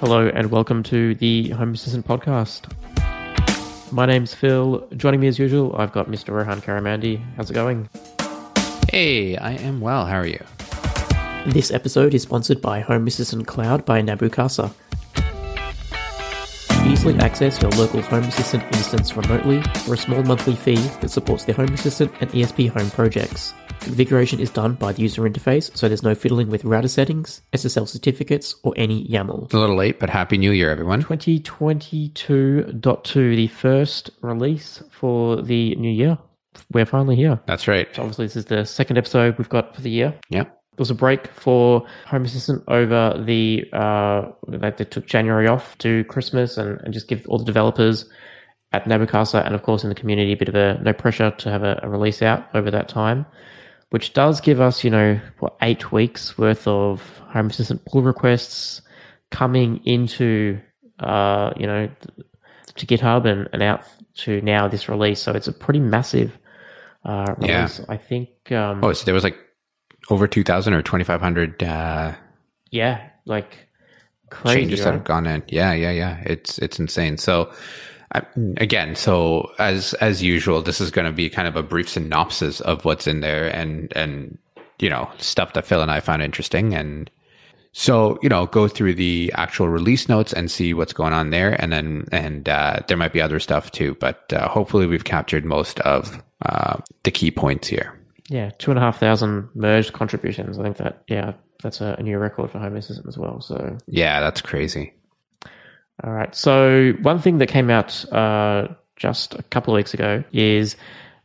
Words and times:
Hello 0.00 0.28
and 0.28 0.50
welcome 0.50 0.82
to 0.84 1.14
the 1.16 1.50
Home 1.50 1.74
Assistant 1.74 2.06
Podcast. 2.06 2.72
My 3.92 4.06
name's 4.06 4.32
Phil. 4.32 4.88
Joining 4.96 5.20
me 5.20 5.26
as 5.26 5.38
usual, 5.38 5.76
I've 5.76 5.92
got 5.92 6.06
Mr. 6.06 6.30
Rohan 6.30 6.62
Karamandi. 6.62 7.22
How's 7.36 7.50
it 7.50 7.52
going? 7.52 7.86
Hey, 8.88 9.36
I 9.36 9.52
am 9.56 9.82
well. 9.82 10.06
How 10.06 10.16
are 10.16 10.26
you? 10.26 10.42
This 11.44 11.70
episode 11.70 12.14
is 12.14 12.22
sponsored 12.22 12.62
by 12.62 12.80
Home 12.80 13.06
Assistant 13.06 13.46
Cloud 13.46 13.84
by 13.84 14.00
Nabu 14.00 14.30
Casa. 14.30 14.72
Easily 16.86 17.18
access 17.18 17.60
your 17.60 17.70
local 17.72 18.00
Home 18.02 18.24
Assistant 18.24 18.62
instance 18.74 19.14
remotely 19.16 19.62
for 19.84 19.94
a 19.94 19.96
small 19.96 20.22
monthly 20.22 20.56
fee 20.56 20.76
that 21.00 21.10
supports 21.10 21.44
the 21.44 21.52
Home 21.52 21.72
Assistant 21.72 22.12
and 22.20 22.30
ESP 22.30 22.70
Home 22.70 22.90
projects. 22.90 23.54
Configuration 23.80 24.40
is 24.40 24.50
done 24.50 24.74
by 24.74 24.92
the 24.92 25.02
user 25.02 25.22
interface, 25.22 25.74
so 25.76 25.88
there's 25.88 26.02
no 26.02 26.14
fiddling 26.14 26.50
with 26.50 26.64
router 26.64 26.88
settings, 26.88 27.42
SSL 27.52 27.88
certificates, 27.88 28.54
or 28.62 28.74
any 28.76 29.06
YAML. 29.06 29.44
It's 29.44 29.54
a 29.54 29.58
little 29.58 29.76
late, 29.76 30.00
but 30.00 30.10
happy 30.10 30.36
new 30.36 30.50
year, 30.50 30.70
everyone. 30.70 31.02
2022.2, 31.02 33.36
the 33.36 33.46
first 33.46 34.10
release 34.20 34.82
for 34.90 35.40
the 35.40 35.74
new 35.76 35.90
year. 35.90 36.18
We're 36.72 36.86
finally 36.86 37.16
here. 37.16 37.40
That's 37.46 37.68
right. 37.68 37.88
So 37.94 38.02
obviously, 38.02 38.26
this 38.26 38.36
is 38.36 38.44
the 38.46 38.64
second 38.64 38.98
episode 38.98 39.38
we've 39.38 39.48
got 39.48 39.74
for 39.74 39.80
the 39.80 39.90
year. 39.90 40.14
Yeah. 40.28 40.44
There 40.80 40.84
was 40.84 40.90
a 40.90 40.94
break 40.94 41.26
for 41.26 41.86
Home 42.06 42.24
Assistant 42.24 42.64
over 42.66 43.22
the, 43.22 43.68
uh, 43.70 44.30
like 44.46 44.78
they 44.78 44.86
took 44.86 45.04
January 45.04 45.46
off 45.46 45.76
to 45.76 46.04
Christmas 46.04 46.56
and, 46.56 46.80
and 46.80 46.94
just 46.94 47.06
give 47.06 47.28
all 47.28 47.36
the 47.36 47.44
developers 47.44 48.08
at 48.72 48.86
Nabu 48.86 49.04
Casa 49.04 49.42
and 49.44 49.54
of 49.54 49.62
course 49.62 49.82
in 49.82 49.90
the 49.90 49.94
community 49.94 50.32
a 50.32 50.36
bit 50.38 50.48
of 50.48 50.54
a 50.54 50.80
no 50.82 50.94
pressure 50.94 51.32
to 51.32 51.50
have 51.50 51.64
a, 51.64 51.78
a 51.82 51.88
release 51.90 52.22
out 52.22 52.48
over 52.54 52.70
that 52.70 52.88
time 52.88 53.26
which 53.90 54.14
does 54.14 54.40
give 54.40 54.58
us, 54.58 54.82
you 54.82 54.88
know, 54.88 55.20
what, 55.40 55.54
eight 55.60 55.92
weeks 55.92 56.38
worth 56.38 56.66
of 56.66 57.02
Home 57.28 57.48
Assistant 57.48 57.84
pull 57.84 58.00
requests 58.00 58.80
coming 59.30 59.82
into, 59.84 60.58
uh, 61.00 61.52
you 61.58 61.66
know, 61.66 61.90
to 62.76 62.86
GitHub 62.86 63.26
and, 63.26 63.50
and 63.52 63.62
out 63.62 63.82
to 64.14 64.40
now 64.40 64.66
this 64.66 64.88
release. 64.88 65.20
So 65.20 65.32
it's 65.32 65.46
a 65.46 65.52
pretty 65.52 65.80
massive 65.80 66.38
uh, 67.04 67.34
release. 67.36 67.80
Yeah. 67.80 67.84
I 67.90 67.98
think. 67.98 68.30
Um, 68.50 68.82
Oh, 68.82 68.94
so 68.94 69.04
there 69.04 69.14
was 69.14 69.24
like 69.24 69.36
over 70.10 70.26
2,000 70.26 70.74
or 70.74 70.82
2,500 70.82 71.62
uh, 71.62 72.14
yeah, 72.70 73.08
like 73.24 73.68
crazy. 74.30 74.60
changes 74.60 74.84
that 74.84 74.94
have 74.94 75.04
gone 75.04 75.26
in. 75.26 75.42
Yeah, 75.48 75.72
yeah, 75.72 75.90
yeah. 75.90 76.22
It's 76.24 76.58
it's 76.58 76.78
insane. 76.78 77.18
So 77.18 77.52
I, 78.14 78.22
again, 78.56 78.96
so 78.96 79.50
as 79.58 79.94
as 79.94 80.22
usual, 80.22 80.62
this 80.62 80.80
is 80.80 80.90
going 80.90 81.06
to 81.06 81.12
be 81.12 81.28
kind 81.28 81.48
of 81.48 81.56
a 81.56 81.62
brief 81.62 81.88
synopsis 81.88 82.60
of 82.60 82.84
what's 82.84 83.06
in 83.06 83.20
there 83.20 83.48
and 83.48 83.92
and 83.96 84.38
you 84.78 84.88
know 84.88 85.10
stuff 85.18 85.52
that 85.54 85.64
Phil 85.66 85.82
and 85.82 85.90
I 85.90 86.00
found 86.00 86.22
interesting 86.22 86.74
and. 86.74 87.10
So 87.72 88.18
you 88.20 88.28
know, 88.28 88.46
go 88.46 88.66
through 88.66 88.94
the 88.94 89.32
actual 89.36 89.68
release 89.68 90.08
notes 90.08 90.32
and 90.32 90.50
see 90.50 90.74
what's 90.74 90.92
going 90.92 91.12
on 91.12 91.30
there, 91.30 91.52
and 91.62 91.72
then 91.72 92.04
and 92.10 92.48
uh, 92.48 92.80
there 92.88 92.96
might 92.96 93.12
be 93.12 93.22
other 93.22 93.38
stuff 93.38 93.70
too. 93.70 93.96
But 94.00 94.32
uh, 94.32 94.48
hopefully, 94.48 94.86
we've 94.86 95.04
captured 95.04 95.44
most 95.44 95.78
of 95.82 96.20
uh, 96.44 96.78
the 97.04 97.12
key 97.12 97.30
points 97.30 97.68
here. 97.68 97.99
Yeah, 98.30 98.50
two 98.58 98.70
and 98.70 98.78
a 98.78 98.80
half 98.80 99.00
thousand 99.00 99.48
merged 99.54 99.92
contributions. 99.92 100.56
I 100.58 100.62
think 100.62 100.76
that, 100.76 101.02
yeah, 101.08 101.32
that's 101.62 101.80
a, 101.80 101.96
a 101.98 102.02
new 102.02 102.16
record 102.16 102.52
for 102.52 102.60
Home 102.60 102.76
Assistant 102.76 103.08
as 103.08 103.18
well. 103.18 103.40
So 103.40 103.76
Yeah, 103.88 104.20
that's 104.20 104.40
crazy. 104.40 104.94
All 106.04 106.12
right. 106.12 106.32
So 106.32 106.92
one 107.02 107.18
thing 107.18 107.38
that 107.38 107.48
came 107.48 107.70
out 107.70 108.04
uh, 108.12 108.68
just 108.94 109.34
a 109.34 109.42
couple 109.42 109.74
of 109.74 109.78
weeks 109.78 109.94
ago 109.94 110.22
is 110.32 110.76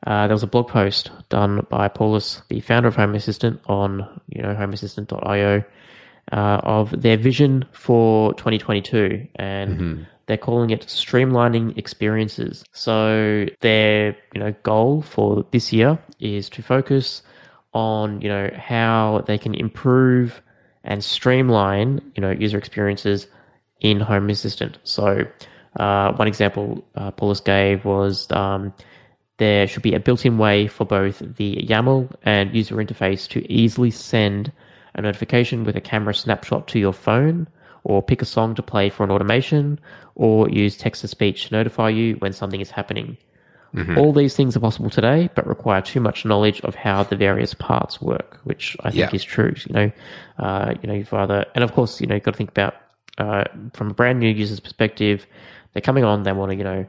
uh, 0.08 0.26
there 0.26 0.34
was 0.34 0.42
a 0.42 0.48
blog 0.48 0.68
post 0.68 1.12
done 1.30 1.66
by 1.70 1.88
Paulus, 1.88 2.42
the 2.50 2.60
founder 2.60 2.88
of 2.88 2.96
Home 2.96 3.14
Assistant, 3.14 3.62
on 3.68 4.20
you 4.30 4.42
know 4.42 4.56
homeassistant.io 4.56 5.64
uh, 6.32 6.36
of 6.64 6.90
their 7.00 7.18
vision 7.18 7.66
for 7.72 8.34
2022, 8.34 9.28
and 9.36 10.08
they're 10.28 10.38
calling 10.38 10.72
it 10.72 10.82
streamlining 10.88 11.78
experiences. 11.78 12.64
So 12.72 13.46
their 13.62 14.18
you 14.34 14.40
know 14.40 14.54
goal 14.64 15.02
for 15.02 15.46
this 15.52 15.72
year 15.72 16.00
is 16.20 16.50
to 16.50 16.62
focus 16.62 17.22
on 17.74 18.22
you 18.22 18.30
know 18.30 18.50
how 18.58 19.24
they 19.28 19.38
can 19.38 19.54
improve 19.54 20.42
and 20.84 21.04
streamline 21.04 22.02
you 22.16 22.22
know 22.22 22.32
user 22.32 22.58
experiences 22.58 23.28
in 23.82 24.00
Home 24.00 24.30
Assistant. 24.30 24.78
So, 24.84 25.26
uh, 25.80 26.14
one 26.14 26.28
example 26.28 26.84
uh, 26.96 27.12
Paulus 27.12 27.40
gave 27.40 27.86
was 27.86 28.32
um, 28.32 28.74
there 29.38 29.68
should 29.68 29.84
be 29.84 29.94
a 29.94 30.00
built-in 30.00 30.38
way 30.38 30.68
for 30.68 30.86
both 30.86 31.20
the 31.20 31.58
YAML 31.70 32.14
and 32.24 32.56
user 32.56 32.76
interface 32.76 33.28
to 33.30 33.52
easily 33.52 33.92
send 33.92 34.52
a 34.96 35.02
notification 35.02 35.66
with 35.66 35.76
a 35.76 35.82
camera 35.82 36.16
snapshot 36.16 36.68
to 36.70 36.80
your 36.80 36.94
phone, 36.94 37.48
or 37.86 38.02
pick 38.04 38.22
a 38.22 38.26
song 38.26 38.56
to 38.56 38.62
play 38.64 38.90
for 38.90 39.04
an 39.04 39.12
automation, 39.12 39.80
or 40.16 40.50
use 40.50 40.76
text-to-speech 40.76 41.48
to 41.48 41.54
notify 41.54 41.88
you 41.90 42.16
when 42.16 42.34
something 42.34 42.60
is 42.60 42.72
happening. 42.72 43.16
All 43.98 44.14
these 44.14 44.36
things 44.38 44.56
are 44.56 44.62
possible 44.62 44.90
today, 44.90 45.30
but 45.36 45.46
require 45.46 45.82
too 45.82 46.00
much 46.00 46.24
knowledge 46.26 46.62
of 46.62 46.76
how 46.76 47.04
the 47.04 47.18
various 47.18 47.54
parts 47.54 48.02
work, 48.02 48.40
which 48.46 48.78
I 48.86 48.90
think 48.90 49.12
Yeah. 49.12 49.16
is 49.16 49.24
true. 49.24 49.54
You 49.68 49.74
know, 49.74 49.92
uh, 50.40 50.74
you 50.82 50.88
know, 50.88 50.94
you've 50.94 51.14
either, 51.14 51.46
and 51.54 51.64
of 51.64 51.74
course, 51.74 52.00
you 52.00 52.08
know, 52.08 52.16
you've 52.16 52.24
got 52.24 52.32
to 52.32 52.38
think 52.38 52.52
about 52.52 52.76
uh, 53.18 53.44
from 53.74 53.92
a 53.92 53.94
brand 53.94 54.20
new 54.22 54.30
user's 54.30 54.60
perspective. 54.62 55.28
They're 55.74 55.82
coming 55.82 56.04
on, 56.06 56.24
they 56.24 56.32
want 56.32 56.52
to, 56.52 56.58
you 56.58 56.64
know, 56.64 56.86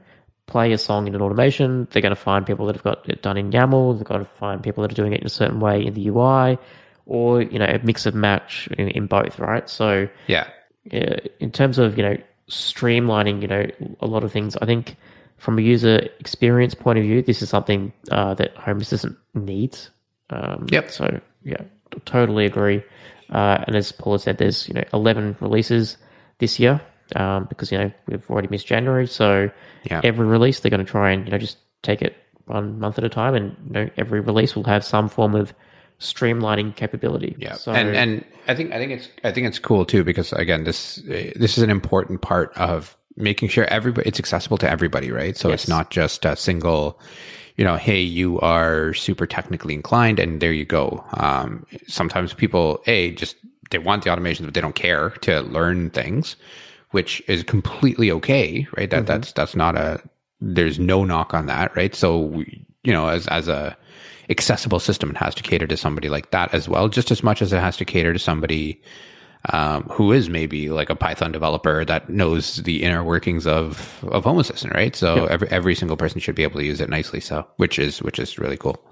play 0.46 0.70
a 0.72 0.78
song 0.78 1.08
in 1.08 1.14
an 1.16 1.20
automation. 1.22 1.88
They're 1.90 2.02
going 2.02 2.14
to 2.14 2.20
find 2.20 2.46
people 2.46 2.66
that 2.66 2.76
have 2.76 2.84
got 2.84 3.08
it 3.08 3.20
done 3.20 3.36
in 3.36 3.50
YAML. 3.50 3.96
They've 3.98 4.04
got 4.06 4.18
to 4.18 4.24
find 4.24 4.62
people 4.62 4.82
that 4.82 4.92
are 4.92 4.94
doing 4.94 5.12
it 5.12 5.20
in 5.20 5.26
a 5.26 5.30
certain 5.30 5.58
way 5.58 5.84
in 5.84 5.92
the 5.94 6.06
UI, 6.08 6.56
or 7.04 7.42
you 7.42 7.58
know, 7.58 7.64
a 7.66 7.80
mix 7.82 8.06
of 8.06 8.14
match 8.14 8.68
in, 8.78 8.88
in 8.90 9.06
both, 9.06 9.38
right? 9.40 9.68
So, 9.68 10.08
Yeah, 10.28 10.46
in 10.90 11.50
terms 11.50 11.78
of 11.78 11.96
you 11.96 12.02
know 12.02 12.16
streamlining 12.48 13.42
you 13.42 13.48
know 13.48 13.66
a 14.00 14.06
lot 14.06 14.22
of 14.24 14.30
things 14.32 14.56
i 14.62 14.66
think 14.66 14.96
from 15.36 15.58
a 15.58 15.62
user 15.62 15.98
experience 16.20 16.74
point 16.74 16.98
of 16.98 17.04
view 17.04 17.20
this 17.22 17.42
is 17.42 17.48
something 17.48 17.92
uh, 18.10 18.34
that 18.34 18.56
home 18.56 18.80
assistant 18.80 19.16
needs 19.34 19.90
um, 20.30 20.66
Yep. 20.70 20.90
so 20.90 21.20
yeah 21.42 21.62
totally 22.04 22.46
agree 22.46 22.82
uh, 23.30 23.64
and 23.66 23.74
as 23.76 23.90
paul 23.92 24.16
said 24.18 24.38
there's 24.38 24.68
you 24.68 24.74
know 24.74 24.84
11 24.92 25.36
releases 25.40 25.96
this 26.38 26.58
year 26.60 26.80
um, 27.16 27.44
because 27.48 27.70
you 27.72 27.78
know 27.78 27.90
we've 28.06 28.28
already 28.30 28.48
missed 28.48 28.66
january 28.66 29.06
so 29.06 29.50
Yeah. 29.84 30.00
every 30.04 30.26
release 30.26 30.60
they're 30.60 30.70
going 30.70 30.84
to 30.84 30.90
try 30.90 31.10
and 31.10 31.24
you 31.26 31.32
know 31.32 31.38
just 31.38 31.58
take 31.82 32.00
it 32.02 32.16
one 32.46 32.78
month 32.78 32.96
at 32.98 33.04
a 33.04 33.08
time 33.08 33.34
and 33.34 33.56
you 33.66 33.72
know 33.72 33.90
every 33.96 34.20
release 34.20 34.54
will 34.54 34.64
have 34.64 34.84
some 34.84 35.08
form 35.08 35.34
of 35.34 35.52
streamlining 36.00 36.74
capability 36.76 37.34
Yeah, 37.38 37.54
so, 37.54 37.72
and 37.72 37.96
and 37.96 38.24
I 38.48 38.54
think 38.54 38.72
I 38.72 38.78
think 38.78 38.92
it's 38.92 39.08
I 39.24 39.32
think 39.32 39.46
it's 39.46 39.58
cool 39.58 39.84
too 39.84 40.04
because 40.04 40.32
again 40.32 40.64
this 40.64 40.96
this 41.06 41.56
is 41.56 41.62
an 41.62 41.70
important 41.70 42.20
part 42.20 42.52
of 42.56 42.96
making 43.16 43.48
sure 43.48 43.64
everybody 43.64 44.06
it's 44.08 44.18
accessible 44.20 44.58
to 44.58 44.70
everybody, 44.70 45.10
right? 45.10 45.36
So 45.36 45.48
Yes. 45.48 45.62
it's 45.62 45.68
not 45.68 45.90
just 45.90 46.24
a 46.26 46.36
single, 46.36 47.00
you 47.56 47.64
know, 47.64 47.76
hey, 47.76 48.00
you 48.00 48.38
are 48.40 48.92
super 48.92 49.26
technically 49.26 49.74
inclined, 49.74 50.18
and 50.18 50.40
there 50.40 50.52
you 50.52 50.66
go. 50.66 51.02
Um, 51.14 51.64
sometimes 51.86 52.34
people 52.34 52.82
a 52.86 53.12
just 53.12 53.36
they 53.70 53.78
want 53.78 54.04
the 54.04 54.10
automations, 54.10 54.44
but 54.44 54.54
they 54.54 54.60
don't 54.60 54.74
care 54.74 55.10
to 55.22 55.40
learn 55.40 55.90
things, 55.90 56.36
which 56.90 57.22
is 57.26 57.42
completely 57.42 58.10
okay, 58.12 58.66
right? 58.76 58.90
That 58.90 59.06
that's 59.06 59.32
that's 59.32 59.56
not 59.56 59.76
a 59.76 60.00
there's 60.40 60.78
no 60.78 61.04
knock 61.04 61.32
on 61.32 61.46
that, 61.46 61.74
right? 61.74 61.94
So 61.94 62.18
we, 62.20 62.66
you 62.84 62.92
know, 62.92 63.08
as 63.08 63.26
as 63.28 63.48
a 63.48 63.76
accessible 64.28 64.80
system, 64.80 65.10
it 65.10 65.16
has 65.16 65.34
to 65.36 65.42
cater 65.42 65.66
to 65.66 65.76
somebody 65.76 66.08
like 66.08 66.30
that 66.30 66.52
as 66.54 66.68
well, 66.68 66.88
just 66.88 67.10
as 67.10 67.22
much 67.22 67.42
as 67.42 67.52
it 67.52 67.60
has 67.60 67.76
to 67.78 67.84
cater 67.84 68.12
to 68.12 68.18
somebody 68.18 68.82
um, 69.52 69.84
who 69.84 70.12
is 70.12 70.28
maybe 70.28 70.70
like 70.70 70.90
a 70.90 70.96
Python 70.96 71.30
developer 71.30 71.84
that 71.84 72.10
knows 72.10 72.56
the 72.56 72.82
inner 72.82 73.04
workings 73.04 73.46
of 73.46 74.04
of 74.08 74.24
Home 74.24 74.38
Assistant, 74.38 74.74
right? 74.74 74.96
So 74.96 75.26
every 75.26 75.48
every 75.48 75.74
single 75.74 75.96
person 75.96 76.20
should 76.20 76.34
be 76.34 76.42
able 76.42 76.60
to 76.60 76.66
use 76.66 76.80
it 76.80 76.88
nicely. 76.88 77.20
So 77.20 77.46
which 77.56 77.78
is 77.78 78.02
which 78.02 78.18
is 78.18 78.38
really 78.38 78.56
cool. 78.56 78.84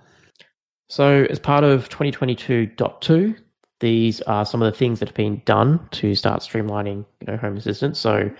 So, 0.88 1.26
as 1.30 1.38
part 1.38 1.64
of 1.64 1.88
2022.2, 1.88 3.36
these 3.80 4.20
are 4.22 4.44
some 4.44 4.62
of 4.62 4.72
the 4.72 4.78
things 4.78 5.00
that 5.00 5.08
have 5.08 5.16
been 5.16 5.42
done 5.44 5.80
to 5.92 6.14
start 6.14 6.40
streamlining, 6.40 7.04
you 7.20 7.26
know, 7.26 7.36
Home 7.38 7.56
Assistant. 7.56 7.96
So, 7.96 8.30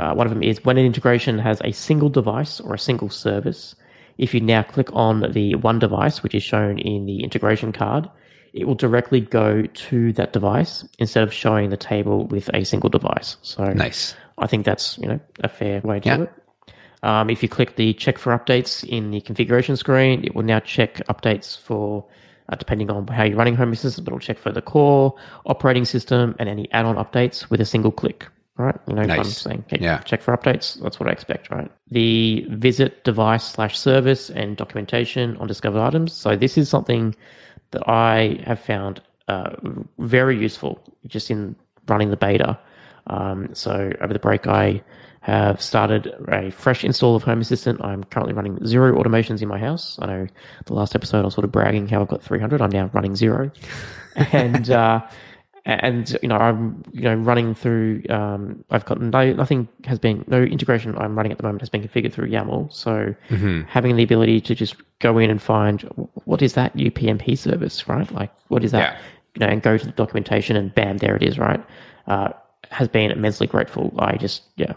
uh, 0.00 0.14
one 0.14 0.26
of 0.26 0.32
them 0.32 0.42
is 0.42 0.64
when 0.64 0.78
an 0.78 0.84
integration 0.84 1.38
has 1.38 1.60
a 1.62 1.72
single 1.72 2.08
device 2.08 2.60
or 2.60 2.74
a 2.74 2.78
single 2.78 3.10
service. 3.10 3.74
If 4.20 4.34
you 4.34 4.40
now 4.40 4.62
click 4.62 4.88
on 4.92 5.32
the 5.32 5.54
one 5.54 5.78
device, 5.78 6.22
which 6.22 6.34
is 6.34 6.42
shown 6.42 6.78
in 6.78 7.06
the 7.06 7.24
integration 7.24 7.72
card, 7.72 8.08
it 8.52 8.66
will 8.66 8.74
directly 8.74 9.20
go 9.20 9.62
to 9.62 10.12
that 10.12 10.32
device 10.34 10.84
instead 10.98 11.22
of 11.22 11.32
showing 11.32 11.70
the 11.70 11.76
table 11.78 12.26
with 12.26 12.50
a 12.52 12.64
single 12.64 12.90
device. 12.90 13.38
So, 13.42 13.64
Nice. 13.64 14.14
I 14.36 14.46
think 14.46 14.66
that's 14.66 14.98
you 14.98 15.08
know 15.08 15.20
a 15.42 15.48
fair 15.48 15.80
way 15.80 16.00
to 16.00 16.06
Yeah. 16.08 16.16
do 16.18 16.22
it. 16.24 16.32
Um, 17.02 17.30
if 17.30 17.42
you 17.42 17.48
click 17.48 17.76
the 17.76 17.94
check 17.94 18.18
for 18.18 18.36
updates 18.38 18.84
in 18.86 19.10
the 19.10 19.22
configuration 19.22 19.74
screen, 19.76 20.22
it 20.22 20.34
will 20.34 20.42
now 20.44 20.60
check 20.60 20.96
updates 21.08 21.58
for 21.58 22.04
uh, 22.50 22.56
depending 22.56 22.90
on 22.90 23.06
how 23.06 23.22
you're 23.22 23.38
running 23.38 23.56
Home 23.56 23.72
Assistant, 23.72 24.04
but 24.04 24.10
it'll 24.10 24.20
check 24.20 24.36
for 24.38 24.52
the 24.52 24.60
core 24.60 25.14
operating 25.46 25.86
system 25.86 26.34
and 26.38 26.46
any 26.48 26.70
add-on 26.72 26.96
updates 26.96 27.48
with 27.48 27.60
a 27.60 27.64
single 27.64 27.92
click. 27.92 28.26
Right? 28.60 28.78
You 28.86 28.94
know, 28.94 29.02
I'm 29.02 29.24
saying 29.24 29.64
okay, 29.66 29.82
Yeah. 29.82 29.98
check 29.98 30.22
for 30.22 30.36
updates, 30.36 30.80
that's 30.82 31.00
what 31.00 31.08
I 31.08 31.12
expect, 31.12 31.50
right? 31.50 31.70
The 31.90 32.46
visit 32.50 33.02
device 33.04 33.44
slash 33.44 33.78
service 33.78 34.30
and 34.30 34.56
documentation 34.56 35.36
on 35.38 35.46
discovered 35.46 35.80
items. 35.80 36.12
So 36.12 36.36
this 36.36 36.56
is 36.58 36.68
something 36.68 37.14
that 37.70 37.88
I 37.88 38.40
have 38.44 38.60
found 38.60 39.00
uh, 39.28 39.50
very 39.98 40.36
useful 40.38 40.82
just 41.06 41.30
in 41.30 41.56
running 41.88 42.10
the 42.10 42.16
beta. 42.16 42.58
Um, 43.06 43.54
so 43.54 43.92
over 44.00 44.12
the 44.12 44.18
break, 44.18 44.46
I 44.46 44.82
have 45.22 45.60
started 45.60 46.12
a 46.28 46.50
fresh 46.50 46.82
install 46.82 47.14
of 47.14 47.22
Home 47.24 47.40
Assistant. 47.40 47.82
I'm 47.84 48.04
currently 48.04 48.34
running 48.34 48.64
zero 48.66 48.96
automations 49.00 49.42
in 49.42 49.48
my 49.48 49.58
house. 49.58 49.98
I 50.00 50.06
know 50.06 50.26
the 50.66 50.74
last 50.74 50.94
episode 50.94 51.20
I 51.20 51.24
was 51.24 51.34
sort 51.34 51.44
of 51.44 51.52
bragging 51.52 51.88
how 51.88 52.00
I've 52.00 52.08
got 52.08 52.22
300. 52.22 52.62
I'm 52.62 52.70
now 52.70 52.90
running 52.92 53.14
zero, 53.16 53.50
and 54.16 54.70
uh, 54.70 55.00
and 55.80 56.16
you 56.22 56.28
know 56.28 56.36
I'm 56.36 56.82
you 56.92 57.02
know 57.02 57.14
running 57.14 57.54
through. 57.54 58.02
Um, 58.08 58.64
I've 58.70 58.84
got 58.84 59.00
no 59.00 59.32
nothing 59.32 59.68
has 59.84 59.98
been 59.98 60.24
no 60.26 60.42
integration. 60.42 60.96
I'm 60.98 61.16
running 61.16 61.32
at 61.32 61.38
the 61.38 61.44
moment 61.44 61.62
has 61.62 61.68
been 61.68 61.82
configured 61.82 62.12
through 62.12 62.28
YAML. 62.28 62.72
So 62.72 63.14
having 63.68 63.96
the 63.96 64.02
ability 64.02 64.40
to 64.42 64.54
just 64.54 64.76
go 64.98 65.18
in 65.18 65.30
and 65.30 65.40
find 65.40 65.82
what 66.24 66.42
is 66.42 66.54
that 66.54 66.76
UPnP 66.76 67.38
service, 67.38 67.88
right? 67.88 68.10
Like 68.12 68.32
what 68.48 68.64
is 68.64 68.72
that? 68.72 68.94
Yeah. 68.94 68.98
You 69.34 69.46
know, 69.46 69.52
and 69.52 69.62
go 69.62 69.78
to 69.78 69.86
the 69.86 69.92
documentation 69.92 70.56
and 70.56 70.74
bam, 70.74 70.98
there 70.98 71.14
it 71.14 71.22
is, 71.22 71.38
right? 71.38 71.64
Uh, 72.06 72.30
has 72.70 72.88
been 72.88 73.10
immensely 73.10 73.46
grateful. 73.46 73.94
I 73.98 74.16
just 74.16 74.42
yeah. 74.56 74.74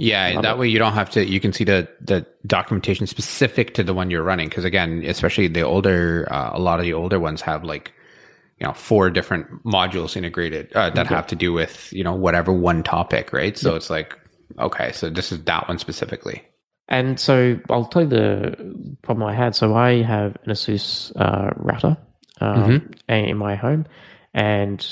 Yeah, 0.00 0.40
that 0.42 0.58
way 0.58 0.68
you 0.68 0.78
don't 0.78 0.92
have 0.92 1.10
to. 1.10 1.26
You 1.26 1.40
can 1.40 1.52
see 1.52 1.64
the 1.64 1.88
the 2.00 2.24
documentation 2.46 3.08
specific 3.08 3.74
to 3.74 3.82
the 3.82 3.92
one 3.92 4.10
you're 4.10 4.22
running. 4.22 4.48
Because 4.48 4.64
again, 4.64 5.02
especially 5.04 5.48
the 5.48 5.62
older, 5.62 6.28
uh, 6.30 6.50
a 6.52 6.60
lot 6.60 6.78
of 6.78 6.84
the 6.84 6.92
older 6.92 7.18
ones 7.18 7.40
have 7.40 7.64
like, 7.64 7.92
you 8.60 8.66
know, 8.66 8.72
four 8.72 9.10
different 9.10 9.64
modules 9.64 10.16
integrated 10.16 10.72
uh, 10.74 10.90
that 10.90 11.06
have 11.06 11.26
to 11.28 11.36
do 11.36 11.52
with 11.52 11.92
you 11.92 12.02
know 12.02 12.14
whatever 12.14 12.52
one 12.52 12.82
topic, 12.82 13.32
right? 13.32 13.56
So 13.56 13.76
it's 13.76 13.90
like, 13.90 14.18
okay, 14.58 14.92
so 14.92 15.10
this 15.10 15.30
is 15.30 15.44
that 15.44 15.68
one 15.68 15.78
specifically. 15.78 16.42
And 16.88 17.20
so 17.20 17.60
I'll 17.70 17.84
tell 17.84 18.02
you 18.02 18.08
the 18.08 18.96
problem 19.02 19.28
I 19.28 19.34
had. 19.34 19.54
So 19.54 19.74
I 19.74 20.02
have 20.02 20.36
an 20.44 20.52
ASUS 20.52 21.12
uh, 21.16 21.50
router 21.56 21.96
um, 22.40 22.90
in 23.08 23.36
my 23.36 23.54
home, 23.54 23.86
and 24.34 24.84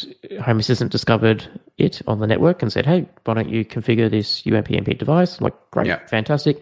Home 0.42 0.58
Assistant 0.58 0.92
discovered 0.92 1.48
it 1.78 2.02
on 2.06 2.20
the 2.20 2.26
network 2.26 2.62
and 2.62 2.72
said, 2.72 2.86
"Hey, 2.86 3.08
why 3.24 3.34
don't 3.34 3.48
you 3.48 3.64
configure 3.64 4.10
this 4.10 4.42
UPnP 4.42 4.98
device?" 4.98 5.38
I'm 5.38 5.44
like, 5.44 5.70
"Great, 5.70 5.86
Yeah. 5.88 6.06
fantastic." 6.06 6.60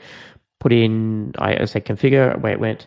Put 0.60 0.72
in, 0.72 1.32
I 1.36 1.62
I 1.62 1.64
said 1.66 1.84
configure, 1.84 2.34
away 2.34 2.52
it 2.52 2.60
went. 2.60 2.86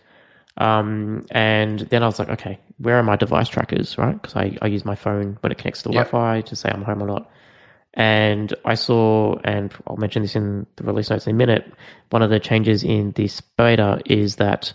Um, 0.57 1.25
and 1.31 1.79
then 1.81 2.03
I 2.03 2.07
was 2.07 2.19
like, 2.19 2.29
okay, 2.29 2.59
where 2.77 2.97
are 2.97 3.03
my 3.03 3.15
device 3.15 3.47
trackers, 3.47 3.97
right? 3.97 4.19
Because 4.19 4.35
I, 4.35 4.57
I 4.61 4.67
use 4.67 4.85
my 4.85 4.95
phone 4.95 5.37
when 5.41 5.51
it 5.51 5.57
connects 5.57 5.83
to 5.83 5.89
the 5.89 5.95
Yep. 5.95 6.11
Wi-Fi 6.11 6.41
to 6.41 6.55
say 6.55 6.69
I'm 6.69 6.81
home 6.81 7.01
or 7.03 7.07
not. 7.07 7.29
And 7.93 8.53
I 8.65 8.75
saw, 8.75 9.37
and 9.43 9.73
I'll 9.87 9.97
mention 9.97 10.21
this 10.21 10.35
in 10.35 10.67
the 10.75 10.83
release 10.83 11.09
notes 11.09 11.25
in 11.25 11.31
a 11.31 11.37
minute. 11.37 11.71
One 12.09 12.21
of 12.21 12.29
the 12.29 12.39
changes 12.39 12.83
in 12.83 13.11
this 13.11 13.41
beta 13.41 14.01
is 14.05 14.35
that 14.35 14.73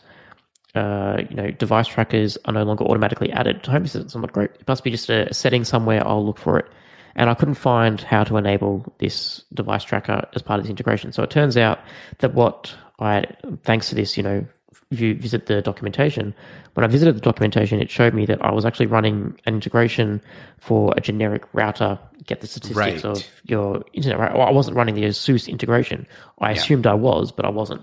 uh, 0.75 1.19
you 1.29 1.37
know 1.37 1.51
device 1.51 1.87
trackers 1.87 2.39
are 2.47 2.53
no 2.53 2.63
longer 2.63 2.85
automatically 2.85 3.31
added 3.31 3.63
to 3.63 3.71
Home 3.71 3.85
Assistant. 3.85 4.11
So 4.11 4.19
I'm 4.19 4.23
like, 4.23 4.33
great, 4.33 4.51
it 4.59 4.67
must 4.67 4.83
be 4.83 4.91
just 4.91 5.11
a 5.11 5.33
setting 5.33 5.65
somewhere. 5.65 6.07
I'll 6.07 6.25
look 6.25 6.39
for 6.39 6.59
it, 6.59 6.67
and 7.15 7.31
I 7.31 7.35
couldn't 7.35 7.55
find 7.55 8.01
how 8.01 8.25
to 8.25 8.37
enable 8.39 8.93
this 8.99 9.45
device 9.53 9.85
tracker 9.85 10.27
as 10.35 10.43
part 10.43 10.59
of 10.59 10.65
this 10.65 10.71
integration. 10.71 11.13
So 11.13 11.23
it 11.23 11.31
turns 11.31 11.57
out 11.57 11.79
that 12.19 12.35
what 12.35 12.75
I, 12.99 13.25
thanks 13.63 13.91
to 13.91 13.95
this, 13.95 14.17
you 14.17 14.23
know, 14.23 14.47
if 14.93 15.01
you 15.01 15.15
visit 15.15 15.47
the 15.47 15.63
documentation, 15.63 16.35
when 16.75 16.85
I 16.85 16.87
visited 16.87 17.17
the 17.17 17.21
documentation, 17.21 17.81
it 17.81 17.91
showed 17.91 18.15
me 18.15 18.27
that 18.27 18.45
I 18.45 18.53
was 18.53 18.65
actually 18.65 18.87
running 18.87 19.39
an 19.47 19.55
integration 19.55 20.21
for 20.59 20.95
a 20.97 21.01
generic 21.01 21.45
router, 21.53 21.99
get 22.27 22.41
the 22.41 22.47
statistics 22.47 22.77
Right. 22.77 23.05
of 23.05 23.25
your 23.45 23.83
internet. 23.95 24.19
Right? 24.19 24.33
Well, 24.35 24.47
I 24.47 24.51
wasn't 24.51 24.77
running 24.77 24.95
the 24.95 25.05
ASUS 25.05 25.49
integration. 25.49 26.07
I 26.39 26.53
assumed 26.53 26.87
I 26.87 26.95
was, 26.95 27.33
but 27.33 27.45
I 27.45 27.51
wasn't. 27.51 27.83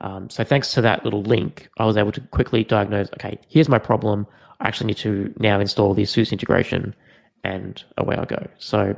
Um, 0.00 0.30
so 0.30 0.44
thanks 0.44 0.72
to 0.74 0.80
that 0.82 1.04
little 1.04 1.22
link, 1.22 1.68
I 1.78 1.84
was 1.84 1.96
able 1.96 2.12
to 2.12 2.20
quickly 2.20 2.62
diagnose. 2.64 3.08
Okay, 3.14 3.38
here's 3.48 3.68
my 3.68 3.78
problem. 3.78 4.26
I 4.60 4.68
actually 4.68 4.88
need 4.88 4.98
to 4.98 5.32
now 5.38 5.58
install 5.60 5.94
the 5.94 6.02
ASUS 6.02 6.32
integration, 6.32 6.94
and 7.44 7.82
away 7.96 8.16
I 8.16 8.24
go. 8.24 8.46
So 8.58 8.94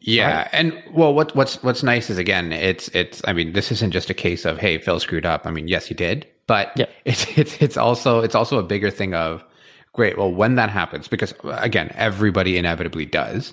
Yeah, 0.00 0.48
and 0.52 0.72
well, 0.92 1.12
what 1.14 1.34
what's 1.36 1.62
what's 1.62 1.82
nice 1.82 2.10
is 2.10 2.18
again, 2.18 2.52
it's 2.52 2.88
it's. 2.88 3.20
I 3.26 3.32
mean, 3.32 3.52
this 3.52 3.70
isn't 3.72 3.92
just 3.92 4.10
a 4.10 4.14
case 4.14 4.44
of 4.44 4.58
hey, 4.58 4.78
Phil 4.78 4.98
screwed 5.00 5.26
up. 5.26 5.46
I 5.46 5.50
mean, 5.50 5.68
yes, 5.68 5.86
he 5.86 5.94
did, 5.94 6.26
but 6.48 6.72
it's 7.04 7.38
it's 7.38 7.62
it's 7.62 7.76
also 7.76 8.20
it's 8.20 8.34
also 8.34 8.58
a 8.58 8.64
bigger 8.64 8.90
thing 8.90 9.14
of 9.14 9.44
great. 9.92 10.16
Well, 10.16 10.32
when 10.32 10.54
that 10.56 10.70
happens, 10.70 11.08
because 11.08 11.34
again, 11.44 11.90
everybody 11.94 12.56
inevitably 12.56 13.04
does, 13.06 13.52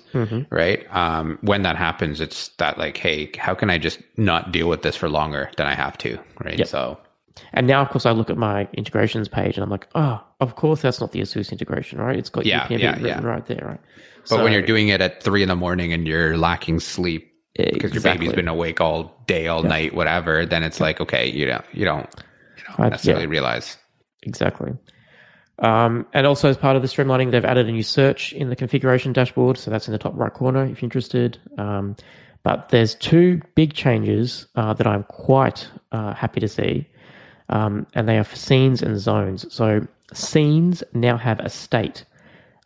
right? 0.50 0.86
Um, 0.94 1.38
when 1.40 1.62
that 1.62 1.76
happens, 1.76 2.20
it's 2.20 2.48
that 2.58 2.78
like, 2.78 2.96
hey, 2.96 3.30
how 3.36 3.54
can 3.54 3.68
I 3.70 3.78
just 3.78 4.00
not 4.16 4.52
deal 4.52 4.68
with 4.68 4.82
this 4.82 4.94
for 4.96 5.08
longer 5.08 5.50
than 5.56 5.66
I 5.66 5.74
have 5.74 5.98
to, 5.98 6.18
right? 6.44 6.58
Yep. 6.58 6.68
So 6.68 6.98
And 7.52 7.66
now, 7.66 7.82
of 7.82 7.90
course, 7.90 8.06
I 8.06 8.12
look 8.12 8.30
at 8.30 8.36
my 8.36 8.68
integrations 8.74 9.28
page 9.28 9.56
and 9.56 9.64
I'm 9.64 9.70
like, 9.70 9.88
oh, 9.94 10.22
of 10.40 10.56
course, 10.56 10.82
that's 10.82 11.00
not 11.00 11.12
the 11.12 11.20
ASUS 11.20 11.50
integration, 11.52 11.98
right? 11.98 12.16
It's 12.16 12.30
got 12.30 12.46
Yeah, 12.46 12.66
UPnP 12.66 12.78
yeah, 12.78 12.90
written 12.92 13.06
yeah. 13.06 13.20
right 13.22 13.46
there, 13.46 13.62
right? 13.66 13.80
But 14.28 14.42
when 14.42 14.52
you're 14.52 14.62
doing 14.62 14.88
it 14.88 15.00
at 15.00 15.22
three 15.22 15.42
in 15.42 15.48
the 15.48 15.56
morning 15.56 15.92
and 15.92 16.06
you're 16.06 16.36
lacking 16.36 16.80
sleep 16.80 17.32
because 17.56 17.92
your 17.92 18.02
baby's 18.02 18.32
been 18.32 18.48
awake 18.48 18.80
all 18.80 19.14
day, 19.26 19.46
all 19.48 19.62
night, 19.62 19.94
whatever, 19.94 20.44
then 20.44 20.62
it's 20.62 20.80
like, 20.80 21.00
okay, 21.00 21.30
you 21.30 21.46
don't, 21.46 21.64
you 21.72 21.84
don't, 21.84 22.08
don't 22.76 22.90
necessarily 22.90 23.26
realize. 23.26 23.76
Exactly. 24.22 24.72
Um, 25.58 26.06
and 26.12 26.26
also, 26.26 26.48
as 26.48 26.56
part 26.56 26.76
of 26.76 26.82
the 26.82 26.88
streamlining, 26.88 27.30
they've 27.30 27.44
added 27.44 27.68
a 27.68 27.72
new 27.72 27.82
search 27.82 28.32
in 28.32 28.50
the 28.50 28.56
configuration 28.56 29.12
dashboard. 29.12 29.56
So 29.56 29.70
that's 29.70 29.88
in 29.88 29.92
the 29.92 29.98
top 29.98 30.12
right 30.16 30.32
corner 30.32 30.64
if 30.64 30.82
you're 30.82 30.86
interested. 30.86 31.38
Um, 31.56 31.96
but 32.42 32.68
there's 32.68 32.94
two 32.94 33.40
big 33.54 33.74
changes 33.74 34.46
uh, 34.54 34.74
that 34.74 34.86
I'm 34.86 35.02
quite 35.04 35.68
uh, 35.92 36.14
happy 36.14 36.40
to 36.40 36.48
see. 36.48 36.86
Um, 37.48 37.86
and 37.94 38.08
they 38.08 38.18
are 38.18 38.24
for 38.24 38.36
scenes 38.36 38.82
and 38.82 38.98
zones. 38.98 39.52
So 39.52 39.86
scenes 40.12 40.84
now 40.92 41.16
have 41.16 41.40
a 41.40 41.48
state. 41.48 42.04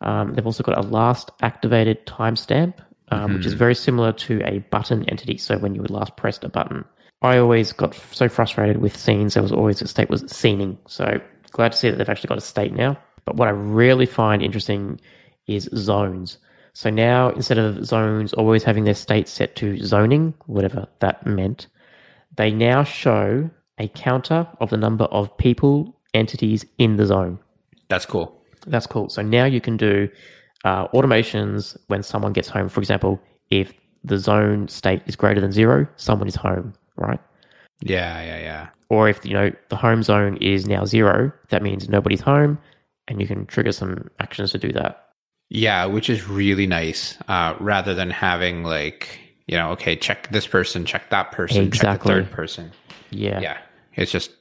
Um, 0.01 0.33
they've 0.33 0.45
also 0.45 0.63
got 0.63 0.77
a 0.77 0.81
last 0.81 1.31
activated 1.41 2.05
timestamp, 2.05 2.73
um, 3.09 3.35
which 3.35 3.45
is 3.45 3.53
very 3.53 3.75
similar 3.75 4.11
to 4.13 4.41
a 4.43 4.59
button 4.69 5.07
entity. 5.09 5.37
So 5.37 5.57
when 5.57 5.75
you 5.75 5.81
would 5.81 5.91
last 5.91 6.17
pressed 6.17 6.43
a 6.43 6.49
button, 6.49 6.85
I 7.21 7.37
always 7.37 7.71
got 7.71 7.95
so 8.11 8.27
frustrated 8.27 8.77
with 8.77 8.97
scenes. 8.97 9.35
There 9.35 9.43
was 9.43 9.51
always 9.51 9.81
a 9.81 9.87
state 9.87 10.09
was 10.09 10.23
scening. 10.31 10.77
So 10.87 11.21
glad 11.51 11.71
to 11.73 11.77
see 11.77 11.89
that 11.89 11.97
they've 11.97 12.09
actually 12.09 12.29
got 12.29 12.37
a 12.37 12.41
state 12.41 12.73
now. 12.73 12.97
But 13.25 13.35
what 13.35 13.47
I 13.47 13.51
really 13.51 14.05
find 14.07 14.41
interesting 14.41 14.99
is 15.47 15.69
zones. 15.75 16.37
So 16.73 16.89
now 16.89 17.29
instead 17.29 17.57
of 17.57 17.85
zones 17.85 18.33
always 18.33 18.63
having 18.63 18.85
their 18.85 18.95
state 18.95 19.27
set 19.27 19.55
to 19.57 19.77
zoning, 19.83 20.33
whatever 20.45 20.87
that 20.99 21.25
meant, 21.25 21.67
they 22.37 22.51
now 22.51 22.83
show 22.83 23.49
a 23.77 23.87
counter 23.89 24.47
of 24.59 24.69
the 24.69 24.77
number 24.77 25.05
of 25.05 25.35
people, 25.37 25.99
entities 26.13 26.65
in 26.77 26.95
the 26.95 27.05
zone. 27.05 27.39
That's 27.89 28.05
cool. 28.05 28.41
That's 28.67 28.87
cool. 28.87 29.09
So 29.09 29.21
now 29.21 29.45
you 29.45 29.59
can 29.59 29.75
do 29.75 30.07
uh, 30.63 30.87
automations 30.89 31.75
when 31.87 32.03
someone 32.03 32.33
gets 32.33 32.47
home. 32.47 32.69
For 32.69 32.79
example, 32.79 33.19
if 33.49 33.73
the 34.03 34.17
zone 34.17 34.67
state 34.67 35.01
is 35.05 35.15
greater 35.15 35.41
than 35.41 35.51
zero, 35.51 35.87
someone 35.97 36.27
is 36.27 36.35
home, 36.35 36.73
right? 36.97 37.19
Yeah, 37.81 38.21
yeah, 38.21 38.39
yeah. 38.39 38.67
Or 38.89 39.07
if 39.09 39.25
you 39.25 39.33
know 39.33 39.51
the 39.69 39.75
home 39.75 40.03
zone 40.03 40.37
is 40.37 40.67
now 40.67 40.85
zero, 40.85 41.31
that 41.49 41.63
means 41.63 41.89
nobody's 41.89 42.21
home, 42.21 42.57
and 43.07 43.21
you 43.21 43.27
can 43.27 43.45
trigger 43.45 43.71
some 43.71 44.09
actions 44.19 44.51
to 44.51 44.57
do 44.57 44.71
that. 44.73 45.07
Yeah, 45.49 45.85
which 45.85 46.09
is 46.09 46.27
really 46.29 46.67
nice. 46.67 47.17
Uh, 47.27 47.55
rather 47.59 47.93
than 47.93 48.09
having 48.09 48.63
like, 48.63 49.19
you 49.47 49.57
know, 49.57 49.71
okay, 49.71 49.95
check 49.95 50.29
this 50.31 50.47
person, 50.47 50.85
check 50.85 51.09
that 51.09 51.31
person, 51.31 51.63
Exactly. 51.65 51.91
check 51.91 52.01
the 52.03 52.07
third 52.25 52.31
person. 52.31 52.71
Yeah, 53.09 53.39
Yeah. 53.41 53.57
It's 53.95 54.11
just 54.11 54.31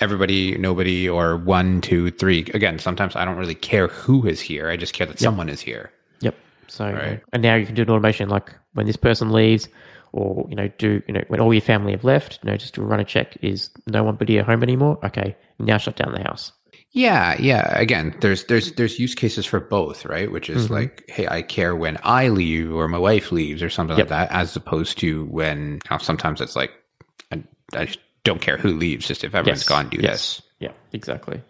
everybody, 0.00 0.58
nobody, 0.58 1.08
or 1.08 1.38
one, 1.38 1.80
two, 1.80 2.10
three. 2.10 2.40
Again, 2.52 2.78
sometimes 2.78 3.16
I 3.16 3.24
don't 3.24 3.36
really 3.38 3.54
care 3.54 3.88
who 3.88 4.26
is 4.26 4.40
here. 4.40 4.68
I 4.68 4.76
just 4.76 4.92
care 4.92 5.06
that 5.06 5.18
someone 5.18 5.48
is 5.48 5.62
here. 5.62 5.90
Yep. 6.20 6.34
So 6.66 6.84
Right. 6.92 7.22
and 7.32 7.42
now 7.42 7.54
you 7.54 7.64
can 7.64 7.74
do 7.74 7.82
an 7.82 7.88
automation 7.90 8.28
like 8.28 8.54
when 8.74 8.84
this 8.86 8.96
person 8.96 9.32
leaves, 9.32 9.68
or 10.12 10.46
you 10.48 10.56
know, 10.56 10.68
do 10.78 11.02
you 11.06 11.14
know 11.14 11.24
when 11.28 11.40
all 11.40 11.52
your 11.52 11.60
family 11.60 11.92
have 11.92 12.04
left, 12.04 12.38
you 12.42 12.50
know, 12.50 12.56
just 12.56 12.74
to 12.74 12.82
run 12.82 13.00
a 13.00 13.04
check. 13.04 13.36
Is 13.42 13.70
no 13.86 14.04
one 14.04 14.16
but 14.16 14.28
you 14.28 14.38
at 14.38 14.46
home 14.46 14.62
anymore? 14.62 14.98
Okay, 15.04 15.36
now 15.58 15.78
shut 15.78 15.96
down 15.96 16.12
the 16.12 16.22
house. 16.22 16.52
Yeah, 16.92 17.36
yeah. 17.38 17.78
Again, 17.78 18.16
there's 18.20 18.44
there's 18.44 18.72
there's 18.72 18.98
use 18.98 19.14
cases 19.14 19.44
for 19.44 19.60
both, 19.60 20.06
right? 20.06 20.30
Which 20.30 20.48
is 20.48 20.64
mm-hmm. 20.64 20.74
like, 20.74 21.04
hey, 21.08 21.26
I 21.28 21.42
care 21.42 21.76
when 21.76 21.98
I 22.02 22.28
leave 22.28 22.72
or 22.72 22.88
my 22.88 22.98
wife 22.98 23.30
leaves 23.30 23.62
or 23.62 23.70
something 23.70 23.96
Yep. 23.98 24.10
like 24.10 24.30
that, 24.30 24.34
as 24.34 24.56
opposed 24.56 24.98
to 24.98 25.26
when 25.26 25.80
sometimes 26.00 26.40
it's 26.40 26.56
like, 26.56 26.72
I, 27.30 27.42
I 27.74 27.84
just 27.84 27.98
don't 28.24 28.40
care 28.40 28.56
who 28.56 28.70
leaves, 28.70 29.06
just 29.06 29.22
if 29.22 29.34
everyone's 29.34 29.64
gone, 29.64 29.90
do 29.90 30.00
this. 30.00 30.40
Yeah, 30.60 30.72
exactly. 30.92 31.42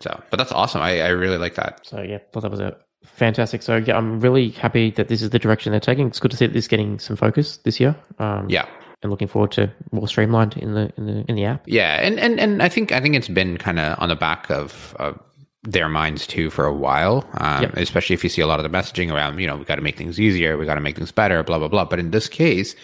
So, 0.00 0.20
but 0.30 0.36
that's 0.38 0.52
awesome. 0.52 0.82
I, 0.82 1.00
I 1.00 1.08
really 1.08 1.38
like 1.38 1.54
that. 1.56 1.86
So 1.86 2.00
yeah, 2.00 2.18
thought 2.32 2.40
that 2.40 2.50
was 2.50 2.60
a 2.60 2.76
fantastic. 3.04 3.62
So 3.62 3.76
yeah, 3.76 3.96
I'm 3.96 4.20
really 4.20 4.50
happy 4.50 4.90
that 4.92 5.08
this 5.08 5.22
is 5.22 5.30
the 5.30 5.38
direction 5.38 5.70
they're 5.72 5.80
taking. 5.80 6.06
It's 6.06 6.20
good 6.20 6.30
to 6.30 6.36
see 6.36 6.46
that 6.46 6.52
this 6.52 6.64
is 6.64 6.68
getting 6.68 6.98
some 6.98 7.16
focus 7.16 7.58
this 7.58 7.80
year. 7.80 7.94
Um, 8.18 8.46
Yeah. 8.48 8.66
and 9.02 9.10
looking 9.10 9.28
forward 9.28 9.50
to 9.52 9.70
more 9.90 10.06
streamlined 10.08 10.56
in 10.56 10.74
the 10.74 10.92
in 10.96 11.06
the 11.06 11.24
in 11.28 11.34
the 11.34 11.44
app. 11.44 11.62
Yeah, 11.66 12.00
and 12.00 12.20
and 12.20 12.38
and 12.38 12.62
I 12.62 12.68
think 12.68 12.92
I 12.92 13.00
think 13.00 13.14
it's 13.16 13.28
been 13.28 13.56
kind 13.58 13.78
of 13.80 13.98
on 14.00 14.08
the 14.08 14.16
back 14.16 14.48
of, 14.50 14.94
of 15.00 15.18
their 15.64 15.88
minds 15.88 16.26
too 16.26 16.50
for 16.50 16.64
a 16.66 16.72
while. 16.74 17.24
Um, 17.34 17.62
Yep. 17.62 17.76
Especially 17.76 18.14
if 18.14 18.22
you 18.24 18.30
see 18.30 18.42
a 18.42 18.46
lot 18.46 18.60
of 18.60 18.64
the 18.70 18.76
messaging 18.78 19.12
around, 19.12 19.38
you 19.38 19.46
know, 19.46 19.56
we 19.56 19.64
got 19.64 19.76
to 19.76 19.82
make 19.82 19.96
things 19.96 20.18
easier, 20.20 20.56
we 20.58 20.66
got 20.66 20.74
to 20.76 20.80
make 20.80 20.96
things 20.96 21.12
better, 21.12 21.42
blah 21.42 21.58
blah 21.58 21.68
blah. 21.68 21.84
But 21.84 21.98
in 21.98 22.10
this 22.12 22.28
case, 22.28 22.74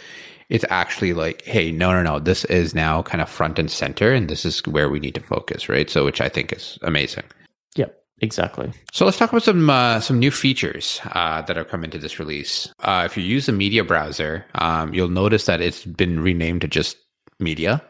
it's 0.49 0.65
actually 0.71 1.13
like, 1.13 1.43
hey, 1.45 1.71
no, 1.71 1.93
no, 1.93 2.03
no, 2.03 2.19
this 2.19 2.45
is 2.47 2.75
now 2.75 3.03
kind 3.03 3.21
of 3.21 3.29
front 3.29 3.59
and 3.59 3.71
center, 3.71 4.13
and 4.13 4.29
this 4.29 4.45
is 4.45 4.65
where 4.67 4.89
we 4.89 4.99
need 4.99 5.15
to 5.15 5.21
focus, 5.21 5.69
right? 5.69 5.91
So, 5.91 6.05
which 6.05 6.21
I 6.21 6.29
think 6.29 6.53
is 6.53 6.79
amazing. 6.83 7.25
Exactly. 8.21 8.73
So 8.93 9.05
let's 9.05 9.17
talk 9.17 9.31
about 9.31 9.45
some 9.45 9.71
uh, 9.71 10.01
some 10.01 10.19
new 10.19 10.31
features 10.31 11.01
uh, 11.13 11.43
that 11.43 11.57
have 11.57 11.69
come 11.69 11.85
into 11.85 11.99
this 11.99 12.19
release. 12.19 12.69
Uh, 12.81 13.03
if 13.07 13.17
you 13.17 13.23
use 13.23 13.47
the 13.47 13.53
media 13.53 13.85
browser, 13.85 14.45
um, 14.57 14.93
you'll 14.93 15.09
notice 15.09 15.47
that 15.47 15.61
it's 15.61 15.85
been 15.85 16.21
renamed 16.21 16.63
to 16.63 16.69
just 16.69 16.97
media, 17.39 17.81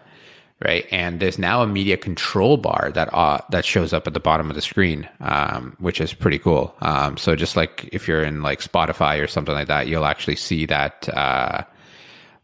right? 0.62 0.86
And 0.90 1.20
there's 1.20 1.38
now 1.38 1.62
a 1.62 1.66
media 1.66 1.96
control 1.96 2.58
bar 2.58 2.90
that 2.92 3.08
uh, 3.14 3.40
that 3.50 3.64
shows 3.64 3.94
up 3.94 4.06
at 4.06 4.12
the 4.12 4.20
bottom 4.20 4.50
of 4.50 4.54
the 4.54 4.60
screen, 4.60 5.08
um, 5.20 5.76
which 5.78 6.00
is 6.00 6.12
pretty 6.12 6.38
cool. 6.38 6.74
Um, 6.82 7.16
so 7.16 7.34
just 7.34 7.56
like 7.56 7.88
if 7.90 8.06
you're 8.06 8.22
in 8.22 8.42
like 8.42 8.60
Spotify 8.60 9.22
or 9.22 9.26
something 9.26 9.54
like 9.54 9.68
that, 9.68 9.88
you'll 9.88 10.04
actually 10.04 10.36
see 10.36 10.66
that 10.66 11.08
uh, 11.08 11.62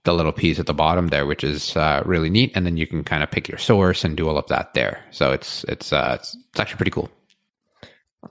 the 0.05 0.15
little 0.15 0.33
piece 0.33 0.59
at 0.59 0.67
the 0.67 0.75
bottom 0.75 1.09
there, 1.09 1.27
which 1.27 1.45
is 1.45 1.77
uh, 1.77 2.03
really 2.07 2.31
neat. 2.31 2.53
And 2.55 2.65
then 2.65 2.79
you 2.79 2.87
can 2.87 3.05
kind 3.05 3.23
of 3.23 3.31
pick 3.31 3.47
your 3.47 3.59
source 3.59 4.05
and 4.05 4.17
do 4.17 4.27
all 4.27 4.39
of 4.39 4.47
that 4.47 4.73
there. 4.73 5.05
So 5.11 5.33
it's 5.33 5.65
it's 5.65 5.93
uh, 5.93 6.17
it's, 6.19 6.35
it's 6.35 6.61
actually 6.61 6.79
pretty 6.79 6.93
cool. 6.93 7.11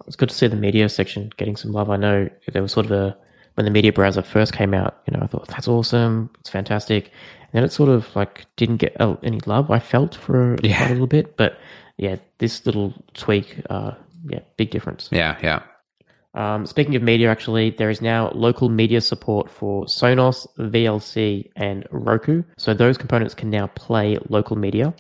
It's 0.08 0.16
good 0.16 0.30
to 0.30 0.36
see 0.36 0.48
the 0.48 0.56
media 0.56 0.90
section 0.90 1.32
getting 1.38 1.56
some 1.56 1.72
love. 1.72 1.90
I 1.90 1.98
know 1.98 2.30
there 2.52 2.62
was 2.62 2.72
sort 2.72 2.86
of 2.88 2.92
a 2.92 3.18
when 3.56 3.66
the 3.66 3.72
media 3.72 3.94
browser 3.94 4.22
first 4.24 4.54
came 4.54 4.74
out. 4.74 4.98
You 5.08 5.16
know, 5.16 5.24
I 5.24 5.28
thought 5.28 5.48
that's 5.48 5.68
awesome, 5.68 6.30
it's 6.40 6.50
fantastic, 6.50 7.06
and 7.06 7.52
then 7.54 7.64
it 7.64 7.72
sort 7.72 7.90
of 7.90 8.16
like 8.16 8.46
didn't 8.56 8.78
get 8.78 9.00
uh, 9.00 9.16
any 9.24 9.40
love. 9.46 9.70
I 9.72 9.80
felt 9.80 10.16
for 10.16 10.56
Yeah. 10.64 10.78
quite 10.78 10.90
a 10.90 10.94
little 10.94 11.08
bit, 11.08 11.38
but 11.38 11.58
yeah, 11.98 12.16
this 12.40 12.66
little 12.66 12.94
tweak, 13.14 13.62
uh, 13.70 13.92
yeah, 14.28 14.40
big 14.58 14.72
difference. 14.72 15.10
Yeah, 15.12 15.38
yeah. 15.44 15.62
Um, 16.36 16.66
speaking 16.66 16.96
of 16.96 17.04
media, 17.04 17.30
actually, 17.30 17.70
there 17.70 17.92
is 17.92 18.02
now 18.02 18.32
local 18.34 18.68
media 18.70 19.02
support 19.02 19.52
for 19.52 19.86
Sonos, 19.86 20.48
VLC, 20.58 21.48
and 21.56 21.86
Roku. 21.92 22.42
So 22.58 22.74
those 22.74 22.98
components 22.98 23.36
can 23.36 23.52
now 23.52 23.68
play 23.68 24.18
local 24.30 24.56
media. 24.56 24.96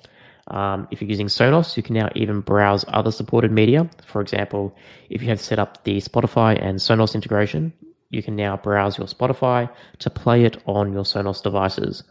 Um, 0.47 0.87
if 0.91 1.01
you're 1.01 1.09
using 1.09 1.27
Sonos, 1.27 1.77
you 1.77 1.83
can 1.83 1.95
now 1.95 2.09
even 2.15 2.41
browse 2.41 2.83
other 2.89 3.11
supported 3.11 3.51
media. 3.51 3.89
For 4.05 4.21
example, 4.21 4.75
if 5.09 5.21
you 5.21 5.29
have 5.29 5.39
set 5.39 5.59
up 5.59 5.83
the 5.83 5.97
Spotify 5.97 6.61
and 6.61 6.79
Sonos 6.79 7.15
integration, 7.15 7.71
you 8.09 8.21
can 8.21 8.35
now 8.35 8.57
browse 8.57 8.97
your 8.97 9.07
Spotify 9.07 9.69
to 9.99 10.09
play 10.09 10.43
it 10.43 10.61
on 10.65 10.93
your 10.93 11.03
Sonos 11.03 11.41
devices. 11.41 12.03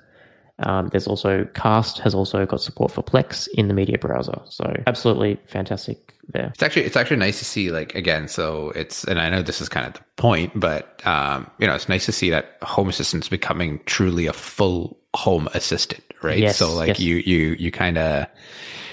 Um, 0.59 0.89
there's 0.89 1.07
also 1.07 1.45
Cast 1.55 1.99
has 1.99 2.15
also 2.15 2.45
got 2.47 2.61
support 2.61 2.93
for 2.93 3.03
Plex 3.03 3.49
in 3.55 3.69
the 3.69 3.75
media 3.75 3.99
browser. 3.99 4.41
So 4.49 4.83
absolutely 4.87 5.39
fantastic 5.47 6.15
there. 6.29 6.51
It's 6.55 6.63
actually 6.63 6.85
it's 6.85 6.97
actually 6.97 7.17
nice 7.17 7.39
to 7.39 7.45
see 7.45 7.71
like 7.71 7.95
again. 7.95 8.29
So 8.29 8.71
it's 8.75 9.05
and 9.05 9.19
I 9.19 9.29
know 9.29 9.43
this 9.43 9.61
is 9.61 9.69
kind 9.69 9.87
of 9.87 9.95
the 9.95 10.01
point, 10.17 10.53
but 10.55 11.05
um, 11.07 11.51
you 11.59 11.67
know 11.67 11.75
it's 11.75 11.89
nice 11.89 12.07
to 12.07 12.13
see 12.13 12.31
that 12.31 12.59
Home 12.63 12.89
Assistant's 12.89 13.29
becoming 13.29 13.81
truly 13.87 14.27
a 14.27 14.33
full 14.33 14.99
home 15.15 15.49
assistant, 15.55 16.05
right? 16.25 16.39
Yes, 16.39 16.57
so 16.59 16.73
like 16.75 16.89
yes. 16.89 17.01
you 17.01 17.17
you 17.17 17.57
you 17.59 17.71
kind 17.71 17.99
of. 17.99 18.27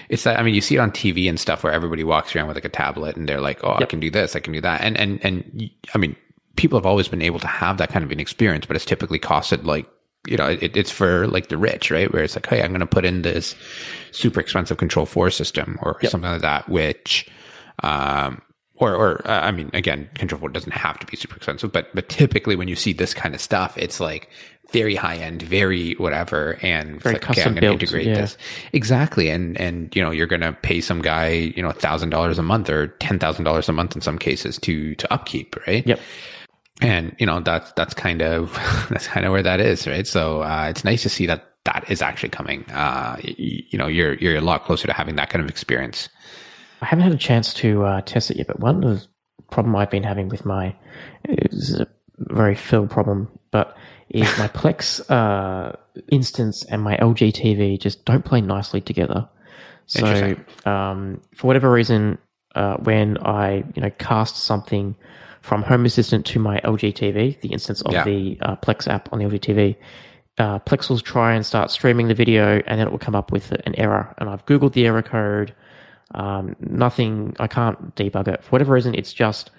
It's 0.09 0.23
that 0.23 0.39
I 0.39 0.43
mean 0.43 0.55
you 0.55 0.61
see 0.61 0.75
it 0.75 0.79
on 0.79 0.89
TV 0.91 1.29
and 1.29 1.39
stuff 1.39 1.63
where 1.63 1.71
everybody 1.71 2.03
walks 2.03 2.35
around 2.35 2.47
with 2.47 2.57
like 2.57 2.65
a 2.65 2.69
tablet 2.69 3.15
and 3.15 3.29
they're 3.29 3.41
like, 3.41 3.63
oh, 3.63 3.73
I 3.75 3.85
can 3.85 3.99
do 3.99 4.09
this, 4.09 4.35
I 4.35 4.39
can 4.39 4.53
do 4.53 4.61
that, 4.61 4.81
and 4.81 4.97
and 4.97 5.23
and 5.23 5.69
I 5.93 5.99
mean 5.99 6.15
people 6.55 6.79
have 6.79 6.85
always 6.85 7.07
been 7.07 7.21
able 7.21 7.39
to 7.39 7.47
have 7.47 7.77
that 7.77 7.89
kind 7.89 8.03
of 8.03 8.11
an 8.11 8.19
experience, 8.19 8.65
but 8.65 8.75
it's 8.75 8.85
typically 8.85 9.19
costed 9.19 9.65
like 9.65 9.87
you 10.27 10.35
know 10.35 10.47
it, 10.47 10.75
it's 10.75 10.89
for 10.91 11.27
like 11.27 11.49
the 11.49 11.57
rich, 11.57 11.91
right? 11.91 12.11
Where 12.11 12.23
it's 12.23 12.35
like, 12.35 12.47
hey, 12.47 12.63
I'm 12.63 12.71
going 12.71 12.79
to 12.79 12.87
put 12.87 13.05
in 13.05 13.21
this 13.21 13.53
super 14.11 14.39
expensive 14.39 14.77
Control 14.77 15.05
Four 15.05 15.29
system 15.29 15.77
or 15.83 15.97
Yep. 16.01 16.11
something 16.11 16.31
like 16.31 16.41
that, 16.41 16.67
which 16.69 17.29
um, 17.83 18.41
or 18.79 18.95
or 18.95 19.29
uh, 19.29 19.41
I 19.41 19.51
mean, 19.51 19.69
again, 19.73 20.09
Control 20.15 20.39
Four 20.39 20.49
doesn't 20.49 20.73
have 20.73 20.99
to 20.99 21.05
be 21.05 21.17
super 21.17 21.35
expensive, 21.35 21.71
but 21.71 21.93
but 21.93 22.09
typically 22.09 22.55
when 22.55 22.67
you 22.67 22.75
see 22.75 22.93
this 22.93 23.13
kind 23.13 23.35
of 23.35 23.41
stuff, 23.41 23.77
it's 23.77 23.99
like 23.99 24.29
very 24.71 24.95
high 24.95 25.15
end, 25.15 25.41
very 25.41 25.93
whatever, 25.93 26.57
and 26.61 26.95
it's 26.95 27.03
Very 27.03 27.15
like, 27.15 27.29
okay, 27.29 27.43
I'm 27.43 27.53
going 27.53 27.61
to 27.63 27.71
integrate 27.71 28.07
yeah. 28.07 28.15
this 28.15 28.37
exactly, 28.73 29.29
and 29.29 29.59
and 29.59 29.95
you 29.95 30.01
know 30.01 30.11
you're 30.11 30.27
going 30.27 30.41
to 30.41 30.53
pay 30.53 30.81
some 30.81 31.01
guy 31.01 31.29
you 31.29 31.61
know 31.61 31.69
a 31.69 31.73
thousand 31.73 32.09
dollars 32.09 32.39
a 32.39 32.43
month 32.43 32.69
or 32.69 32.87
ten 32.87 33.19
thousand 33.19 33.45
dollars 33.45 33.67
a 33.69 33.73
month 33.73 33.95
in 33.95 34.01
some 34.01 34.17
cases 34.17 34.57
to 34.59 34.95
to 34.95 35.13
upkeep, 35.13 35.55
right? 35.67 35.85
Yep. 35.85 35.99
and 36.81 37.15
you 37.19 37.25
know 37.25 37.39
that's 37.41 37.71
that's 37.73 37.93
kind 37.93 38.21
of 38.21 38.53
that's 38.89 39.07
kind 39.07 39.25
of 39.25 39.31
where 39.31 39.43
that 39.43 39.59
is 39.59 39.85
right 39.85 40.07
so 40.07 40.43
uh, 40.43 40.67
it's 40.69 40.85
nice 40.85 41.03
to 41.03 41.09
see 41.09 41.25
that 41.25 41.45
that 41.65 41.83
is 41.89 42.01
actually 42.01 42.29
coming 42.29 42.63
uh 42.71 43.17
you 43.21 43.77
know 43.77 43.87
you're 43.87 44.13
you're 44.15 44.37
a 44.37 44.41
lot 44.41 44.63
closer 44.63 44.87
to 44.87 44.93
having 44.93 45.17
that 45.17 45.29
kind 45.29 45.43
of 45.43 45.49
experience 45.49 46.07
I 46.81 46.85
haven't 46.85 47.03
had 47.03 47.13
a 47.13 47.17
chance 47.17 47.53
to 47.55 47.83
uh, 47.83 48.01
test 48.01 48.31
it 48.31 48.37
yet, 48.37 48.47
but 48.47 48.59
one 48.59 48.83
of 48.83 48.99
the 49.01 49.07
problem 49.51 49.75
I've 49.75 49.89
been 49.89 50.03
having 50.03 50.29
with 50.29 50.45
my 50.45 50.75
is 51.27 51.79
a 51.79 51.87
very 52.17 52.55
Phil 52.55 52.87
problem, 52.87 53.29
but 53.51 53.75
is 54.09 54.27
my 54.37 54.47
Plex 54.59 55.01
uh, 55.09 55.75
instance 56.11 56.63
and 56.65 56.81
my 56.81 56.97
LG 56.97 57.33
TV 57.33 57.79
just 57.79 58.05
don't 58.05 58.23
play 58.25 58.41
nicely 58.41 58.81
together. 58.81 59.27
So 59.87 60.35
um, 60.65 61.19
for 61.35 61.47
whatever 61.47 61.71
reason, 61.71 62.17
uh, 62.55 62.77
when 62.77 63.17
I 63.19 63.63
you 63.75 63.81
know 63.81 63.89
cast 63.97 64.37
something 64.37 64.95
from 65.41 65.63
Home 65.63 65.85
Assistant 65.85 66.25
to 66.27 66.39
my 66.39 66.59
LG 66.61 66.93
TV, 66.93 67.39
the 67.41 67.49
instance 67.49 67.81
of 67.81 67.93
Yeah. 67.93 68.03
the 68.03 68.37
uh, 68.41 68.55
Plex 68.57 68.87
app 68.87 69.11
on 69.11 69.19
the 69.19 69.25
LG 69.25 69.39
TV, 69.39 69.75
uh, 70.37 70.59
Plex 70.59 70.89
will 70.89 70.99
try 70.99 71.33
and 71.33 71.45
start 71.45 71.71
streaming 71.71 72.07
the 72.07 72.13
video, 72.13 72.61
and 72.67 72.79
then 72.79 72.87
it 72.87 72.91
will 72.91 72.99
come 72.99 73.15
up 73.15 73.31
with 73.31 73.51
an 73.51 73.73
error. 73.75 74.13
And 74.17 74.29
I've 74.29 74.45
googled 74.45 74.73
the 74.73 74.85
error 74.85 75.01
code. 75.01 75.53
Um, 76.15 76.55
nothing. 76.59 77.35
I 77.39 77.47
can't 77.47 77.95
debug 77.95 78.27
it 78.27 78.43
for 78.43 78.49
whatever 78.49 78.73
reason. 78.73 78.95
It's 78.95 79.13
just 79.13 79.51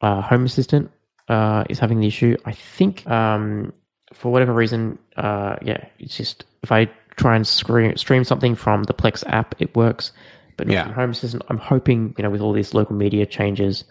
uh, 0.00 0.20
Home 0.22 0.44
Assistant 0.44 0.90
uh, 1.28 1.64
is 1.68 1.78
having 1.78 2.00
the 2.00 2.06
issue. 2.06 2.36
I 2.44 2.52
think 2.52 3.06
um, 3.08 3.72
for 4.12 4.30
whatever 4.32 4.52
reason, 4.52 4.98
uh, 5.16 5.56
yeah, 5.62 5.84
it's 5.98 6.16
just 6.16 6.44
if 6.62 6.70
I 6.72 6.88
try 7.16 7.36
and 7.36 7.46
screen, 7.46 7.96
stream 7.96 8.24
something 8.24 8.54
from 8.54 8.84
the 8.84 8.94
Plex 8.94 9.24
app, 9.26 9.54
it 9.60 9.74
works, 9.74 10.12
but 10.56 10.66
not 10.68 10.72
Yeah. 10.72 10.84
from 10.84 10.92
Home 10.94 11.10
Assistant. 11.10 11.42
I'm 11.48 11.58
hoping 11.58 12.14
you 12.16 12.22
know 12.22 12.30
with 12.30 12.40
all 12.40 12.52
these 12.52 12.72
local 12.72 12.94
media 12.96 13.26
changes 13.26 13.84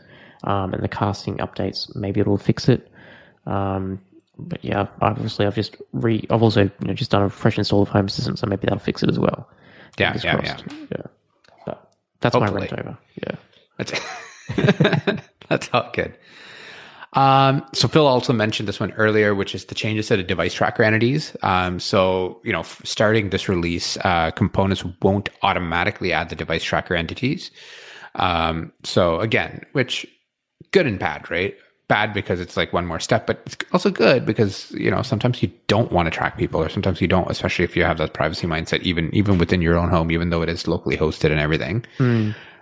um, 0.45 0.73
and 0.73 0.81
the 0.81 0.87
casting 0.87 1.37
updates, 1.37 1.93
maybe 1.95 2.21
it'll 2.21 2.37
fix 2.37 2.69
it. 2.69 2.89
Um, 3.45 3.99
but 4.37 4.63
yeah, 4.63 4.87
obviously 5.01 5.45
I've 5.45 5.55
just 5.55 5.75
re. 5.91 6.25
I've 6.29 6.41
also 6.43 6.63
you 6.63 6.71
know 6.87 6.93
just 6.93 7.11
done 7.11 7.23
a 7.23 7.29
fresh 7.29 7.57
install 7.57 7.81
of 7.81 7.89
Home 7.89 8.05
Assistant, 8.05 8.39
so 8.39 8.47
maybe 8.47 8.61
that'll 8.63 8.79
fix 8.79 9.03
it 9.03 9.09
as 9.09 9.19
well. 9.19 9.49
yeah 9.97 10.13
yeah 10.23 10.39
yeah 10.43 10.57
yeah. 10.91 11.01
That's 12.21 12.35
my 12.35 12.47
Hopefully. 12.47 12.67
rant 12.71 12.79
over. 12.79 12.97
Yeah. 13.15 13.35
that's 13.77 15.21
that's 15.49 15.69
all 15.73 15.89
good 15.93 16.15
um, 17.13 17.65
so 17.73 17.87
Phil 17.87 18.05
also 18.05 18.33
mentioned 18.33 18.69
this 18.69 18.79
one 18.79 18.91
earlier, 18.93 19.33
which 19.33 19.55
is 19.55 19.65
the 19.65 19.75
changes 19.75 20.07
to 20.07 20.17
the 20.17 20.23
device 20.23 20.53
tracker 20.53 20.83
entities. 20.83 21.35
Um, 21.41 21.79
so 21.79 22.39
you 22.43 22.51
know, 22.51 22.59
f- 22.59 22.81
starting 22.83 23.29
this 23.31 23.49
release, 23.49 23.97
uh, 23.97 24.31
components 24.31 24.83
won't 25.01 25.29
automatically 25.41 26.13
add 26.13 26.29
the 26.29 26.35
device 26.35 26.63
tracker 26.63 26.95
entities. 26.95 27.49
Um, 28.15 28.71
so 28.83 29.19
again, 29.19 29.65
which 29.71 30.05
good 30.71 30.85
and 30.85 30.99
bad, 30.99 31.29
right? 31.31 31.55
Bad 31.89 32.13
because 32.13 32.39
it's 32.39 32.55
like 32.55 32.71
one 32.71 32.85
more 32.85 32.99
step, 32.99 33.27
but 33.27 33.41
it's 33.45 33.57
also 33.73 33.89
good 33.89 34.25
because 34.25 34.71
you 34.71 34.89
know 34.89 35.01
sometimes 35.01 35.41
you 35.43 35.51
don't 35.67 35.91
want 35.91 36.05
to 36.05 36.11
track 36.11 36.37
people, 36.37 36.61
or 36.61 36.69
sometimes 36.69 37.01
you 37.01 37.07
don't, 37.07 37.29
especially 37.29 37.65
if 37.65 37.75
you 37.75 37.83
have 37.83 37.97
that 37.97 38.13
privacy 38.13 38.47
mindset, 38.47 38.81
even 38.83 39.13
even 39.13 39.37
within 39.39 39.61
your 39.61 39.75
own 39.75 39.89
home, 39.89 40.11
even 40.11 40.29
though 40.29 40.41
it 40.41 40.49
is 40.49 40.67
locally 40.67 40.95
hosted 40.95 41.31
and 41.31 41.39
everything. 41.41 41.83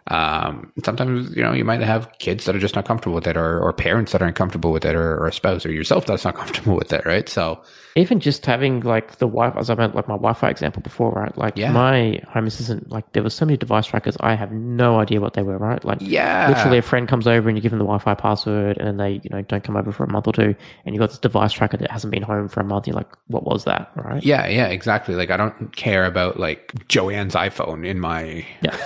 Um, 0.10 0.72
sometimes 0.86 1.36
you 1.36 1.44
know 1.44 1.52
you 1.52 1.66
might 1.66 1.82
have 1.82 2.10
kids 2.20 2.46
that 2.46 2.56
are 2.56 2.60
just 2.60 2.76
not 2.76 2.86
comfortable 2.86 3.16
with 3.16 3.28
it, 3.28 3.38
or 3.38 3.60
or 3.60 3.74
parents 3.74 4.14
that 4.14 4.22
aren't 4.22 4.38
comfortable 4.38 4.72
with 4.72 4.86
it, 4.86 4.96
or, 4.96 5.18
or 5.18 5.28
a 5.28 5.34
spouse 5.34 5.66
or 5.66 5.72
yourself 5.72 6.06
that's 6.06 6.24
not 6.24 6.36
comfortable 6.42 6.76
with 6.76 6.94
it, 6.94 7.06
right? 7.06 7.28
So 7.28 7.62
even 7.98 8.20
just 8.20 8.46
having 8.46 8.82
like 8.82 9.18
the 9.18 9.28
Wi-Fi, 9.28 9.60
as 9.60 9.70
I 9.70 9.76
meant, 9.76 9.96
like 9.96 10.08
my 10.08 10.16
Wi-Fi 10.16 10.50
example 10.50 10.82
before, 10.82 11.12
right? 11.12 11.38
Like 11.38 11.58
Yeah. 11.58 11.72
my 11.72 12.22
home 12.30 12.48
assistant, 12.48 12.90
like 12.92 13.12
there 13.14 13.24
was 13.24 13.34
so 13.34 13.46
many 13.46 13.58
device 13.58 13.86
trackers, 13.88 14.18
I 14.20 14.36
have 14.36 14.52
no 14.52 15.00
idea 15.00 15.22
what 15.22 15.34
they 15.34 15.44
were, 15.44 15.58
right? 15.58 15.84
Like 15.84 16.00
yeah, 16.02 16.50
literally 16.50 16.78
a 16.78 16.82
friend 16.82 17.08
comes 17.08 17.28
over 17.28 17.48
and 17.50 17.58
you 17.58 17.62
give 17.62 17.72
them 17.72 17.80
the 17.80 17.86
Wi-Fi 17.86 18.16
password, 18.16 18.78
and 18.78 18.88
then 18.88 18.98
they, 18.98 19.22
you 19.24 19.30
know, 19.30 19.42
don't 19.42 19.64
come 19.64 19.76
over 19.78 19.92
for 19.92 20.04
a 20.04 20.12
month 20.12 20.28
or 20.28 20.34
two, 20.34 20.56
and 20.86 20.96
you've 20.96 21.00
got 21.00 21.10
this 21.10 21.20
device 21.20 21.54
tracker 21.54 21.78
that 21.78 21.90
hasn't 21.92 22.12
been 22.12 22.24
home 22.24 22.48
for 22.48 22.60
a 22.60 22.64
month. 22.64 22.88
You're 22.88 22.96
like, 22.96 23.12
what 23.28 23.44
was 23.46 23.64
that, 23.66 23.92
right? 23.96 24.24
Yeah, 24.24 24.48
yeah, 24.48 24.68
exactly. 24.68 25.16
Like 25.16 25.32
I 25.32 25.38
don't 25.38 25.76
care 25.76 26.06
about 26.06 26.40
like 26.40 26.74
Joanne's 26.88 27.36
iPhone 27.36 27.86
in 27.86 28.00
my 28.00 28.46
Yeah. 28.62 28.78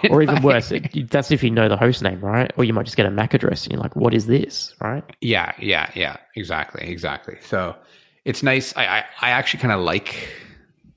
or 0.10 0.22
even 0.22 0.42
worse, 0.42 0.70
it, 0.72 1.10
that's 1.10 1.30
if 1.30 1.42
you 1.42 1.50
know 1.50 1.68
the 1.68 1.76
host 1.76 2.02
name, 2.02 2.20
right? 2.20 2.50
Or 2.56 2.64
you 2.64 2.72
might 2.72 2.84
just 2.84 2.96
get 2.96 3.06
a 3.06 3.10
MAC 3.10 3.34
address, 3.34 3.64
and 3.64 3.72
you're 3.72 3.82
like, 3.82 3.96
what 3.96 4.14
is 4.14 4.26
this, 4.26 4.74
right? 4.80 5.04
Yeah, 5.20 5.52
yeah, 5.58 5.90
yeah. 5.94 6.16
Exactly, 6.36 6.86
exactly. 6.88 7.36
So 7.42 7.74
it's 8.24 8.42
nice. 8.42 8.76
I 8.76 8.84
I, 8.84 9.04
I 9.22 9.30
actually 9.30 9.60
kind 9.60 9.72
of 9.72 9.80
like 9.80 10.28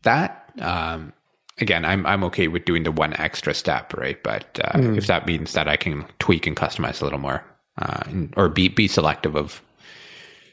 that. 0.04 0.52
Um, 0.60 1.14
again, 1.60 1.86
I'm 1.86 2.06
I'm 2.06 2.24
okay 2.26 2.48
with 2.48 2.66
doing 2.66 2.84
the 2.84 2.92
one 2.92 3.14
extra 3.14 3.54
step, 3.54 3.94
right? 3.94 4.22
But 4.24 4.60
uh, 4.64 4.80
if 4.96 5.08
that 5.08 5.26
means 5.26 5.54
that 5.54 5.68
I 5.68 5.78
can 5.78 6.06
tweak 6.20 6.48
and 6.48 6.56
customize 6.56 7.02
a 7.02 7.06
little 7.06 7.20
more, 7.20 7.44
uh, 7.82 8.02
and, 8.06 8.34
or 8.38 8.50
be 8.50 8.68
be 8.68 8.88
selective 8.88 9.36
of 9.36 9.62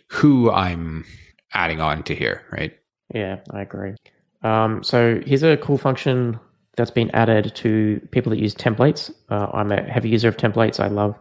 who 0.09 0.51
I'm 0.51 1.05
adding 1.53 1.81
on 1.81 2.03
to 2.05 2.15
here, 2.15 2.43
right? 2.51 2.77
Yeah, 3.15 3.41
I 3.51 3.63
agree. 3.63 3.95
Um, 4.43 4.83
so 4.83 5.21
here's 5.25 5.43
a 5.43 5.57
cool 5.57 5.79
function 5.79 6.39
that's 6.77 6.91
been 6.91 7.11
added 7.11 7.55
to 7.57 8.01
people 8.11 8.31
that 8.31 8.39
use 8.39 8.55
templates. 8.55 9.13
Uh, 9.29 9.49
I'm 9.53 9.71
a 9.73 9.83
heavy 9.83 10.09
user 10.09 10.29
of 10.29 10.37
templates. 10.37 10.81
I 10.81 10.89
love 10.89 11.15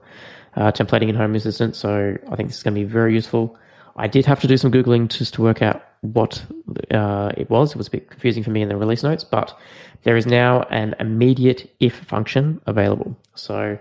uh, 0.55 0.71
templating 0.71 1.09
in 1.09 1.15
Home 1.15 1.35
Assistant, 1.35 1.75
so 1.75 2.15
I 2.31 2.35
think 2.35 2.49
this 2.49 2.57
is 2.57 2.63
going 2.63 2.75
to 2.75 2.79
be 2.79 2.85
very 2.85 3.13
useful. 3.13 3.57
I 3.95 4.07
did 4.07 4.25
have 4.25 4.39
to 4.41 4.47
do 4.47 4.57
some 4.57 4.71
googling 4.71 5.09
just 5.09 5.33
to 5.35 5.41
work 5.41 5.61
out 5.61 5.83
what 6.01 6.43
uh, 6.91 7.31
it 7.37 7.49
was. 7.49 7.71
It 7.71 7.77
was 7.77 7.87
a 7.87 7.91
bit 7.91 8.09
confusing 8.09 8.43
for 8.43 8.51
me 8.51 8.61
in 8.61 8.69
the 8.69 8.77
release 8.77 9.03
notes, 9.03 9.23
but 9.23 9.57
there 10.03 10.17
is 10.17 10.25
now 10.25 10.63
an 10.69 10.95
immediate 10.99 11.69
if 11.79 11.95
function 11.95 12.61
available. 12.65 13.17
So 13.35 13.77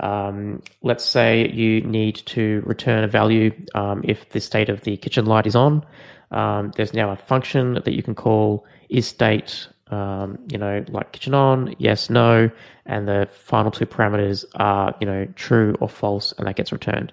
Um, 0.00 0.62
let's 0.82 1.04
say 1.04 1.48
you 1.48 1.80
need 1.80 2.16
to 2.26 2.62
return 2.64 3.02
a 3.02 3.08
value 3.08 3.50
um, 3.74 4.02
if 4.04 4.28
the 4.30 4.40
state 4.40 4.68
of 4.68 4.80
the 4.82 4.96
kitchen 4.96 5.26
light 5.26 5.46
is 5.46 5.56
on. 5.56 5.84
Um, 6.30 6.72
there's 6.76 6.94
now 6.94 7.10
a 7.10 7.16
function 7.16 7.74
that 7.74 7.92
you 7.92 8.02
can 8.02 8.14
call 8.14 8.64
is 8.88 9.08
state, 9.08 9.66
um, 9.90 10.38
you 10.52 10.58
know, 10.58 10.84
like 10.88 11.10
kitchen 11.12 11.34
on, 11.34 11.74
yes, 11.78 12.10
no, 12.10 12.50
and 12.86 13.08
the 13.08 13.28
final 13.32 13.70
two 13.70 13.86
parameters 13.86 14.44
are, 14.54 14.94
you 15.00 15.06
know, 15.06 15.26
true 15.34 15.74
or 15.80 15.88
false, 15.88 16.32
and 16.38 16.46
that 16.46 16.56
gets 16.56 16.70
returned. 16.70 17.12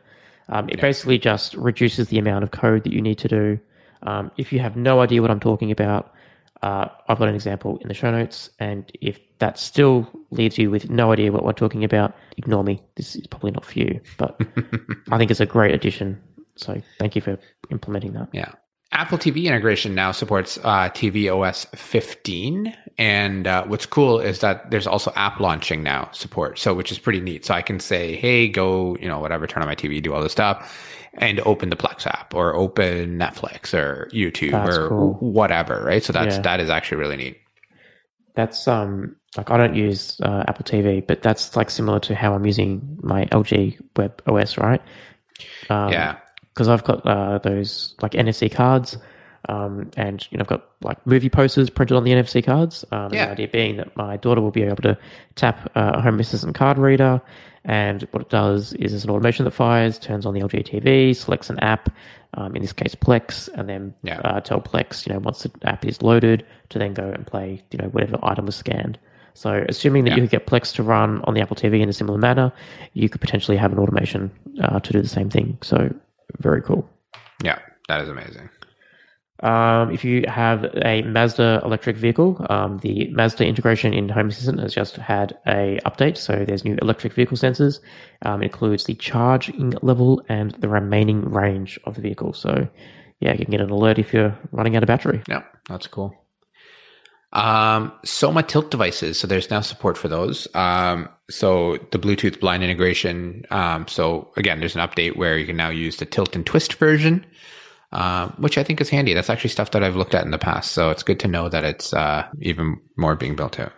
Um, 0.49 0.69
it 0.69 0.79
basically 0.79 1.17
just 1.17 1.53
reduces 1.55 2.09
the 2.09 2.19
amount 2.19 2.43
of 2.43 2.51
code 2.51 2.83
that 2.83 2.93
you 2.93 3.01
need 3.01 3.17
to 3.19 3.27
do. 3.27 3.59
Um, 4.03 4.31
if 4.37 4.53
you 4.53 4.59
have 4.59 4.75
no 4.75 5.01
idea 5.01 5.21
what 5.21 5.31
I'm 5.31 5.39
talking 5.39 5.71
about, 5.71 6.13
uh, 6.61 6.87
I've 7.07 7.19
got 7.19 7.27
an 7.27 7.35
example 7.35 7.77
in 7.81 7.87
the 7.87 7.93
show 7.93 8.11
notes, 8.11 8.49
and 8.59 8.89
if 9.01 9.19
that 9.39 9.59
still 9.59 10.07
leaves 10.31 10.57
you 10.57 10.71
with 10.71 10.89
no 10.89 11.11
idea 11.11 11.31
what 11.31 11.43
we're 11.43 11.53
talking 11.53 11.83
about, 11.83 12.15
ignore 12.37 12.63
me. 12.63 12.81
This 12.95 13.15
is 13.15 13.27
probably 13.27 13.51
not 13.51 13.65
for 13.65 13.79
you, 13.79 13.99
but 14.17 14.39
I 15.11 15.17
think 15.17 15.31
it's 15.31 15.39
a 15.39 15.45
great 15.45 15.73
addition. 15.73 16.21
So 16.55 16.81
thank 16.99 17.15
you 17.15 17.21
for 17.21 17.37
implementing 17.69 18.13
that. 18.13 18.29
Yeah. 18.31 18.51
Apple 18.91 19.17
TV 19.17 19.43
integration 19.45 19.93
now 19.93 20.11
supports 20.11 20.57
uh, 20.63 20.89
tvOS 20.89 21.67
15, 21.75 22.75
and 22.97 23.47
uh, 23.47 23.65
what's 23.65 23.85
cool 23.85 24.19
is 24.19 24.39
that 24.39 24.71
there's 24.71 24.87
also 24.87 25.11
app 25.15 25.39
launching 25.39 25.83
now 25.83 26.09
support, 26.13 26.57
so 26.59 26.73
which 26.73 26.91
is 26.91 26.99
pretty 26.99 27.19
neat. 27.19 27.45
So 27.45 27.53
I 27.53 27.61
can 27.61 27.79
say, 27.79 28.15
"Hey, 28.15 28.47
go, 28.47 28.95
you 28.97 29.07
know, 29.07 29.19
whatever, 29.19 29.47
turn 29.47 29.63
on 29.63 29.67
my 29.67 29.75
TV, 29.75 30.01
do 30.01 30.13
all 30.13 30.21
this 30.21 30.31
stuff." 30.31 30.91
and 31.17 31.39
open 31.45 31.69
the 31.69 31.77
Plex 31.77 32.05
app 32.05 32.33
or 32.33 32.53
open 32.55 33.17
Netflix 33.17 33.73
or 33.73 34.09
YouTube 34.13 34.51
That's 34.51 34.77
or 34.77 34.89
cool. 34.89 35.13
whatever, 35.21 35.81
right? 35.83 36.03
So 36.03 36.11
that's 36.11 36.35
Yeah. 36.35 36.41
that 36.41 36.59
is 36.59 36.69
actually 36.69 36.97
really 36.97 37.15
neat. 37.15 37.37
That's 38.35 38.67
um 38.67 39.15
like 39.37 39.49
I 39.49 39.57
don't 39.57 39.75
use 39.75 40.19
uh, 40.21 40.43
Apple 40.47 40.65
TV, 40.65 41.05
but 41.05 41.21
that's 41.21 41.55
like 41.55 41.69
similar 41.69 41.99
to 42.01 42.15
how 42.15 42.33
I'm 42.33 42.45
using 42.45 42.97
my 43.01 43.25
LG 43.27 43.79
webOS, 43.95 44.57
right? 44.61 44.81
Um, 45.69 45.91
yeah. 45.91 46.17
Because 46.55 46.69
I've 46.69 46.83
got 46.85 47.05
uh, 47.05 47.37
those 47.39 47.95
like 48.01 48.13
NFC 48.13 48.49
cards, 48.51 48.97
um, 49.49 49.91
and 49.97 50.25
you 50.31 50.37
know 50.37 50.41
I've 50.43 50.47
got 50.47 50.69
like 50.81 51.05
movie 51.05 51.29
posters 51.29 51.69
printed 51.69 51.97
on 51.97 52.05
the 52.05 52.11
NFC 52.11 52.43
cards. 52.43 52.85
Um, 52.91 53.13
Yeah. 53.13 53.25
The 53.25 53.31
idea 53.33 53.47
being 53.49 53.77
that 53.77 53.95
my 53.97 54.17
daughter 54.17 54.39
will 54.41 54.51
be 54.51 54.63
able 54.63 54.81
to 54.83 54.97
tap 55.35 55.69
uh, 55.75 55.91
a 55.95 56.01
Home 56.01 56.19
Assistant 56.19 56.55
card 56.55 56.77
reader, 56.77 57.21
and 57.65 58.03
what 58.11 58.21
it 58.21 58.29
does 58.29 58.71
is 58.73 58.91
there's 58.93 59.03
an 59.03 59.09
automation 59.09 59.43
that 59.45 59.51
fires, 59.51 59.99
turns 59.99 60.25
on 60.25 60.33
the 60.33 60.39
LG 60.39 60.65
TV, 60.67 61.13
selects 61.15 61.49
an 61.49 61.59
app, 61.59 61.89
um, 62.35 62.55
in 62.55 62.61
this 62.61 62.73
case 62.73 62.95
Plex, 62.95 63.49
and 63.53 63.67
then 63.67 63.93
Yeah. 64.03 64.19
uh, 64.23 64.39
tell 64.39 64.61
Plex, 64.61 65.05
you 65.05 65.13
know, 65.13 65.19
once 65.19 65.43
the 65.43 65.51
app 65.63 65.85
is 65.85 66.01
loaded, 66.01 66.45
to 66.69 66.79
then 66.79 66.93
go 66.93 67.03
and 67.09 67.27
play, 67.27 67.61
you 67.71 67.77
know, 67.77 67.89
whatever 67.89 68.17
item 68.23 68.45
was 68.45 68.55
scanned. 68.55 68.97
So, 69.33 69.65
assuming 69.67 70.05
that 70.05 70.11
Yeah. 70.11 70.15
you 70.15 70.21
could 70.21 70.29
get 70.31 70.47
Plex 70.47 70.73
to 70.75 70.83
run 70.83 71.19
on 71.25 71.33
the 71.33 71.41
Apple 71.41 71.57
TV 71.57 71.81
in 71.81 71.89
a 71.89 71.93
similar 71.93 72.17
manner, 72.17 72.53
you 72.93 73.09
could 73.09 73.19
potentially 73.19 73.57
have 73.57 73.73
an 73.73 73.79
automation 73.79 74.31
uh, 74.61 74.79
to 74.79 74.93
do 74.93 75.01
the 75.01 75.09
same 75.09 75.29
thing. 75.29 75.57
So, 75.61 75.93
very 76.39 76.61
cool. 76.61 76.89
Yeah. 77.43 77.59
That 77.87 78.01
is 78.01 78.09
amazing. 78.09 78.49
Um, 79.41 79.91
if 79.91 80.05
you 80.05 80.23
have 80.27 80.63
a 80.83 81.01
Mazda 81.01 81.61
electric 81.63 81.97
vehicle, 81.97 82.43
um, 82.49 82.77
the 82.79 83.09
Mazda 83.11 83.45
integration 83.45 83.93
in 83.93 84.07
Home 84.09 84.29
Assistant 84.29 84.59
has 84.59 84.73
just 84.73 84.95
had 84.95 85.37
a 85.45 85.79
update. 85.85 86.17
So 86.17 86.45
there's 86.45 86.63
new 86.63 86.77
electric 86.81 87.13
vehicle 87.13 87.37
sensors. 87.37 87.79
Um, 88.23 88.41
it 88.41 88.45
includes 88.45 88.85
the 88.85 88.95
charging 88.95 89.73
level 89.81 90.23
and 90.29 90.51
the 90.51 90.69
remaining 90.69 91.21
range 91.21 91.77
of 91.83 91.95
the 91.95 92.01
vehicle. 92.01 92.33
So 92.33 92.67
yeah, 93.19 93.33
you 93.33 93.45
can 93.45 93.51
get 93.51 93.61
an 93.61 93.69
alert 93.69 93.99
if 93.99 94.13
you're 94.13 94.37
running 94.51 94.77
out 94.77 94.83
of 94.83 94.87
battery. 94.87 95.21
Yeah, 95.27 95.43
that's 95.67 95.87
cool. 95.87 96.15
Um, 97.35 97.91
Soma 98.05 98.43
tilt 98.43 98.71
devices. 98.71 99.19
So 99.19 99.27
there's 99.27 99.51
now 99.51 99.59
support 99.59 99.97
for 99.97 100.07
those. 100.07 100.47
Um, 100.55 101.09
so 101.29 101.77
the 101.91 101.99
Bluetooth 101.99 102.39
blind 102.39 102.63
integration. 102.63 103.45
Um, 103.51 103.87
so 103.87 104.31
again, 104.37 104.59
there's 104.59 104.75
an 104.75 104.81
update 104.81 105.17
where 105.17 105.37
you 105.37 105.45
can 105.45 105.57
now 105.57 105.69
use 105.69 105.97
the 105.97 106.05
tilt 106.05 106.33
and 106.35 106.45
twist 106.45 106.75
version, 106.75 107.25
um, 107.91 108.33
which 108.37 108.57
I 108.57 108.63
think 108.63 108.79
is 108.79 108.89
handy. 108.89 109.13
That's 109.13 109.29
actually 109.29 109.49
stuff 109.49 109.71
that 109.71 109.83
I've 109.83 109.97
looked 109.97 110.15
at 110.15 110.23
in 110.23 110.31
the 110.31 110.37
past. 110.37 110.71
So 110.71 110.89
it's 110.91 111.03
good 111.03 111.19
to 111.19 111.27
know 111.27 111.49
that 111.49 111.65
it's 111.65 111.93
uh, 111.93 112.25
even 112.39 112.79
more 112.97 113.17
being 113.17 113.35
built 113.35 113.59
out. 113.59 113.73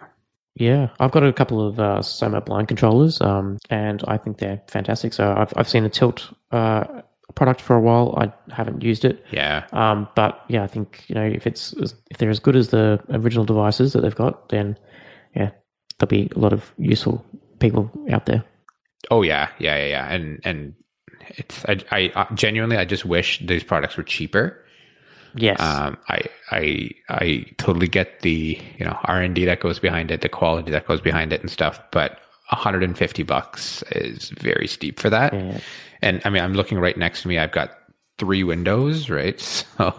Yeah, 0.54 0.90
I've 1.00 1.12
got 1.12 1.24
a 1.24 1.34
couple 1.34 1.68
of 1.68 1.80
uh, 1.80 2.02
Soma 2.02 2.42
blind 2.42 2.68
controllers, 2.68 3.22
um, 3.22 3.60
and 3.70 4.04
I 4.08 4.18
think 4.18 4.40
they're 4.40 4.62
fantastic. 4.68 5.14
So 5.14 5.32
I've 5.36 5.54
I've 5.56 5.70
seen 5.70 5.84
the 5.84 5.90
Tilt 5.90 6.34
uh, 6.52 6.84
product 7.36 7.62
for 7.62 7.76
a 7.76 7.82
while. 7.82 8.16
I 8.18 8.54
haven't 8.54 8.82
used 8.82 9.06
it. 9.06 9.24
Yeah. 9.32 9.66
Um, 9.72 10.08
but 10.16 10.44
yeah, 10.48 10.64
I 10.64 10.68
think 10.68 11.04
you 11.08 11.16
know 11.16 11.24
if 11.24 11.46
it's 11.46 11.74
if 12.10 12.18
they're 12.18 12.30
as 12.30 12.40
good 12.40 12.56
as 12.56 12.70
the 12.70 13.00
original 13.10 13.46
devices 13.46 13.94
that 13.94 14.02
they've 14.02 14.16
got, 14.16 14.50
then 14.50 14.78
yeah, 15.36 15.52
there'll 15.98 16.10
be 16.10 16.32
a 16.36 16.40
lot 16.40 16.54
of 16.54 16.74
useful 16.78 17.24
people 17.60 17.92
out 18.12 18.26
there. 18.26 18.44
Oh 19.12 19.22
yeah, 19.22 19.50
yeah, 19.60 19.78
yeah, 19.78 19.88
yeah. 19.88 20.14
And 20.14 20.40
and 20.44 20.74
it's 21.30 21.66
I, 21.66 21.78
I 21.92 22.12
uh, 22.16 22.34
genuinely 22.36 22.78
I 22.78 22.86
just 22.86 23.06
wish 23.06 23.40
these 23.46 23.64
products 23.64 23.98
were 23.98 24.04
cheaper. 24.04 24.64
Yes. 25.36 25.60
Um, 25.60 25.98
I 26.10 26.22
I 26.52 26.90
I 27.10 27.46
totally 27.58 27.88
get 27.88 28.22
the 28.22 28.60
you 28.78 28.86
know 28.86 28.98
R 29.04 29.22
and 29.22 29.36
D 29.36 29.46
that 29.46 29.60
goes 29.60 29.80
behind 29.80 30.12
it, 30.12 30.22
the 30.22 30.30
quality 30.30 30.72
that 30.72 30.88
goes 30.88 31.02
behind 31.02 31.34
it, 31.34 31.42
and 31.42 31.52
stuff. 31.52 31.80
But 31.92 32.20
150 32.50 33.24
bucks 33.24 33.84
is 33.92 34.30
very 34.30 34.68
steep 34.68 35.00
for 35.00 35.10
that. 35.10 35.34
yeah. 35.34 35.60
And 36.02 36.22
I 36.26 36.30
mean, 36.30 36.44
I'm 36.44 36.54
looking 36.54 36.80
right 36.80 36.98
next 36.98 37.24
to 37.24 37.28
me. 37.28 37.40
I've 37.40 37.52
got 37.52 37.72
three 38.18 38.44
windows, 38.44 39.10
right? 39.10 39.40
So 39.78 39.94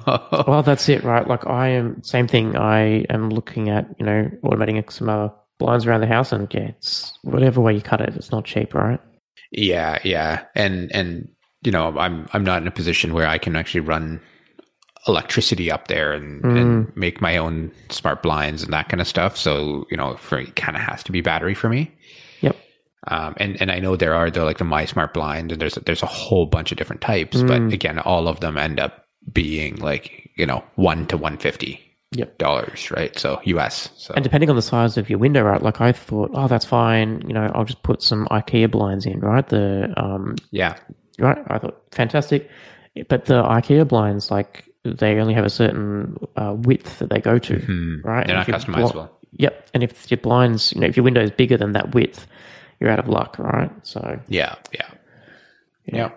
Well, 0.46 0.62
that's 0.62 0.88
it, 0.88 1.04
right? 1.04 1.26
Like 1.26 1.46
I 1.46 1.68
am 1.68 2.02
same 2.02 2.26
thing. 2.26 2.56
I 2.56 3.04
am 3.10 3.30
looking 3.30 3.68
at 3.68 3.86
you 3.98 4.06
know 4.06 4.30
automating 4.44 4.90
some 4.90 5.08
other 5.08 5.32
blinds 5.58 5.86
around 5.86 6.00
the 6.00 6.06
house, 6.06 6.32
and 6.32 6.52
yeah, 6.52 6.68
it's 6.68 7.18
whatever 7.22 7.60
way 7.60 7.74
you 7.74 7.80
cut 7.80 8.00
it, 8.00 8.14
it's 8.16 8.30
not 8.30 8.44
cheap, 8.44 8.74
right? 8.74 9.00
yeah, 9.50 9.98
yeah, 10.04 10.44
and 10.54 10.92
and 10.94 11.28
you 11.62 11.72
know, 11.72 11.96
I'm 11.98 12.28
I'm 12.32 12.44
not 12.44 12.62
in 12.62 12.68
a 12.68 12.72
position 12.72 13.14
where 13.14 13.26
I 13.26 13.38
can 13.38 13.56
actually 13.56 13.80
run 13.80 14.20
electricity 15.06 15.70
up 15.70 15.88
there 15.88 16.12
and, 16.12 16.44
and 16.44 16.86
mm. 16.86 16.96
make 16.96 17.20
my 17.20 17.36
own 17.36 17.72
smart 17.88 18.22
blinds 18.22 18.62
and 18.62 18.72
that 18.72 18.88
kind 18.88 19.00
of 19.00 19.06
stuff. 19.06 19.36
So 19.36 19.86
you 19.90 19.96
know, 19.96 20.16
for 20.16 20.38
it 20.38 20.56
kind 20.56 20.76
of 20.76 20.82
has 20.82 21.02
to 21.04 21.12
be 21.12 21.20
battery 21.20 21.54
for 21.54 21.68
me. 21.68 21.90
Um, 23.06 23.34
and 23.36 23.60
and 23.62 23.70
I 23.70 23.78
know 23.78 23.96
there 23.96 24.14
are 24.14 24.30
the 24.30 24.44
like 24.44 24.58
the 24.58 24.64
My 24.64 24.84
Smart 24.84 25.14
Blind, 25.14 25.52
and 25.52 25.60
there's 25.60 25.74
there's 25.86 26.02
a 26.02 26.06
whole 26.06 26.46
bunch 26.46 26.72
of 26.72 26.78
different 26.78 27.00
types, 27.00 27.42
but 27.42 27.62
again, 27.72 27.98
all 28.00 28.26
of 28.28 28.40
them 28.40 28.58
end 28.58 28.80
up 28.80 29.06
being 29.32 29.76
like 29.76 30.30
you 30.36 30.44
know 30.46 30.64
one 30.74 31.06
to 31.06 31.16
one 31.16 31.38
fifty 31.38 31.80
Yep. 32.12 32.38
dollars, 32.38 32.90
right? 32.90 33.16
So 33.18 33.38
US. 33.44 33.90
So 33.96 34.14
And 34.14 34.24
depending 34.24 34.48
on 34.48 34.56
the 34.56 34.62
size 34.62 34.96
of 34.96 35.10
your 35.10 35.18
window, 35.18 35.42
right? 35.42 35.60
Like 35.60 35.82
I 35.82 35.92
thought, 35.92 36.30
oh, 36.32 36.48
that's 36.48 36.64
fine. 36.64 37.22
You 37.26 37.34
know, 37.34 37.52
I'll 37.54 37.66
just 37.66 37.82
put 37.82 38.02
some 38.02 38.26
IKEA 38.30 38.70
blinds 38.70 39.04
in, 39.04 39.20
right? 39.20 39.46
The 39.46 39.92
um, 39.96 40.36
yeah, 40.50 40.76
right? 41.18 41.36
I 41.48 41.58
thought 41.58 41.82
fantastic, 41.92 42.48
but 43.08 43.26
the 43.26 43.42
IKEA 43.42 43.86
blinds, 43.86 44.30
like 44.30 44.64
they 44.84 45.18
only 45.20 45.34
have 45.34 45.44
a 45.44 45.50
certain 45.50 46.16
uh, 46.36 46.54
width 46.56 46.98
that 46.98 47.10
they 47.10 47.20
go 47.20 47.38
to, 47.38 47.54
right? 47.54 47.62
Hmm. 47.64 48.00
they're 48.02 48.20
And 48.20 48.28
not 48.32 48.46
customizable. 48.46 49.10
Yep, 49.32 49.68
and 49.74 49.82
if 49.82 50.10
your 50.10 50.18
blinds, 50.18 50.72
you 50.72 50.80
know, 50.80 50.86
if 50.86 50.96
your 50.96 51.04
window 51.04 51.22
is 51.22 51.30
bigger 51.30 51.58
than 51.58 51.72
that 51.72 51.94
width, 51.94 52.26
you're 52.80 52.90
out 52.90 52.98
of 52.98 53.08
luck, 53.08 53.38
right? 53.38 53.70
So 53.86 54.20
Yeah, 54.28 54.54
yeah, 54.72 54.90
yeah. 55.86 56.10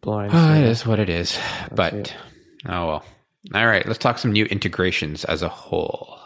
blinds. 0.00 0.34
Ah, 0.36 0.54
yeah. 0.54 0.60
it 0.60 0.64
is 0.68 0.86
what 0.86 0.98
it 0.98 1.08
is. 1.08 1.38
but 1.74 1.94
it. 1.94 2.14
oh 2.66 2.86
well. 2.86 3.04
All 3.54 3.66
right, 3.66 3.84
let's 3.86 3.98
talk 3.98 4.16
some 4.18 4.32
new 4.32 4.46
integrations 4.46 5.24
as 5.24 5.42
a 5.42 5.48
whole. 5.50 6.18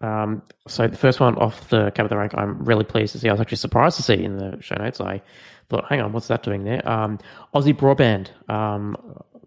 Um, 0.00 0.42
so 0.68 0.86
the 0.86 0.96
first 0.98 1.18
one 1.18 1.36
off 1.38 1.70
the 1.70 1.90
cap 1.92 2.04
of 2.04 2.10
the 2.10 2.16
rank, 2.16 2.32
I'm 2.36 2.62
really 2.64 2.84
pleased 2.84 3.12
to 3.12 3.18
see. 3.18 3.28
I 3.28 3.32
was 3.32 3.40
actually 3.40 3.56
surprised 3.56 3.96
to 3.96 4.02
see 4.02 4.22
in 4.22 4.36
the 4.36 4.58
show 4.60 4.76
notes. 4.76 5.00
I 5.00 5.22
thought, 5.70 5.86
hang 5.88 6.00
on, 6.02 6.12
what's 6.12 6.28
that 6.28 6.42
doing 6.42 6.64
there? 6.64 6.86
Um, 6.88 7.18
Aussie 7.54 7.74
Broadband, 7.74 8.28
um, 8.52 8.96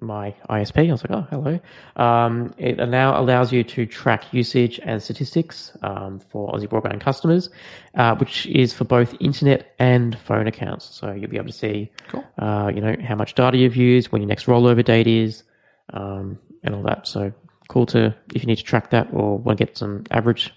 my 0.01 0.35
ISP. 0.49 0.89
I 0.89 0.91
was 0.91 1.03
like, 1.03 1.11
oh, 1.11 1.27
hello. 1.29 1.59
Um, 1.95 2.53
it 2.57 2.77
now 2.89 3.19
allows 3.19 3.51
you 3.53 3.63
to 3.63 3.85
track 3.85 4.33
usage 4.33 4.79
and 4.83 5.01
statistics 5.01 5.71
um, 5.83 6.19
for 6.19 6.51
Aussie 6.51 6.67
Broadband 6.67 7.01
customers, 7.01 7.49
uh, 7.95 8.15
which 8.15 8.47
is 8.47 8.73
for 8.73 8.83
both 8.83 9.15
internet 9.19 9.73
and 9.79 10.17
phone 10.19 10.47
accounts. 10.47 10.85
So 10.95 11.11
you'll 11.11 11.29
be 11.29 11.37
able 11.37 11.47
to 11.47 11.53
see, 11.53 11.91
Cool. 12.07 12.25
uh, 12.39 12.71
you 12.73 12.81
know, 12.81 12.95
how 13.03 13.15
much 13.15 13.35
data 13.35 13.57
you've 13.57 13.75
used, 13.75 14.11
when 14.11 14.21
your 14.21 14.29
next 14.29 14.45
rollover 14.45 14.83
date 14.83 15.07
is, 15.07 15.43
um, 15.93 16.39
and 16.63 16.75
all 16.75 16.83
that. 16.83 17.07
So 17.07 17.31
cool 17.69 17.85
to 17.87 18.13
if 18.33 18.43
you 18.43 18.47
need 18.47 18.57
to 18.57 18.63
track 18.63 18.89
that 18.89 19.07
or 19.13 19.37
want 19.37 19.57
to 19.57 19.65
get 19.65 19.77
some 19.77 20.03
average 20.11 20.53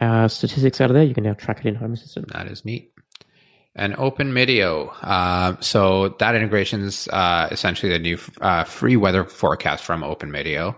uh, 0.00 0.28
statistics 0.28 0.80
out 0.80 0.90
of 0.90 0.94
there, 0.94 1.04
you 1.04 1.14
can 1.14 1.24
now 1.24 1.34
track 1.34 1.58
it 1.60 1.66
in 1.66 1.74
Home 1.74 1.92
Assistant. 1.92 2.32
That 2.32 2.46
is 2.46 2.64
neat. 2.64 2.92
And 3.76 3.94
Open 3.96 4.32
Meteo. 4.32 4.92
Uh, 5.00 5.58
so 5.60 6.10
that 6.18 6.34
integration 6.34 6.80
is 6.82 7.06
uh, 7.08 7.48
essentially 7.52 7.92
the 7.92 7.98
new 8.00 8.18
uh, 8.40 8.64
free 8.64 8.96
weather 8.96 9.24
forecast 9.24 9.84
from 9.84 10.02
Open 10.02 10.30
Meteo. 10.30 10.74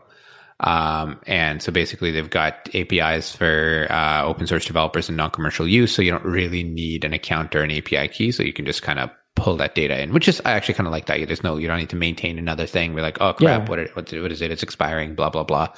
Um, 0.61 1.18
and 1.26 1.61
so 1.62 1.72
basically, 1.72 2.11
they've 2.12 2.28
got 2.31 2.68
APIs 2.74 3.35
for 3.35 3.87
uh, 3.90 4.22
open 4.24 4.46
source 4.46 4.64
developers 4.66 5.09
and 5.09 5.16
non 5.16 5.31
commercial 5.31 5.66
use. 5.66 5.92
So 5.94 6.02
you 6.02 6.11
don't 6.11 6.24
really 6.24 6.62
need 6.62 7.05
an 7.05 7.12
account 7.12 7.57
or 7.57 7.62
an 7.62 7.70
API 7.70 8.09
key. 8.09 8.31
So 8.31 8.42
you 8.42 8.52
can 8.52 8.66
just 8.66 8.83
kind 8.83 8.98
of 8.98 9.11
pull 9.35 9.57
that 9.57 9.74
data 9.74 10.00
in, 10.00 10.12
which 10.12 10.28
is 10.28 10.40
I 10.44 10.52
actually 10.52 10.74
kind 10.74 10.87
of 10.87 10.92
like 10.92 11.07
that. 11.07 11.26
There's 11.26 11.42
no, 11.42 11.57
you 11.57 11.66
don't 11.66 11.78
need 11.78 11.90
to 11.90 11.96
maintain 11.96 12.38
another 12.38 12.66
thing. 12.66 12.92
We're 12.94 13.00
like, 13.02 13.20
oh 13.20 13.33
crap, 13.33 13.62
Yeah. 13.62 13.68
what, 13.68 13.78
it, 13.78 13.96
what, 13.96 14.12
what 14.12 14.31
is 14.31 14.42
it? 14.42 14.50
It's 14.52 14.62
expiring, 14.62 15.14
blah 15.14 15.31
blah 15.31 15.44
blah. 15.44 15.68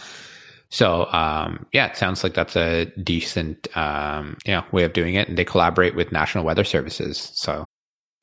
So 0.75 1.07
um, 1.13 1.67
yeah, 1.73 1.87
it 1.87 1.97
sounds 1.97 2.25
like 2.25 2.35
that's 2.35 2.57
a 2.57 2.87
decent 3.01 3.69
um, 3.77 4.37
you 4.45 4.55
know, 4.55 4.65
way 4.73 4.83
of 4.83 4.93
doing 4.93 5.15
it, 5.15 5.29
and 5.29 5.39
they 5.39 5.45
collaborate 5.45 5.95
with 5.95 6.11
National 6.11 6.45
Weather 6.45 6.65
Services. 6.65 7.31
So 7.33 7.65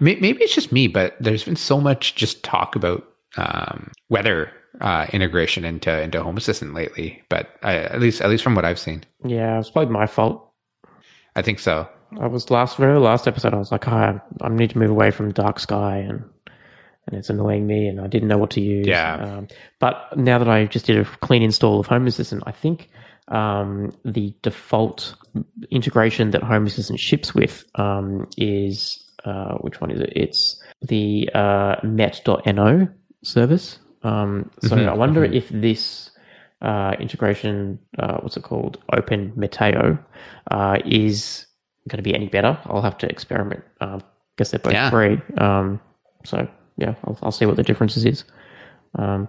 May- 0.00 0.16
Maybe 0.16 0.42
it's 0.42 0.54
just 0.54 0.72
me, 0.72 0.88
but 0.88 1.16
there's 1.20 1.44
been 1.44 1.56
so 1.56 1.80
much 1.80 2.14
just 2.14 2.42
talk 2.44 2.76
about 2.76 3.04
um, 3.36 3.92
weather 4.08 4.50
uh, 4.80 5.06
integration 5.12 5.64
into 5.64 6.00
into 6.02 6.22
Home 6.22 6.36
Assistant 6.36 6.74
lately. 6.74 7.22
But 7.28 7.48
I, 7.62 7.76
at 7.76 8.00
least 8.00 8.20
at 8.20 8.30
least 8.30 8.42
from 8.44 8.54
what 8.54 8.64
I've 8.64 8.78
seen, 8.78 9.04
Yeah, 9.24 9.58
it's 9.58 9.70
probably 9.70 9.92
my 9.92 10.06
fault. 10.06 10.50
I 11.36 11.42
think 11.42 11.58
so. 11.58 11.88
I 12.20 12.26
was 12.28 12.50
last 12.50 12.76
very 12.76 12.98
last 12.98 13.26
episode. 13.26 13.54
I 13.54 13.58
was 13.58 13.72
like, 13.72 13.88
oh, 13.88 13.92
I, 13.92 14.20
I 14.40 14.48
need 14.48 14.70
to 14.70 14.78
move 14.78 14.90
away 14.90 15.10
from 15.10 15.32
dark 15.32 15.58
sky, 15.58 15.96
and 15.98 16.24
and 17.06 17.18
it's 17.18 17.28
annoying 17.30 17.66
me, 17.66 17.86
and 17.88 18.00
I 18.00 18.06
didn't 18.06 18.28
know 18.28 18.38
what 18.38 18.50
to 18.52 18.60
use. 18.60 18.86
Yeah. 18.86 19.14
Um, 19.16 19.48
but 19.78 20.16
now 20.16 20.38
that 20.38 20.48
I 20.48 20.64
just 20.66 20.86
did 20.86 20.96
a 20.98 21.04
clean 21.04 21.42
install 21.42 21.78
of 21.80 21.86
Home 21.86 22.06
Assistant, 22.06 22.42
I 22.46 22.52
think 22.52 22.88
um, 23.28 23.92
the 24.04 24.34
default 24.42 25.14
integration 25.70 26.30
that 26.30 26.42
Home 26.42 26.66
Assistant 26.66 26.98
ships 27.00 27.34
with 27.34 27.64
um, 27.74 28.28
is 28.36 29.03
uh, 29.24 29.54
which 29.58 29.80
one 29.80 29.90
is 29.90 30.00
it? 30.00 30.12
It's 30.16 30.62
the 30.82 31.28
uh, 31.34 31.76
Met.no 31.82 32.88
service. 33.22 33.78
Um, 34.02 34.50
so 34.60 34.76
Mhm, 34.76 34.88
I 34.88 34.94
wonder 34.94 35.26
mhm. 35.26 35.34
if 35.34 35.48
this 35.48 36.10
uh, 36.60 36.94
integration, 37.00 37.78
uh, 37.98 38.18
what's 38.18 38.36
it 38.36 38.42
called, 38.42 38.78
Open 38.92 39.32
Meteo, 39.36 39.98
uh, 40.50 40.78
is 40.86 41.46
going 41.88 41.98
to 41.98 42.02
be 42.02 42.14
any 42.14 42.28
better. 42.28 42.58
I'll 42.66 42.82
have 42.82 42.96
to 42.98 43.08
experiment. 43.10 43.62
Um, 43.80 44.00
guess 44.38 44.50
they're 44.50 44.60
both 44.60 44.72
Yeah. 44.72 44.90
free. 44.90 45.20
Um, 45.38 45.80
so 46.24 46.48
yeah, 46.76 46.94
I'll, 47.04 47.18
I'll 47.22 47.32
see 47.32 47.46
what 47.46 47.56
the 47.56 47.62
differences 47.62 48.04
is. 48.04 48.24
Um, 48.96 49.28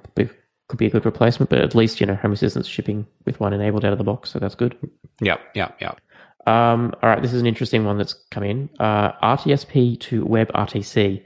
could 0.68 0.78
be 0.80 0.88
a 0.88 0.90
good 0.90 1.06
replacement, 1.06 1.50
but 1.50 1.60
at 1.60 1.76
least 1.76 2.00
you 2.02 2.08
know 2.08 2.16
Home 2.16 2.32
Assistant's 2.32 2.68
shipping 2.68 3.06
with 3.26 3.40
one 3.40 3.54
enabled 3.54 3.86
out 3.86 3.92
of 3.92 3.98
the 4.00 4.04
box, 4.04 4.32
so 4.32 4.40
that's 4.40 4.56
good. 4.56 4.76
Yep, 5.22 5.40
yep, 5.56 5.78
yep. 5.80 6.00
Um, 6.46 6.94
all 7.02 7.10
right, 7.10 7.22
this 7.22 7.34
is 7.34 7.42
an 7.42 7.48
interesting 7.48 7.86
one 7.86 7.98
that's 7.98 8.16
come 8.32 8.44
in. 8.44 8.70
Uh, 8.80 9.12
RTSP 9.24 10.00
to 10.02 10.26
WebRTC. 10.26 11.24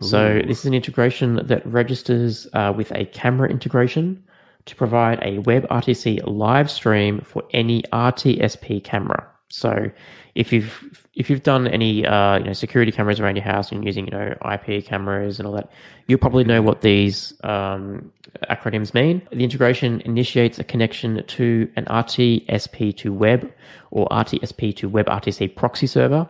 So 0.00 0.42
this 0.46 0.60
is 0.60 0.66
an 0.66 0.74
integration 0.74 1.44
that 1.46 1.66
registers 1.66 2.46
uh, 2.52 2.72
with 2.76 2.92
a 2.92 3.06
camera 3.06 3.50
integration 3.50 4.22
to 4.66 4.76
provide 4.76 5.18
a 5.22 5.38
WebRTC 5.38 6.22
live 6.26 6.70
stream 6.70 7.20
for 7.22 7.42
any 7.52 7.82
RTSP 7.92 8.84
camera. 8.84 9.26
So 9.48 9.90
if 10.34 10.52
you've 10.52 11.06
if 11.14 11.30
you've 11.30 11.42
done 11.42 11.66
any 11.66 12.06
uh, 12.06 12.38
you 12.38 12.44
know 12.44 12.52
security 12.52 12.92
cameras 12.92 13.18
around 13.18 13.36
your 13.36 13.44
house 13.44 13.72
and 13.72 13.84
using 13.84 14.04
you 14.04 14.10
know 14.10 14.34
IP 14.52 14.84
cameras 14.84 15.38
and 15.38 15.46
all 15.46 15.54
that, 15.54 15.70
you'll 16.06 16.18
probably 16.18 16.44
know 16.44 16.60
what 16.60 16.82
these 16.82 17.32
um, 17.44 18.12
acronyms 18.50 18.92
mean. 18.92 19.22
The 19.30 19.44
integration 19.44 20.00
initiates 20.02 20.58
a 20.58 20.64
connection 20.64 21.24
to 21.24 21.70
an 21.76 21.86
RTSP 21.86 22.96
to 22.98 23.12
web 23.12 23.50
or 23.90 24.06
RTSP 24.08 24.76
to 24.76 24.90
WebRTC 24.90 25.56
proxy 25.56 25.86
server, 25.86 26.28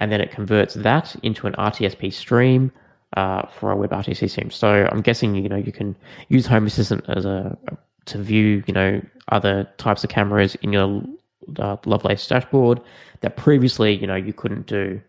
and 0.00 0.10
then 0.10 0.20
it 0.20 0.32
converts 0.32 0.74
that 0.74 1.14
into 1.22 1.46
an 1.46 1.52
RTSP 1.54 2.12
stream 2.12 2.72
uh, 3.16 3.46
for 3.46 3.72
a 3.72 3.76
WebRTC 3.76 4.28
stream. 4.28 4.50
So 4.50 4.88
I'm 4.90 5.00
guessing 5.00 5.36
you 5.36 5.48
know 5.48 5.56
you 5.56 5.72
can 5.72 5.94
use 6.28 6.46
Home 6.46 6.66
Assistant 6.66 7.04
as 7.08 7.24
a 7.24 7.56
to 8.06 8.18
view 8.18 8.64
you 8.66 8.74
know 8.74 9.00
other 9.30 9.68
types 9.76 10.02
of 10.02 10.10
cameras 10.10 10.56
in 10.56 10.72
your 10.72 11.02
uh, 11.58 11.76
Lovelace 11.84 12.26
dashboard 12.26 12.80
that 13.20 13.36
previously 13.36 13.94
you 13.94 14.06
know 14.06 14.16
you 14.16 14.32
couldn't 14.32 14.66
do 14.66 15.00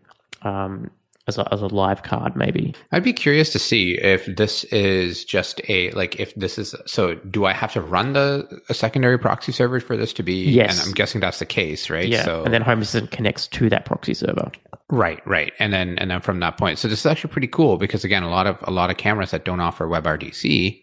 um, 0.42 0.90
as 1.28 1.38
a 1.38 1.52
as 1.52 1.62
a 1.62 1.66
live 1.68 2.02
card 2.02 2.36
maybe. 2.36 2.74
I'd 2.92 3.04
be 3.04 3.12
curious 3.12 3.50
to 3.52 3.58
see 3.58 3.94
if 3.98 4.26
this 4.26 4.64
is 4.64 5.24
just 5.24 5.60
a 5.68 5.90
like 5.92 6.18
if 6.18 6.34
this 6.34 6.58
is 6.58 6.74
so. 6.86 7.14
Do 7.16 7.44
I 7.44 7.52
have 7.52 7.72
to 7.74 7.80
run 7.80 8.12
the 8.14 8.60
a 8.68 8.74
secondary 8.74 9.18
proxy 9.18 9.52
server 9.52 9.80
for 9.80 9.96
this 9.96 10.12
to 10.14 10.22
be? 10.22 10.34
Yes. 10.44 10.78
and 10.78 10.88
I'm 10.88 10.94
guessing 10.94 11.20
that's 11.20 11.38
the 11.38 11.46
case, 11.46 11.88
right? 11.90 12.08
Yeah, 12.08 12.24
So 12.24 12.44
and 12.44 12.52
then 12.52 12.62
Home 12.62 12.80
Assistant 12.82 13.10
connects 13.10 13.46
to 13.48 13.68
that 13.70 13.84
proxy 13.84 14.14
server. 14.14 14.50
Right, 14.88 15.24
right, 15.24 15.52
and 15.60 15.72
then 15.72 15.98
and 15.98 16.10
then 16.10 16.20
from 16.20 16.40
that 16.40 16.58
point, 16.58 16.78
so 16.78 16.88
this 16.88 16.98
is 17.00 17.06
actually 17.06 17.30
pretty 17.30 17.46
cool 17.46 17.76
because 17.76 18.02
again, 18.04 18.24
a 18.24 18.30
lot 18.30 18.48
of 18.48 18.58
a 18.62 18.72
lot 18.72 18.90
of 18.90 18.96
cameras 18.96 19.30
that 19.30 19.44
don't 19.44 19.60
offer 19.60 19.86
WebRTC, 19.86 20.82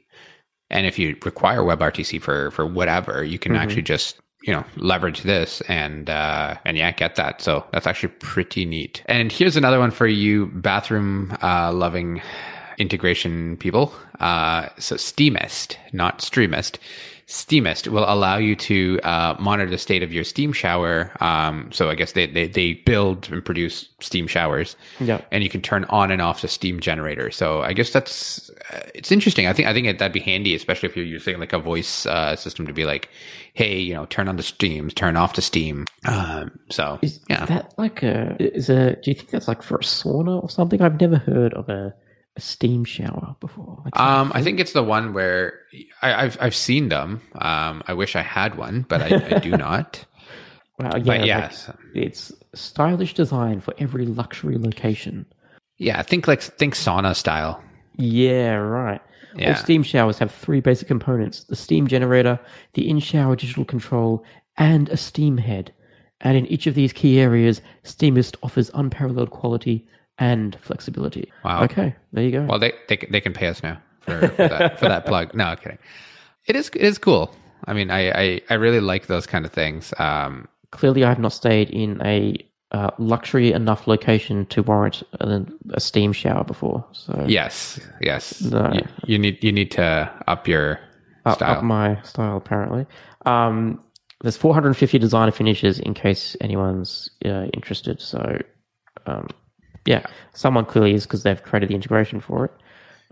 and 0.70 0.88
if 0.88 0.98
you 0.98 1.17
require 1.26 1.60
WebRTC 1.60 2.22
for 2.22 2.52
for 2.52 2.65
whatever, 2.65 3.24
you 3.24 3.38
can 3.38 3.56
actually 3.58 3.82
just 3.82 4.17
you 4.43 4.54
know 4.54 4.63
leverage 4.76 5.23
this 5.23 5.62
and 5.62 6.10
uh, 6.10 6.56
and 6.65 6.78
yeah, 6.78 6.91
get 6.91 7.15
that. 7.15 7.41
So 7.41 7.65
that's 7.71 7.88
actually 7.88 8.13
pretty 8.19 8.65
neat. 8.65 9.04
And 9.06 9.32
here's 9.32 9.58
another 9.58 9.80
one 9.80 9.91
for 9.91 10.08
you 10.08 10.47
bathroom 10.47 11.36
uh, 11.41 11.71
loving 11.73 12.21
integration 12.78 13.58
people. 13.58 13.93
Uh, 14.19 14.69
so 14.78 14.95
Steamist, 14.95 15.78
not 15.93 16.19
Streamist. 16.19 16.78
Steamist 17.29 17.89
will 17.89 18.05
allow 18.07 18.37
you 18.37 18.55
to 18.55 19.01
uh, 19.03 19.35
monitor 19.37 19.69
the 19.69 19.77
state 19.77 20.01
of 20.01 20.13
your 20.13 20.23
steam 20.23 20.53
shower. 20.53 21.11
Um, 21.19 21.69
so 21.73 21.89
I 21.89 21.95
guess 21.95 22.13
they, 22.13 22.25
they, 22.25 22.47
they 22.47 22.75
build 22.75 23.29
and 23.29 23.43
produce 23.43 23.89
steam 23.99 24.27
showers. 24.27 24.77
Yeah. 25.01 25.19
And 25.29 25.43
you 25.43 25.49
can 25.49 25.61
turn 25.61 25.83
on 25.89 26.09
and 26.09 26.21
off 26.21 26.41
the 26.41 26.47
steam 26.47 26.79
generator. 26.79 27.29
So 27.29 27.61
I 27.63 27.73
guess 27.73 27.91
that's 27.91 28.49
uh, 28.71 28.79
it's 28.95 29.11
interesting. 29.11 29.45
I 29.45 29.51
think 29.51 29.67
I 29.67 29.73
think 29.73 29.99
that'd 29.99 30.13
be 30.13 30.21
handy, 30.21 30.55
especially 30.55 30.87
if 30.87 30.95
you're 30.95 31.05
using 31.05 31.37
like 31.37 31.51
a 31.51 31.59
voice 31.59 32.05
uh, 32.05 32.37
system 32.37 32.65
to 32.65 32.71
be 32.71 32.85
like, 32.85 33.09
hey, 33.53 33.77
you 33.77 33.93
know, 33.93 34.05
turn 34.05 34.29
on 34.29 34.37
the 34.37 34.43
steam, 34.43 34.89
turn 34.89 35.17
off 35.17 35.35
the 35.35 35.41
steam. 35.41 35.85
Um, 36.05 36.57
so 36.69 36.97
Is 37.01 37.19
yeah, 37.29 37.45
that 37.47 37.73
like 37.77 38.03
a 38.03 38.37
is 38.39 38.69
a? 38.69 38.95
Do 38.95 39.11
you 39.11 39.15
think 39.15 39.31
that's 39.31 39.49
like 39.49 39.63
for 39.63 39.75
a 39.75 39.83
sauna 39.83 40.41
or 40.41 40.49
something? 40.49 40.81
I've 40.81 41.01
never 41.01 41.17
heard 41.17 41.53
of 41.55 41.67
a, 41.67 41.93
a 42.38 42.41
steam 42.41 42.86
shower 42.86 43.36
before. 43.39 43.82
Like, 43.84 44.00
Um, 44.00 44.32
I 44.34 44.41
think 44.43 44.60
it's 44.60 44.73
the 44.73 44.84
one 44.84 45.13
where 45.13 45.60
I, 46.02 46.13
I've 46.26 46.38
I've 46.39 46.56
seen 46.56 46.89
them. 46.89 47.21
Um, 47.36 47.84
I 47.88 47.93
wish 47.93 48.15
I 48.15 48.21
had 48.21 48.56
one, 48.56 48.86
but 48.88 49.02
I, 49.02 49.36
I 49.36 49.39
do 49.39 49.52
not. 49.58 50.06
wow, 50.80 50.86
yeah, 50.86 50.91
But 50.93 51.06
like, 51.06 51.26
yes, 51.26 51.69
it's 51.93 52.32
stylish 52.56 53.13
design 53.13 53.60
for 53.60 53.73
every 53.78 54.06
luxury 54.06 54.58
location. 54.58 55.26
yeah. 55.78 56.02
Think 56.04 56.28
like 56.28 56.41
think 56.41 56.76
sauna 56.76 57.15
style. 57.15 57.62
Yeah, 57.97 58.54
right. 58.56 59.02
Yeah. 59.36 59.50
All 59.50 59.56
steam 59.56 59.84
showers 59.84 60.17
have 60.19 60.32
three 60.32 60.62
basic 60.62 60.88
components: 60.88 61.43
the 61.45 61.56
steam 61.56 61.88
generator, 61.88 62.39
the 62.73 62.88
in-shower 62.89 63.36
digital 63.36 63.65
control, 63.65 64.23
and 64.58 64.89
a 64.89 64.97
steam 64.97 65.38
head. 65.38 65.73
And 66.21 66.36
in 66.36 66.47
each 66.47 66.65
of 66.65 66.73
these 66.73 66.93
key 66.93 67.19
areas, 67.19 67.62
Steamist 67.84 68.38
offers 68.41 68.71
unparalleled 68.73 69.30
quality 69.30 69.88
and 70.19 70.58
flexibility. 70.62 71.32
Wow. 71.43 71.63
Okay, 71.63 71.95
there 72.13 72.23
you 72.23 72.32
go. 72.32 72.45
Well, 72.45 72.60
they 72.60 72.73
they 72.88 72.97
they 73.10 73.21
can 73.21 73.34
pay 73.34 73.47
us 73.47 73.63
now 73.63 73.80
for, 74.01 74.27
for 74.30 74.47
that 74.47 74.80
for 74.80 74.88
that 74.88 75.06
plug. 75.08 75.34
No, 75.34 75.45
I'm 75.45 75.58
kidding. 75.58 75.77
It 76.45 76.56
is 76.56 76.69
it 76.69 76.82
is 76.82 76.97
cool. 76.97 77.34
I 77.65 77.73
mean, 77.73 77.91
I 77.91 78.12
I, 78.12 78.41
I 78.49 78.53
really 78.56 78.80
like 78.80 79.08
those 79.08 79.25
kind 79.25 79.45
of 79.45 79.51
things. 79.51 79.93
Um, 79.99 80.47
Clearly, 80.71 81.03
I 81.06 81.10
have 81.10 81.19
not 81.19 81.34
stayed 81.34 81.69
in 81.69 82.01
a 82.06 82.38
uh, 82.71 82.91
luxury 82.97 83.53
enough 83.53 83.88
location 83.88 84.45
to 84.47 84.62
warrant 84.62 85.01
a, 85.21 85.45
a 85.71 85.80
steam 85.80 86.12
shower 86.12 86.43
before. 86.43 86.86
So 86.91 87.25
yes, 87.27 87.80
yes. 88.01 88.41
No. 88.41 88.71
You, 88.73 88.82
you 89.06 89.19
need 89.19 89.43
you 89.43 89.51
need 89.51 89.71
to 89.71 90.12
up 90.27 90.47
your 90.47 90.80
up, 91.25 91.38
style. 91.38 91.58
up 91.58 91.63
my 91.63 92.01
style 92.01 92.38
apparently. 92.38 92.86
Um, 93.25 93.82
there's 94.21 94.38
450 94.38 94.97
designer 94.97 95.32
finishes 95.32 95.80
in 95.80 95.93
case 95.93 96.36
anyone's 96.41 97.10
uh, 97.23 97.45
interested. 97.53 98.01
So, 98.01 98.41
um, 99.06 99.27
yeah, 99.88 100.04
someone 100.34 100.65
clearly 100.65 100.93
is 100.93 101.06
because 101.06 101.23
they've 101.23 101.41
created 101.41 101.69
the 101.69 101.76
integration 101.76 102.19
for 102.19 102.45
it. 102.45 102.52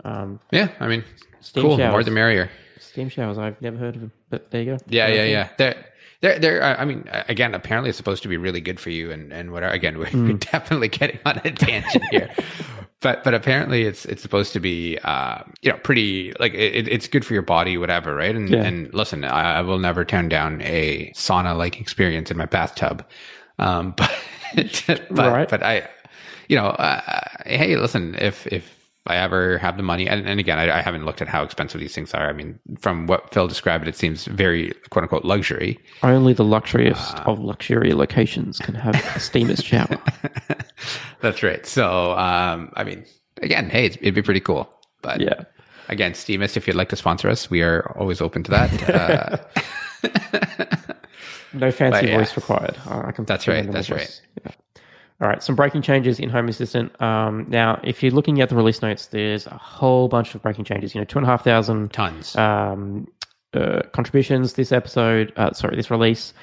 Um, 0.04 0.38
yeah, 0.52 0.68
I 0.78 0.86
mean, 0.86 1.02
Steam 1.40 1.62
cool. 1.62 1.70
More 1.78 1.90
showers. 1.90 2.04
the 2.04 2.10
merrier. 2.12 2.48
steam 2.78 3.08
showers, 3.08 3.38
I've 3.38 3.60
never 3.60 3.76
heard 3.76 3.94
of 3.96 4.00
them, 4.02 4.12
but 4.30 4.50
there 4.50 4.62
you 4.62 4.76
go. 4.76 4.78
Yeah, 4.88 5.08
yeah, 5.08 5.24
yeah. 5.24 5.48
They're 5.58 5.84
they're 6.20 6.38
they're. 6.38 6.62
I 6.62 6.84
mean, 6.84 7.04
again, 7.28 7.54
apparently 7.54 7.88
it's 7.90 7.96
supposed 7.98 8.22
to 8.22 8.28
be 8.28 8.36
really 8.36 8.60
good 8.60 8.78
for 8.78 8.90
you, 8.90 9.10
and 9.10 9.32
and 9.32 9.50
whatever. 9.52 9.72
Again, 9.74 9.98
we're, 9.98 10.06
Hmm. 10.06 10.26
we're 10.28 10.32
definitely 10.38 10.88
getting 11.00 11.18
on 11.26 11.40
a 11.44 11.50
tangent 11.50 12.04
here, 12.10 12.30
but 13.00 13.24
but 13.24 13.34
apparently 13.34 13.82
it's 13.84 14.04
it's 14.06 14.22
supposed 14.22 14.52
to 14.52 14.60
be 14.60 14.98
uh 15.04 15.38
you 15.62 15.70
know 15.72 15.78
pretty 15.78 16.32
like 16.40 16.54
it, 16.54 16.88
it's 16.88 17.08
good 17.08 17.24
for 17.24 17.32
your 17.34 17.42
body, 17.42 17.76
whatever, 17.78 18.14
right? 18.14 18.34
And 18.36 18.48
Yeah. 18.50 18.62
and 18.64 18.92
listen, 18.94 19.24
I, 19.24 19.58
I 19.58 19.60
will 19.62 19.78
never 19.78 20.04
turn 20.04 20.28
down 20.28 20.60
a 20.62 21.10
sauna 21.14 21.56
like 21.56 21.80
experience 21.80 22.30
in 22.30 22.36
my 22.36 22.46
bathtub, 22.46 23.04
um, 23.58 23.94
but 23.96 24.10
but 25.10 25.32
Right. 25.32 25.48
but 25.48 25.62
I, 25.62 25.88
you 26.48 26.56
know, 26.56 26.66
uh, 26.66 27.00
hey, 27.44 27.76
listen, 27.76 28.14
if 28.18 28.46
if 28.48 28.76
I 29.06 29.16
ever 29.16 29.58
have 29.58 29.76
the 29.76 29.82
money, 29.82 30.08
and, 30.08 30.26
and 30.26 30.40
again, 30.40 30.58
I, 30.58 30.78
I, 30.78 30.82
haven't 30.82 31.04
looked 31.04 31.22
at 31.22 31.28
how 31.28 31.44
expensive 31.44 31.80
these 31.80 31.94
things 31.94 32.12
are. 32.12 32.28
I 32.28 32.32
mean, 32.32 32.58
from 32.78 33.06
what 33.06 33.32
Phil 33.32 33.46
described, 33.46 33.86
it 33.86 33.94
seems 33.94 34.24
very 34.24 34.72
quote 34.90 35.04
unquote 35.04 35.24
luxury. 35.24 35.78
Only 36.02 36.32
the 36.32 36.44
luxurious 36.44 37.14
uh, 37.14 37.22
of 37.26 37.38
luxury 37.38 37.92
locations 37.92 38.58
can 38.58 38.74
have 38.74 38.94
a 39.14 39.20
steamer's 39.20 39.62
shower. 39.62 39.96
That's 41.20 41.42
right. 41.42 41.64
So, 41.64 42.12
um, 42.12 42.72
I 42.74 42.82
mean, 42.82 43.04
again, 43.42 43.70
hey, 43.70 43.86
it'd 43.86 44.14
be 44.14 44.22
pretty 44.22 44.40
cool. 44.40 44.68
But 45.02 45.20
yeah, 45.20 45.44
again, 45.88 46.14
Steamist, 46.14 46.56
if 46.56 46.66
you'd 46.66 46.76
like 46.76 46.88
to 46.90 46.96
sponsor 46.96 47.28
us, 47.28 47.48
we 47.50 47.62
are 47.62 47.92
always 47.96 48.20
open 48.20 48.42
to 48.44 48.50
that. 48.50 49.40
Uh, 50.02 50.02
no 51.52 51.72
fancy 51.72 52.08
yeah. 52.08 52.18
voice 52.18 52.36
required. 52.36 52.76
I 52.86 53.12
can 53.12 53.24
that's 53.24 53.48
right. 53.48 53.70
That's 53.70 53.88
voice. 53.88 53.98
right. 53.98 54.44
Yeah. 54.44 54.52
All 55.18 55.28
right, 55.28 55.42
some 55.42 55.56
breaking 55.56 55.80
changes 55.80 56.20
in 56.20 56.28
Home 56.28 56.46
Assistant. 56.48 57.00
Um, 57.00 57.46
now, 57.48 57.80
if 57.82 58.02
you're 58.02 58.12
looking 58.12 58.42
at 58.42 58.50
the 58.50 58.54
release 58.54 58.82
notes, 58.82 59.06
there's 59.06 59.46
a 59.46 59.56
whole 59.56 60.08
bunch 60.08 60.34
of 60.34 60.42
breaking 60.42 60.66
changes. 60.66 60.94
You 60.94 61.00
know, 61.00 61.06
two 61.06 61.18
and 61.18 61.26
a 61.26 61.30
half 61.30 61.42
thousand 61.42 61.90
tons 61.94 62.36
um, 62.36 63.08
uh, 63.54 63.80
contributions 63.92 64.52
this 64.52 64.72
episode. 64.72 65.32
Uh, 65.36 65.52
sorry, 65.52 65.74
this 65.74 65.90
release. 65.90 66.34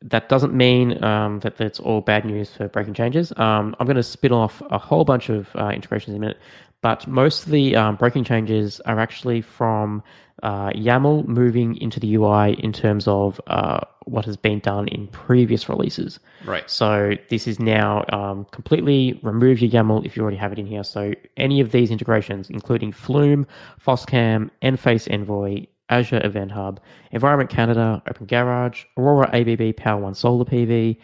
That 0.00 0.30
doesn't 0.30 0.54
mean 0.54 1.04
um, 1.04 1.40
that 1.40 1.58
that's 1.58 1.78
all 1.78 2.00
bad 2.00 2.24
news 2.24 2.50
for 2.56 2.68
breaking 2.68 2.94
changes. 2.94 3.32
Um, 3.36 3.76
I'm 3.78 3.86
going 3.86 3.96
to 3.96 4.02
spin 4.02 4.32
off 4.32 4.62
a 4.70 4.78
whole 4.78 5.04
bunch 5.04 5.28
of 5.28 5.54
uh, 5.54 5.68
integrations 5.68 6.14
in 6.14 6.16
a 6.16 6.20
minute, 6.20 6.38
but 6.80 7.06
most 7.06 7.44
of 7.44 7.52
the 7.52 7.76
um, 7.76 7.96
breaking 7.96 8.24
changes 8.24 8.80
are 8.80 8.98
actually 8.98 9.42
from 9.42 10.02
uh, 10.42 10.70
YAML 10.70 11.28
moving 11.28 11.76
into 11.76 12.00
the 12.00 12.14
UI 12.16 12.54
in 12.54 12.72
terms 12.72 13.06
of 13.06 13.40
uh, 13.46 13.80
what 14.04 14.24
has 14.24 14.36
been 14.36 14.58
done 14.60 14.88
in 14.88 15.06
previous 15.08 15.68
releases. 15.68 16.18
Right. 16.44 16.68
So 16.68 17.16
this 17.30 17.46
is 17.46 17.58
now 17.58 18.04
um, 18.12 18.46
completely 18.50 19.18
remove 19.22 19.60
your 19.60 19.70
YAML 19.70 20.04
if 20.04 20.16
you 20.16 20.22
already 20.22 20.36
have 20.36 20.52
it 20.52 20.58
in 20.58 20.66
here. 20.66 20.84
So 20.84 21.12
any 21.36 21.60
of 21.60 21.72
these 21.72 21.90
integrations, 21.90 22.50
including 22.50 22.92
Flume, 22.92 23.46
Foscam, 23.84 24.50
Enphase 24.62 25.12
Envoy, 25.12 25.66
Azure 25.88 26.24
Event 26.24 26.50
Hub, 26.50 26.80
Environment 27.10 27.50
Canada, 27.50 28.02
Open 28.08 28.26
Garage, 28.26 28.84
Aurora 28.96 29.28
ABB 29.32 29.76
Power 29.76 30.00
One 30.00 30.14
Solar 30.14 30.44
PV, 30.44 30.96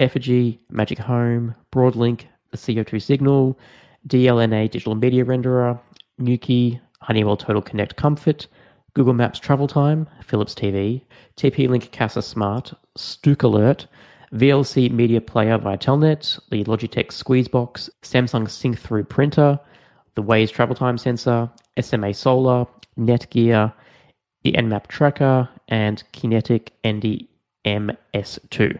Efergy, 0.00 0.58
Magic 0.70 0.98
Home, 0.98 1.54
Broadlink, 1.72 2.22
the 2.50 2.56
CO2 2.56 3.02
Signal, 3.02 3.58
DLNA 4.06 4.70
Digital 4.70 4.94
Media 4.94 5.24
Renderer, 5.24 5.80
Nuki, 6.20 6.80
Honeywell 7.00 7.36
Total 7.36 7.62
Connect 7.62 7.96
Comfort, 7.96 8.46
Google 8.96 9.12
Maps 9.12 9.38
Travel 9.38 9.68
Time, 9.68 10.08
Philips 10.24 10.54
TV, 10.54 11.02
TP-Link 11.36 11.92
Kasa 11.92 12.22
Smart, 12.22 12.72
Stookalert, 12.96 13.84
VLC 14.32 14.90
Media 14.90 15.20
Player 15.20 15.58
via 15.58 15.76
Telnet, 15.76 16.40
the 16.50 16.64
Logitech 16.64 17.08
Squeezebox, 17.08 17.90
Samsung 18.02 18.46
SyncThru 18.46 19.06
Printer, 19.06 19.60
the 20.14 20.22
Waze 20.22 20.50
Travel 20.50 20.74
Time 20.74 20.96
Sensor, 20.96 21.50
SMA 21.78 22.14
Solar, 22.14 22.64
Netgear, 22.98 23.70
the 24.44 24.52
Nmap 24.52 24.86
Tracker, 24.86 25.46
and 25.68 26.02
Kinetic 26.12 26.72
ND 26.86 27.26
MS2. 27.66 28.78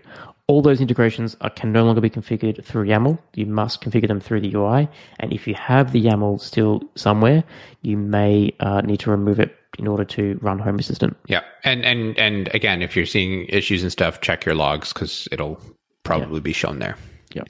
All 0.48 0.62
those 0.62 0.80
integrations 0.80 1.36
are, 1.42 1.50
can 1.50 1.72
no 1.72 1.84
longer 1.84 2.00
be 2.00 2.08
configured 2.08 2.64
through 2.64 2.86
YAML. 2.86 3.18
You 3.34 3.44
must 3.44 3.82
configure 3.82 4.08
them 4.08 4.20
through 4.20 4.40
the 4.40 4.54
UI. 4.54 4.88
And 5.20 5.30
if 5.30 5.46
you 5.46 5.52
have 5.56 5.92
the 5.92 6.02
YAML 6.02 6.40
still 6.40 6.80
somewhere, 6.94 7.44
you 7.82 7.98
may 7.98 8.54
uh, 8.60 8.80
need 8.80 9.00
to 9.00 9.10
remove 9.10 9.40
it 9.40 9.54
in 9.78 9.86
order 9.86 10.04
to 10.04 10.38
run 10.40 10.58
Home 10.58 10.78
Assistant. 10.78 11.16
Yeah, 11.26 11.42
and 11.64 11.84
and 11.84 12.18
and 12.18 12.54
again, 12.54 12.82
if 12.82 12.96
you're 12.96 13.06
seeing 13.06 13.46
issues 13.48 13.82
and 13.82 13.92
stuff, 13.92 14.20
check 14.20 14.44
your 14.44 14.54
logs 14.54 14.92
because 14.92 15.28
it'll 15.32 15.60
probably 16.04 16.36
yeah. 16.36 16.42
be 16.42 16.52
shown 16.52 16.78
there. 16.78 16.96
Yeah. 17.32 17.42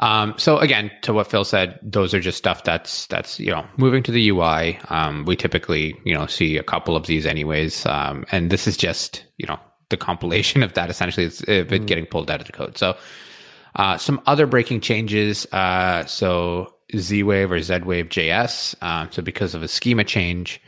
Um, 0.00 0.34
so 0.36 0.58
again, 0.58 0.90
to 1.02 1.12
what 1.12 1.30
Phil 1.30 1.44
said, 1.44 1.78
those 1.82 2.12
are 2.12 2.20
just 2.20 2.38
stuff 2.38 2.64
that's 2.64 3.06
that's 3.06 3.38
you 3.38 3.50
know 3.50 3.64
moving 3.76 4.02
to 4.02 4.12
the 4.12 4.30
UI. 4.30 4.78
Um, 4.88 5.24
we 5.24 5.36
typically 5.36 5.94
you 6.04 6.14
know 6.14 6.26
see 6.26 6.56
a 6.56 6.62
couple 6.62 6.96
of 6.96 7.06
these 7.06 7.24
anyways, 7.26 7.86
um, 7.86 8.24
and 8.32 8.50
this 8.50 8.66
is 8.66 8.76
just 8.76 9.24
you 9.38 9.46
know 9.46 9.58
the 9.90 9.96
compilation 9.96 10.62
of 10.62 10.74
that. 10.74 10.90
Essentially, 10.90 11.26
it's 11.26 11.42
it 11.42 11.68
mm. 11.68 11.86
getting 11.86 12.06
pulled 12.06 12.30
out 12.30 12.40
of 12.40 12.46
the 12.46 12.52
code. 12.52 12.76
So 12.76 12.96
uh, 13.76 13.96
some 13.96 14.20
other 14.26 14.46
breaking 14.46 14.80
changes. 14.80 15.46
Uh, 15.52 16.04
so 16.06 16.74
Z 16.96 17.22
Wave 17.22 17.50
or 17.50 17.60
Z 17.60 17.78
Wave 17.80 18.08
JS. 18.08 18.74
Uh, 18.82 19.08
so 19.10 19.22
because 19.22 19.54
of 19.54 19.62
a 19.62 19.68
schema 19.68 20.04
change, 20.04 20.60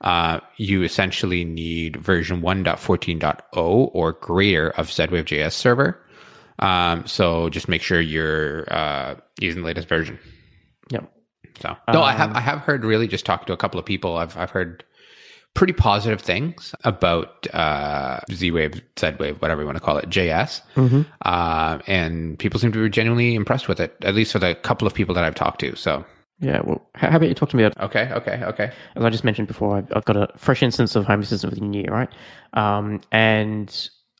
uh, 0.00 0.40
you 0.56 0.82
essentially 0.82 1.44
need 1.44 1.96
version 1.96 2.40
1.14.0 2.40 3.40
or 3.52 4.12
greater 4.12 4.70
of 4.70 4.88
ZWave.js 4.88 5.52
server. 5.52 6.00
Um, 6.60 7.06
so 7.06 7.48
just 7.50 7.68
make 7.68 7.82
sure 7.82 8.00
you're 8.00 8.72
uh, 8.72 9.16
using 9.40 9.62
the 9.62 9.66
latest 9.66 9.88
version. 9.88 10.18
Yep. 10.90 11.12
So, 11.60 11.76
no, 11.92 12.00
um, 12.00 12.04
I 12.04 12.12
have 12.12 12.32
I 12.34 12.40
have 12.40 12.60
heard 12.60 12.84
really 12.84 13.08
just 13.08 13.26
talked 13.26 13.48
to 13.48 13.52
a 13.52 13.56
couple 13.56 13.80
of 13.80 13.86
people. 13.86 14.16
I've 14.16 14.36
I've 14.36 14.50
heard 14.50 14.84
pretty 15.54 15.72
positive 15.72 16.20
things 16.20 16.72
about 16.84 17.52
uh, 17.52 18.20
Z-Wave, 18.30 18.80
Z-Wave, 18.98 19.42
whatever 19.42 19.62
you 19.62 19.66
want 19.66 19.76
to 19.76 19.82
call 19.82 19.98
it, 19.98 20.08
JS. 20.08 20.62
Mm-hmm. 20.76 21.02
Uh, 21.22 21.78
and 21.88 22.38
people 22.38 22.60
seem 22.60 22.70
to 22.70 22.82
be 22.82 22.88
genuinely 22.88 23.34
impressed 23.34 23.66
with 23.66 23.80
it, 23.80 23.96
at 24.02 24.14
least 24.14 24.30
for 24.30 24.38
the 24.38 24.54
couple 24.54 24.86
of 24.86 24.94
people 24.94 25.16
that 25.16 25.24
I've 25.24 25.34
talked 25.34 25.60
to. 25.60 25.74
So 25.74 26.04
yeah, 26.40 26.60
well, 26.62 26.88
how 26.94 27.16
about 27.16 27.28
you 27.28 27.34
talk 27.34 27.48
to 27.50 27.56
me 27.56 27.64
about? 27.64 27.90
Okay, 27.90 28.10
okay, 28.12 28.42
okay. 28.44 28.72
As 28.94 29.04
I 29.04 29.10
just 29.10 29.24
mentioned 29.24 29.48
before, 29.48 29.78
I've, 29.78 29.92
I've 29.94 30.04
got 30.04 30.16
a 30.16 30.28
fresh 30.36 30.62
instance 30.62 30.94
of 30.94 31.04
Home 31.04 31.20
Assistant 31.20 31.52
for 31.52 31.58
the 31.58 31.66
new 31.66 31.80
year, 31.80 31.90
right? 31.90 32.08
Um, 32.52 33.00
and 33.10 33.68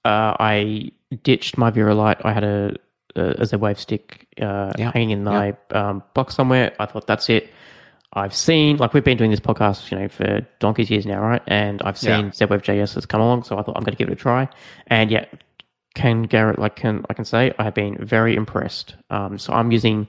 uh, 0.05 0.35
I 0.41 0.91
ditched 1.23 1.57
my 1.57 1.71
Light. 1.71 2.19
I 2.25 2.33
had 2.33 2.45
a, 2.45 2.75
a, 3.15 3.23
a 3.39 3.47
Z-Wave 3.47 3.79
stick 3.79 4.27
uh, 4.41 4.73
yeah. 4.77 4.91
hanging 4.93 5.11
in 5.11 5.25
my 5.25 5.55
yeah. 5.71 5.91
um, 5.91 6.03
box 6.15 6.35
somewhere. 6.35 6.75
I 6.81 6.87
thought 6.87 7.07
that's 7.07 7.29
it. 7.31 7.51
I've 8.15 8.35
seen, 8.35 8.79
like, 8.79 8.95
we've 8.95 9.05
been 9.05 9.19
doing 9.19 9.31
this 9.31 9.41
podcast, 9.41 9.91
you 9.93 9.99
know, 9.99 10.09
for 10.09 10.45
donkey's 10.59 10.91
years 10.91 11.07
now, 11.07 11.21
right? 11.21 11.43
And 11.47 11.83
I've 11.83 11.99
seen 11.99 12.27
yeah. 12.27 12.33
Z-Wave 12.33 12.63
JS 12.63 12.95
has 12.95 13.07
come 13.07 13.21
along, 13.21 13.45
so 13.45 13.59
I 13.59 13.63
thought 13.63 13.77
I'm 13.77 13.85
going 13.85 13.95
to 13.95 13.99
give 13.99 14.09
it 14.09 14.13
a 14.13 14.17
try. 14.17 14.49
And 14.89 15.11
yeah, 15.11 15.27
can 15.95 16.23
Garrett, 16.23 16.59
like, 16.59 16.77
can 16.77 17.05
I 17.11 17.15
can 17.15 17.25
say 17.25 17.53
I 17.59 17.65
have 17.65 17.75
been 17.75 17.97
very 18.05 18.35
impressed. 18.35 18.97
Um, 19.11 19.39
so 19.39 19.53
I'm 19.53 19.71
using 19.71 20.09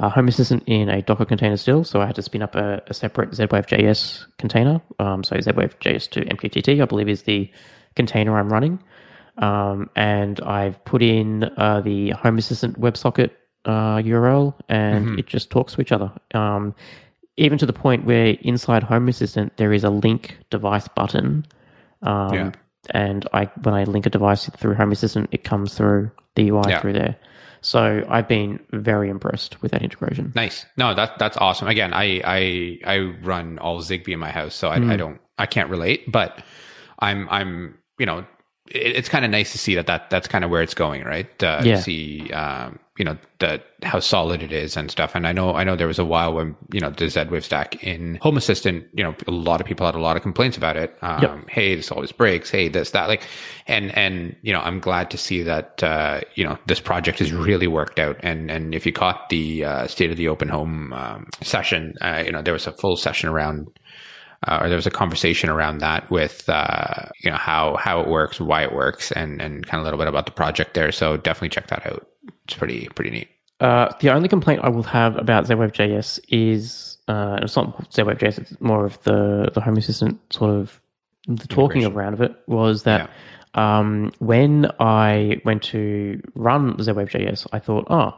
uh, 0.00 0.08
Home 0.08 0.28
Assistant 0.28 0.62
in 0.66 0.88
a 0.88 1.02
Docker 1.02 1.26
container 1.26 1.58
still, 1.58 1.84
so 1.84 2.00
I 2.00 2.06
had 2.06 2.14
to 2.14 2.22
spin 2.22 2.40
up 2.42 2.54
a, 2.54 2.82
a 2.86 2.94
separate 2.94 3.34
Z-Wave 3.34 3.66
JS 3.66 4.24
container. 4.38 4.80
Um, 4.98 5.22
so 5.22 5.38
Z-Wave 5.38 5.78
JS 5.78 6.10
to 6.12 6.24
MQTT, 6.24 6.80
I 6.80 6.86
believe, 6.86 7.08
is 7.08 7.24
the 7.24 7.50
container 7.96 8.38
I'm 8.38 8.50
running. 8.50 8.82
Um, 9.36 9.90
and 9.96 10.40
I've 10.40 10.82
put 10.86 11.02
in 11.02 11.44
uh, 11.56 11.82
the 11.82 12.10
Home 12.10 12.38
Assistant 12.38 12.80
WebSocket 12.80 13.30
uh, 13.66 13.96
URL, 13.98 14.54
and 14.70 15.06
mm-hmm. 15.06 15.18
it 15.18 15.26
just 15.26 15.50
talks 15.50 15.74
to 15.74 15.82
each 15.82 15.92
other. 15.92 16.10
Um, 16.32 16.74
even 17.36 17.58
to 17.58 17.66
the 17.66 17.72
point 17.74 18.06
where 18.06 18.38
inside 18.40 18.82
Home 18.82 19.06
Assistant 19.08 19.56
there 19.58 19.72
is 19.72 19.84
a 19.84 19.90
link 19.90 20.38
device 20.48 20.88
button. 20.88 21.44
Um, 22.02 22.34
yeah. 22.34 22.52
And 22.92 23.28
I, 23.34 23.50
when 23.62 23.74
I 23.74 23.84
link 23.84 24.06
a 24.06 24.10
device 24.10 24.48
through 24.56 24.74
Home 24.74 24.92
Assistant, 24.92 25.28
it 25.30 25.44
comes 25.44 25.74
through 25.74 26.10
the 26.36 26.48
UI 26.48 26.62
yeah. 26.68 26.80
through 26.80 26.94
there. 26.94 27.16
So 27.62 28.04
I've 28.08 28.28
been 28.28 28.60
very 28.72 29.10
impressed 29.10 29.60
with 29.62 29.72
that 29.72 29.82
integration. 29.82 30.32
Nice. 30.34 30.66
No, 30.76 30.94
that 30.94 31.18
that's 31.18 31.36
awesome. 31.36 31.68
Again, 31.68 31.92
I 31.92 32.20
I 32.24 32.78
I 32.86 32.98
run 33.22 33.58
all 33.58 33.80
Zigbee 33.80 34.12
in 34.12 34.18
my 34.18 34.30
house, 34.30 34.54
so 34.54 34.70
I, 34.70 34.78
mm. 34.78 34.90
I 34.90 34.96
don't 34.96 35.20
I 35.38 35.46
can't 35.46 35.70
relate, 35.70 36.10
but 36.10 36.42
I'm 36.98 37.28
I'm 37.28 37.78
you 37.98 38.06
know 38.06 38.24
it, 38.70 38.96
it's 38.96 39.08
kind 39.08 39.24
of 39.24 39.30
nice 39.30 39.52
to 39.52 39.58
see 39.58 39.74
that, 39.74 39.86
that 39.86 40.10
that's 40.10 40.28
kind 40.28 40.44
of 40.44 40.50
where 40.50 40.62
it's 40.62 40.74
going, 40.74 41.04
right? 41.04 41.42
Uh, 41.42 41.62
yeah. 41.64 41.80
See, 41.80 42.32
um, 42.32 42.78
you 43.00 43.04
know, 43.04 43.16
the 43.38 43.62
how 43.82 43.98
solid 43.98 44.42
it 44.42 44.52
is 44.52 44.76
and 44.76 44.90
stuff. 44.90 45.14
And 45.14 45.26
I 45.26 45.32
know, 45.32 45.54
I 45.54 45.64
know 45.64 45.74
there 45.74 45.86
was 45.86 45.98
a 45.98 46.04
while 46.04 46.34
when 46.34 46.54
you 46.70 46.80
know 46.80 46.90
the 46.90 47.08
Z-Wave 47.08 47.42
stack 47.42 47.82
in 47.82 48.16
Home 48.16 48.36
Assistant, 48.36 48.84
you 48.92 49.02
know, 49.02 49.16
a 49.26 49.30
lot 49.30 49.58
of 49.58 49.66
people 49.66 49.86
had 49.86 49.94
a 49.94 50.00
lot 50.00 50.18
of 50.18 50.22
complaints 50.22 50.58
about 50.58 50.76
it. 50.76 50.94
Um, 51.00 51.22
yep. 51.22 51.48
Hey, 51.48 51.74
this 51.74 51.90
always 51.90 52.12
breaks. 52.12 52.50
Hey, 52.50 52.68
this 52.68 52.90
that 52.90 53.08
like, 53.08 53.22
and 53.66 53.90
and 53.96 54.36
you 54.42 54.52
know, 54.52 54.60
I'm 54.60 54.80
glad 54.80 55.10
to 55.12 55.16
see 55.16 55.42
that 55.44 55.82
uh, 55.82 56.20
you 56.34 56.44
know 56.44 56.58
this 56.66 56.78
project 56.78 57.20
has 57.20 57.32
really 57.32 57.66
worked 57.66 57.98
out. 57.98 58.18
And 58.20 58.50
and 58.50 58.74
if 58.74 58.84
you 58.84 58.92
caught 58.92 59.30
the 59.30 59.64
uh, 59.64 59.86
State 59.86 60.10
of 60.10 60.18
the 60.18 60.28
Open 60.28 60.50
Home 60.50 60.92
um, 60.92 61.30
session, 61.42 61.94
uh, 62.02 62.22
you 62.26 62.32
know, 62.32 62.42
there 62.42 62.52
was 62.52 62.66
a 62.66 62.72
full 62.72 62.96
session 62.96 63.30
around 63.30 63.66
uh, 64.46 64.58
or 64.60 64.68
there 64.68 64.76
was 64.76 64.86
a 64.86 64.90
conversation 64.90 65.48
around 65.48 65.78
that 65.78 66.10
with 66.10 66.48
uh, 66.48 67.06
you 67.22 67.30
know 67.30 67.36
how 67.38 67.76
how 67.76 68.00
it 68.00 68.08
works, 68.08 68.38
why 68.40 68.62
it 68.62 68.74
works, 68.74 69.10
and 69.12 69.40
and 69.40 69.66
kind 69.66 69.80
of 69.80 69.82
a 69.82 69.84
little 69.84 69.98
bit 69.98 70.08
about 70.08 70.26
the 70.26 70.32
project 70.32 70.74
there. 70.74 70.92
So 70.92 71.16
definitely 71.16 71.50
check 71.50 71.68
that 71.68 71.86
out. 71.86 72.06
It's 72.50 72.58
pretty 72.58 72.88
pretty 72.96 73.10
neat. 73.10 73.28
Uh, 73.60 73.92
the 74.00 74.10
only 74.10 74.28
complaint 74.28 74.60
I 74.64 74.70
will 74.70 74.82
have 74.82 75.16
about 75.16 75.46
JS 75.72 76.18
is 76.28 76.98
uh, 77.06 77.38
it's 77.42 77.54
not 77.54 77.90
JS; 78.18 78.38
it's 78.38 78.60
more 78.60 78.84
of 78.84 79.00
the 79.04 79.50
the 79.54 79.60
Home 79.60 79.76
Assistant 79.76 80.20
sort 80.32 80.50
of 80.50 80.80
the 81.28 81.46
talking 81.46 81.84
around 81.84 82.14
of 82.14 82.22
it 82.22 82.34
was 82.46 82.82
that. 82.84 83.08
Yeah. 83.08 83.14
Um, 83.52 84.12
when 84.20 84.70
I 84.78 85.40
went 85.44 85.64
to 85.64 86.22
run 86.36 86.76
JS, 86.76 87.48
I 87.52 87.58
thought, 87.58 87.88
oh, 87.90 88.16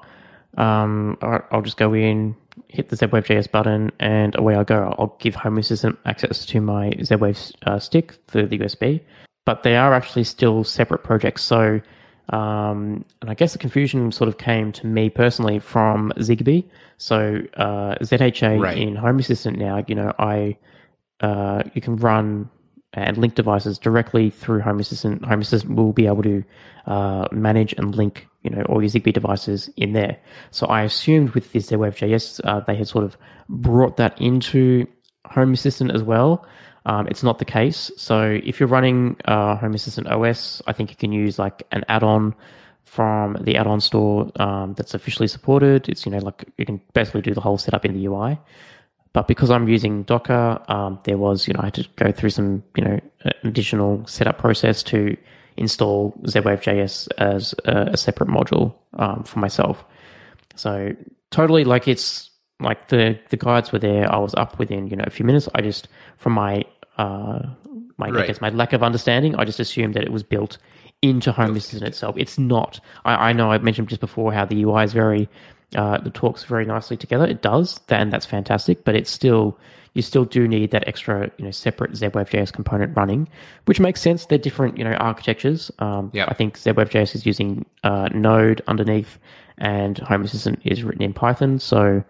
um, 0.63 1.17
I'll 1.23 1.63
just 1.63 1.79
go 1.79 1.95
in, 1.95 2.37
hit 2.69 2.91
the 2.91 2.97
ZWave.js 2.97 3.51
button, 3.51 3.93
and 3.99 4.39
away 4.39 4.57
I 4.57 4.65
go. 4.65 4.95
I'll 4.99 5.17
give 5.21 5.35
Home 5.37 5.57
Assistant 5.57 5.99
access 6.05 6.45
to 6.45 6.61
my 6.61 6.91
ZWave 6.91 7.53
uh, 7.67 7.79
stick 7.79 8.19
through 8.29 8.49
the 8.49 8.59
USB. 8.59 9.01
But 9.47 9.63
they 9.63 9.75
are 9.75 9.95
actually 9.95 10.25
still 10.25 10.65
separate 10.65 11.03
projects. 11.03 11.43
So 11.43 11.81
Um, 12.29 13.05
and 13.21 13.31
I 13.31 13.35
guess 13.35 13.53
the 13.53 13.59
confusion 13.59 14.13
sort 14.13 14.29
of 14.29 14.39
came 14.39 14.73
to 14.73 14.87
me 14.87 15.11
personally 15.11 15.59
from 15.59 16.13
Zigbee. 16.19 16.65
So 16.99 17.43
uh, 17.57 17.97
ZHA 18.01 18.61
Right. 18.61 18.79
in 18.79 18.97
Home 18.97 19.19
Assistant 19.19 19.59
now, 19.59 19.85
you 19.87 19.95
know, 19.95 20.13
I 20.19 20.57
uh, 21.21 21.63
you 21.75 21.81
can 21.81 21.97
run 21.97 22.49
and 22.95 23.17
link 23.17 23.35
devices 23.35 23.79
directly 23.79 24.29
through 24.31 24.61
Home 24.61 24.79
Assistant. 24.81 25.25
Home 25.25 25.41
Assistant 25.41 25.75
will 25.77 25.93
be 25.93 26.07
able 26.07 26.23
to 26.25 26.45
uh, 26.87 27.27
manage 27.33 27.73
and 27.75 27.95
link, 27.95 28.29
you 28.43 28.51
know, 28.51 28.63
all 28.69 28.83
your 28.83 28.91
Zigbee 28.91 29.13
devices 29.13 29.71
in 29.77 29.93
there. 29.95 30.17
So 30.51 30.67
I 30.67 30.83
assumed 30.83 31.31
with 31.31 31.53
this 31.53 31.71
ZWave.js, 31.71 32.41
uh, 32.45 32.61
they 32.61 32.77
had 32.77 32.89
sort 32.89 33.05
of 33.05 33.17
brought 33.49 33.97
that 33.97 34.21
into 34.21 34.87
Home 35.27 35.55
Assistant 35.55 35.91
as 35.93 36.03
well. 36.03 36.47
Um, 36.85 37.07
it's 37.07 37.23
not 37.23 37.39
the 37.39 37.45
case. 37.45 37.91
So 37.97 38.41
if 38.45 38.59
you're 38.59 38.69
running 38.69 39.17
uh, 39.25 39.57
Home 39.57 39.75
Assistant 39.75 40.09
OS, 40.09 40.63
I 40.67 40.73
think 40.73 40.91
you 40.91 40.97
can 40.97 41.13
use 41.13 41.39
like 41.39 41.63
an 41.71 41.85
add-on 41.89 42.35
from 42.85 43.39
the 43.41 43.57
add-on 43.57 43.81
store 43.81 44.31
um, 44.37 44.75
that's 44.75 44.93
officially 44.93 45.29
supported. 45.29 45.89
It's 45.89 46.05
you 46.05 46.13
know 46.13 46.19
like 46.19 46.45
you 46.59 46.67
can 46.67 46.81
basically 46.93 47.23
do 47.23 47.35
the 47.35 47.41
whole 47.41 47.59
setup 47.59 47.85
in 47.85 47.95
the 47.95 48.07
UI. 48.07 48.39
But 49.13 49.29
because 49.29 49.51
I'm 49.51 49.69
using 49.69 50.05
Docker, 50.05 50.59
um, 50.69 50.99
there 51.05 51.19
was, 51.19 51.47
you 51.47 51.53
know, 51.53 51.61
I 51.61 51.67
had 51.67 51.75
to 51.75 51.87
go 51.97 52.13
through 52.13 52.31
some, 52.31 52.63
you 52.77 52.85
know, 52.85 53.01
additional 53.45 54.07
setup 54.07 54.39
process 54.39 54.83
to 54.85 55.17
install 55.59 56.13
ZWave.js 56.23 57.09
as 57.19 57.55
a, 57.67 57.91
a 57.93 57.97
separate 57.97 58.31
module 58.31 58.75
um, 58.95 59.23
for 59.25 59.39
myself. 59.39 59.85
So 60.57 60.97
totally, 61.31 61.65
like 61.65 61.89
it's 61.89 62.31
like 62.63 62.89
the 62.89 63.19
the 63.31 63.37
guides 63.37 63.73
were 63.73 63.79
there. 63.79 64.13
I 64.13 64.19
was 64.19 64.35
up 64.35 64.59
within, 64.59 64.87
you 64.89 64.97
know, 64.97 65.05
a 65.07 65.11
few 65.11 65.25
minutes. 65.25 65.49
I 65.55 65.61
just 65.63 65.89
from 66.17 66.33
my 66.35 66.65
uh, 66.99 67.41
my 67.99 68.09
I 68.09 68.27
guess 68.27 68.41
my 68.41 68.51
lack 68.51 68.73
of 68.73 68.83
understanding, 68.83 69.35
I 69.37 69.45
just 69.45 69.61
assumed 69.61 69.95
that 69.95 70.03
it 70.05 70.13
was 70.13 70.23
built 70.23 70.59
into 71.03 71.33
Home 71.33 71.57
Assistant 71.57 71.83
itself. 71.83 72.15
It's 72.19 72.39
not. 72.39 72.81
I, 73.05 73.31
I 73.31 73.33
know 73.33 73.51
I 73.51 73.59
mentioned 73.59 73.89
just 73.89 74.01
before 74.01 74.33
how 74.33 74.45
the 74.45 74.63
UI 74.63 74.85
is 74.85 74.93
very 74.93 75.29
uh, 75.75 75.99
the 75.99 76.11
talks 76.11 76.45
very 76.45 76.65
nicely 76.65 76.97
together. 76.97 77.27
It 77.27 77.43
does, 77.43 77.81
and 77.89 78.13
that's 78.13 78.27
fantastic. 78.27 78.85
But 78.85 78.95
it's 78.95 79.11
still 79.11 79.59
you 79.95 80.03
still 80.03 80.25
do 80.25 80.49
need 80.49 80.71
that 80.71 80.87
extra 80.89 81.31
you 81.39 81.45
know 81.45 81.51
separate 81.51 81.93
ZWave.js 81.93 82.53
component 82.53 82.97
running, 82.97 83.29
which 83.67 83.81
makes 83.81 84.01
sense. 84.01 84.27
They're 84.27 84.39
different 84.39 84.79
you 84.79 84.85
know 84.85 84.95
architectures. 84.95 85.71
Um, 85.79 86.11
Yep. 86.13 86.29
I 86.31 86.35
think 86.35 86.59
ZWave.js 86.59 87.15
is 87.15 87.27
using 87.27 87.65
uh, 87.85 88.09
Node 88.15 88.63
underneath, 88.69 89.19
and 89.59 89.99
Home 89.99 90.23
Assistant 90.23 90.61
is 90.65 90.83
written 90.83 91.03
in 91.03 91.13
Python. 91.13 91.59
So 91.59 92.05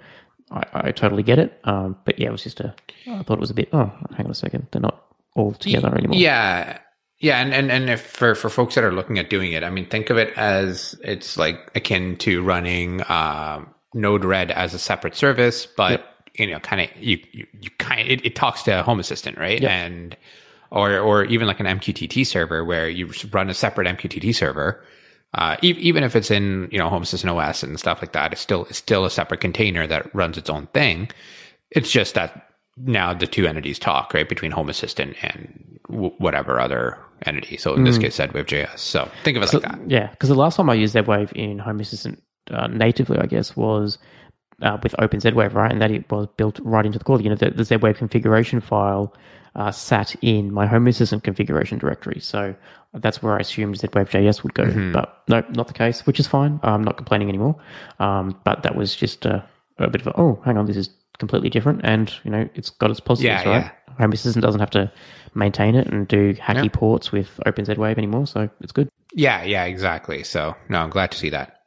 I, 0.53 0.89
I 0.89 0.93
totally 0.93 1.23
get 1.23 1.39
it. 1.39 1.59
Um, 1.65 1.97
but 2.05 2.19
yeah, 2.19 2.29
it 2.29 2.33
was 2.33 2.43
just 2.43 2.61
a. 2.61 2.75
I 3.09 3.23
thought 3.23 3.39
it 3.39 3.41
was 3.41 3.51
a 3.51 3.55
bit. 3.55 3.69
Oh, 3.73 3.93
hang 4.17 4.27
on 4.27 4.31
a 4.31 4.35
second. 4.35 4.69
They're 4.71 4.81
not 4.81 5.05
all 5.35 5.53
together 5.53 5.95
anymore. 5.97 6.17
Yeah. 6.17 6.79
Yeah, 7.19 7.41
and, 7.41 7.55
and, 7.55 7.71
and 7.71 7.89
if 7.89 8.05
for, 8.05 8.35
for 8.35 8.51
folks 8.51 8.75
that 8.75 8.83
are 8.83 8.91
looking 8.91 9.17
at 9.17 9.31
doing 9.31 9.53
it, 9.53 9.63
I 9.63 9.71
mean, 9.71 9.87
think 9.87 10.11
of 10.11 10.19
it 10.19 10.37
as 10.37 10.99
it's 11.05 11.37
like 11.37 11.71
akin 11.77 12.17
to 12.17 12.43
running 12.43 13.01
um, 13.09 13.73
Node-RED 13.95 14.51
as 14.51 14.75
a 14.75 14.79
separate 14.79 15.15
service, 15.15 15.65
but 15.65 16.05
you 16.35 16.49
know, 16.49 16.59
kind 16.61 16.83
of 16.83 17.03
you 17.03 17.19
you, 17.31 17.47
you 17.61 17.71
kind 17.79 18.09
it, 18.09 18.25
it 18.25 18.35
talks 18.35 18.63
to 18.65 18.83
Home 18.83 18.99
Assistant, 18.99 19.39
right? 19.39 19.61
Yep. 19.61 19.71
And 19.71 20.17
or 20.71 20.99
or 20.99 21.25
even 21.25 21.47
like 21.47 21.61
an 21.61 21.67
MQTT 21.67 22.27
server 22.27 22.65
where 22.65 22.89
you 22.89 23.11
run 23.31 23.51
a 23.51 23.55
separate 23.55 23.87
MQTT 23.87 24.35
server. 24.35 24.83
Uh, 25.35 25.57
e- 25.63 25.77
even 25.79 26.05
if 26.05 26.15
it's 26.15 26.31
in 26.31 26.69
you 26.71 26.79
know 26.79 26.89
Home 26.89 27.03
Assistant 27.03 27.31
OS 27.31 27.63
and 27.63 27.79
stuff 27.79 28.03
like 28.03 28.13
that, 28.13 28.33
it's 28.33 28.41
still 28.41 28.65
it's 28.67 28.79
still 28.79 29.05
a 29.05 29.11
separate 29.11 29.41
container 29.41 29.87
that 29.87 30.15
runs 30.15 30.37
its 30.37 30.51
own 30.51 30.67
thing. 30.69 31.11
It's 31.71 31.91
just 31.91 32.15
that 32.15 32.51
now 32.77 33.15
the 33.15 33.27
two 33.27 33.47
entities 33.47 33.79
talk 33.79 34.13
right 34.15 34.29
between 34.29 34.51
Home 34.51 34.69
Assistant 34.69 35.17
and 35.23 35.79
w- 35.89 36.15
whatever 36.19 36.61
other 36.61 36.99
entity. 37.25 37.57
So 37.57 37.75
in 37.75 37.85
this 37.85 37.99
case, 37.99 38.19
ZWave.js. 38.19 38.79
So 38.79 39.11
think 39.25 39.37
of 39.37 39.43
it 39.43 39.53
like 39.53 39.63
that. 39.63 39.79
Yeah, 39.91 40.09
because 40.09 40.29
the 40.29 40.35
last 40.35 40.57
time 40.57 40.69
I 40.69 40.75
used 40.75 40.95
ZWave 40.95 41.33
in 41.33 41.59
Home 41.59 41.81
Assistant 41.81 42.23
uh, 42.51 42.67
natively, 42.67 43.19
I 43.19 43.27
guess, 43.27 43.57
was 43.57 43.99
uh, 44.61 44.79
with 44.83 44.95
OpenZWave, 44.99 45.55
right? 45.55 45.71
And 45.71 45.81
that 45.81 45.91
it 45.91 46.11
was 46.11 46.27
built 46.37 46.59
right 46.63 46.85
into 46.85 46.99
the 46.99 47.05
core. 47.05 47.21
You 47.21 47.31
know, 47.31 47.37
the, 47.37 47.51
the 47.51 47.63
ZWave 47.63 47.97
configuration 47.97 48.61
file 48.61 49.15
uh, 49.55 49.71
sat 49.71 50.15
in 50.23 50.53
my 50.53 50.67
Home 50.67 50.87
Assistant 50.87 51.25
configuration 51.25 51.79
directory. 51.79 52.21
So 52.21 52.55
that's 52.95 53.23
where 53.23 53.35
I 53.35 53.41
assumed 53.41 53.77
ZWave.js 53.77 54.43
would 54.43 54.55
go. 54.55 54.93
But 54.93 55.23
no, 55.29 55.45
not 55.51 55.67
the 55.67 55.75
case, 55.75 56.07
which 56.07 56.21
is 56.21 56.27
fine. 56.27 56.61
I'm 56.63 56.83
not 56.85 56.97
complaining 56.97 57.29
anymore. 57.29 57.57
Um, 57.99 58.39
but 58.45 58.63
that 58.63 58.75
was 58.77 58.95
just 58.95 59.25
a, 59.27 59.45
a 59.79 59.89
bit 59.91 60.01
of 60.01 60.07
a, 60.09 60.21
oh, 60.21 60.41
hang 60.45 60.57
on, 60.59 60.67
this 60.67 60.77
is 60.77 60.91
completely 61.19 61.51
different. 61.51 61.81
And, 61.85 62.13
you 62.25 62.31
know, 62.31 62.49
it's 62.55 62.71
got 62.71 62.91
its 62.91 63.01
positives, 63.01 63.45
Yeah, 63.45 63.51
right? 63.51 63.65
yeah. 63.65 63.95
Home 63.99 64.13
Assistant 64.13 64.43
doesn't 64.43 64.61
have 64.61 64.71
to 64.71 64.91
maintain 65.35 65.75
it 65.75 65.87
and 65.89 66.09
do 66.09 66.35
hacky 66.35 66.65
Yeah. 66.65 66.71
ports 66.73 67.13
with 67.13 67.39
OpenZWave 67.47 67.99
anymore. 67.99 68.27
So 68.27 68.49
it's 68.61 68.73
good. 68.73 68.89
Yeah, 69.15 69.43
yeah, 69.45 69.65
exactly. 69.65 70.23
So 70.23 70.55
no, 70.69 70.79
I'm 70.79 70.91
glad 70.91 71.13
to 71.13 71.19
see 71.19 71.31
that. 71.31 71.59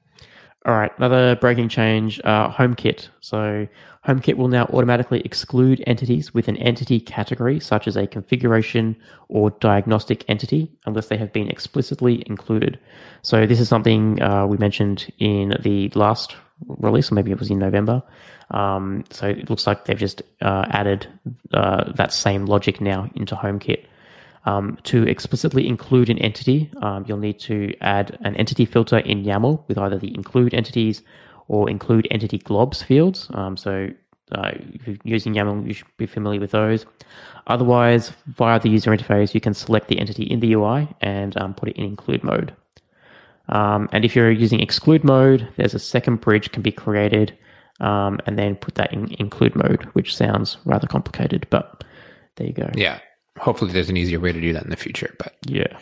All 0.65 0.73
right, 0.73 0.91
another 0.97 1.35
breaking 1.35 1.69
change 1.69 2.19
uh, 2.23 2.51
HomeKit. 2.51 3.09
So, 3.21 3.67
HomeKit 4.05 4.37
will 4.37 4.47
now 4.47 4.65
automatically 4.65 5.21
exclude 5.21 5.83
entities 5.87 6.33
with 6.33 6.47
an 6.47 6.57
entity 6.57 6.99
category, 6.99 7.59
such 7.59 7.87
as 7.87 7.97
a 7.97 8.05
configuration 8.05 8.95
or 9.29 9.49
diagnostic 9.49 10.23
entity, 10.27 10.71
unless 10.85 11.07
they 11.07 11.17
have 11.17 11.33
been 11.33 11.49
explicitly 11.49 12.23
included. 12.27 12.79
So, 13.23 13.47
this 13.47 13.59
is 13.59 13.67
something 13.67 14.21
uh, 14.21 14.45
we 14.45 14.57
mentioned 14.57 15.11
in 15.17 15.57
the 15.61 15.89
last 15.95 16.35
release, 16.67 17.11
or 17.11 17.15
maybe 17.15 17.31
it 17.31 17.39
was 17.39 17.49
in 17.49 17.57
November. 17.57 18.03
Um, 18.51 19.05
so, 19.09 19.27
it 19.27 19.49
looks 19.49 19.65
like 19.65 19.85
they've 19.85 19.97
just 19.97 20.21
uh, 20.41 20.65
added 20.69 21.07
uh, 21.51 21.91
that 21.93 22.13
same 22.13 22.45
logic 22.45 22.79
now 22.79 23.09
into 23.15 23.35
HomeKit. 23.35 23.85
Um, 24.47 24.77
to 24.83 25.07
explicitly 25.07 25.67
include 25.67 26.11
an 26.11 26.19
entity, 26.19 26.69
um, 26.83 27.03
you'll 27.07 27.17
need 27.17 27.39
to 27.39 27.73
add 27.81 28.15
an 28.21 28.35
entity 28.35 28.65
filter 28.65 28.99
in 28.99 29.23
YAML 29.23 29.67
with 29.67 29.79
either 29.79 29.97
the 29.97 30.13
include 30.13 30.53
entities 30.53 31.01
or 31.47 31.69
include 31.69 32.07
entity 32.11 32.39
globs 32.39 32.83
fields. 32.83 33.29
Um, 33.33 33.57
so 33.57 33.89
uh, 34.31 34.51
if 34.55 34.87
you're 34.87 34.97
using 35.03 35.33
YAML, 35.33 35.67
you 35.67 35.73
should 35.73 35.87
be 35.97 36.05
familiar 36.05 36.39
with 36.39 36.51
those. 36.51 36.85
Otherwise, 37.47 38.11
via 38.27 38.59
the 38.59 38.69
user 38.69 38.95
interface, 38.95 39.33
you 39.33 39.41
can 39.41 39.53
select 39.53 39.87
the 39.87 39.99
entity 39.99 40.23
in 40.23 40.39
the 40.39 40.53
UI 40.53 40.87
and 41.01 41.37
um, 41.37 41.53
put 41.53 41.69
it 41.69 41.75
in 41.75 41.83
include 41.83 42.23
mode. 42.23 42.55
Um, 43.49 43.87
and 43.91 44.03
if 44.03 44.15
you're 44.15 44.31
using 44.31 44.59
exclude 44.59 45.03
mode, 45.03 45.47
there's 45.55 45.75
a 45.75 45.79
second 45.79 46.21
bridge 46.21 46.51
can 46.51 46.63
be 46.63 46.71
created 46.71 47.37
um, 47.79 48.19
and 48.25 48.39
then 48.39 48.55
put 48.55 48.75
that 48.75 48.91
in 48.91 49.13
include 49.19 49.55
mode, 49.55 49.83
which 49.93 50.15
sounds 50.15 50.57
rather 50.65 50.87
complicated, 50.87 51.45
but 51.49 51.83
there 52.35 52.47
you 52.47 52.53
go. 52.53 52.69
Yeah. 52.73 52.99
Hopefully, 53.37 53.71
there's 53.73 53.89
an 53.89 53.97
easier 53.97 54.19
way 54.19 54.31
to 54.31 54.41
do 54.41 54.53
that 54.53 54.63
in 54.63 54.69
the 54.69 54.77
future. 54.77 55.13
But 55.19 55.35
yeah. 55.45 55.77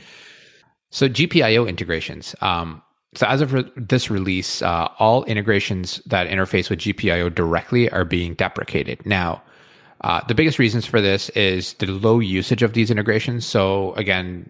So 0.90 1.08
GPIO 1.08 1.70
integrations. 1.70 2.36
Um, 2.42 2.82
so 3.16 3.28
as 3.28 3.42
of 3.42 3.54
re- 3.54 3.72
this 3.76 4.10
release, 4.10 4.62
uh, 4.62 4.90
all 5.00 5.24
integrations 5.26 6.02
that 6.06 6.28
interface 6.28 6.70
with 6.70 6.80
GPIO 6.80 7.34
directly 7.34 7.90
are 7.90 8.06
being 8.06 8.34
deprecated. 8.34 9.06
Now, 9.06 9.42
uh, 10.02 10.22
the 10.28 10.36
biggest 10.36 10.60
reasons 10.60 10.86
for 10.86 11.00
this 11.00 11.30
is 11.30 11.74
the 11.76 11.88
low 11.88 12.20
usage 12.20 12.62
of 12.62 12.74
these 12.74 12.92
integrations. 12.92 13.46
So 13.46 13.94
again, 13.94 14.50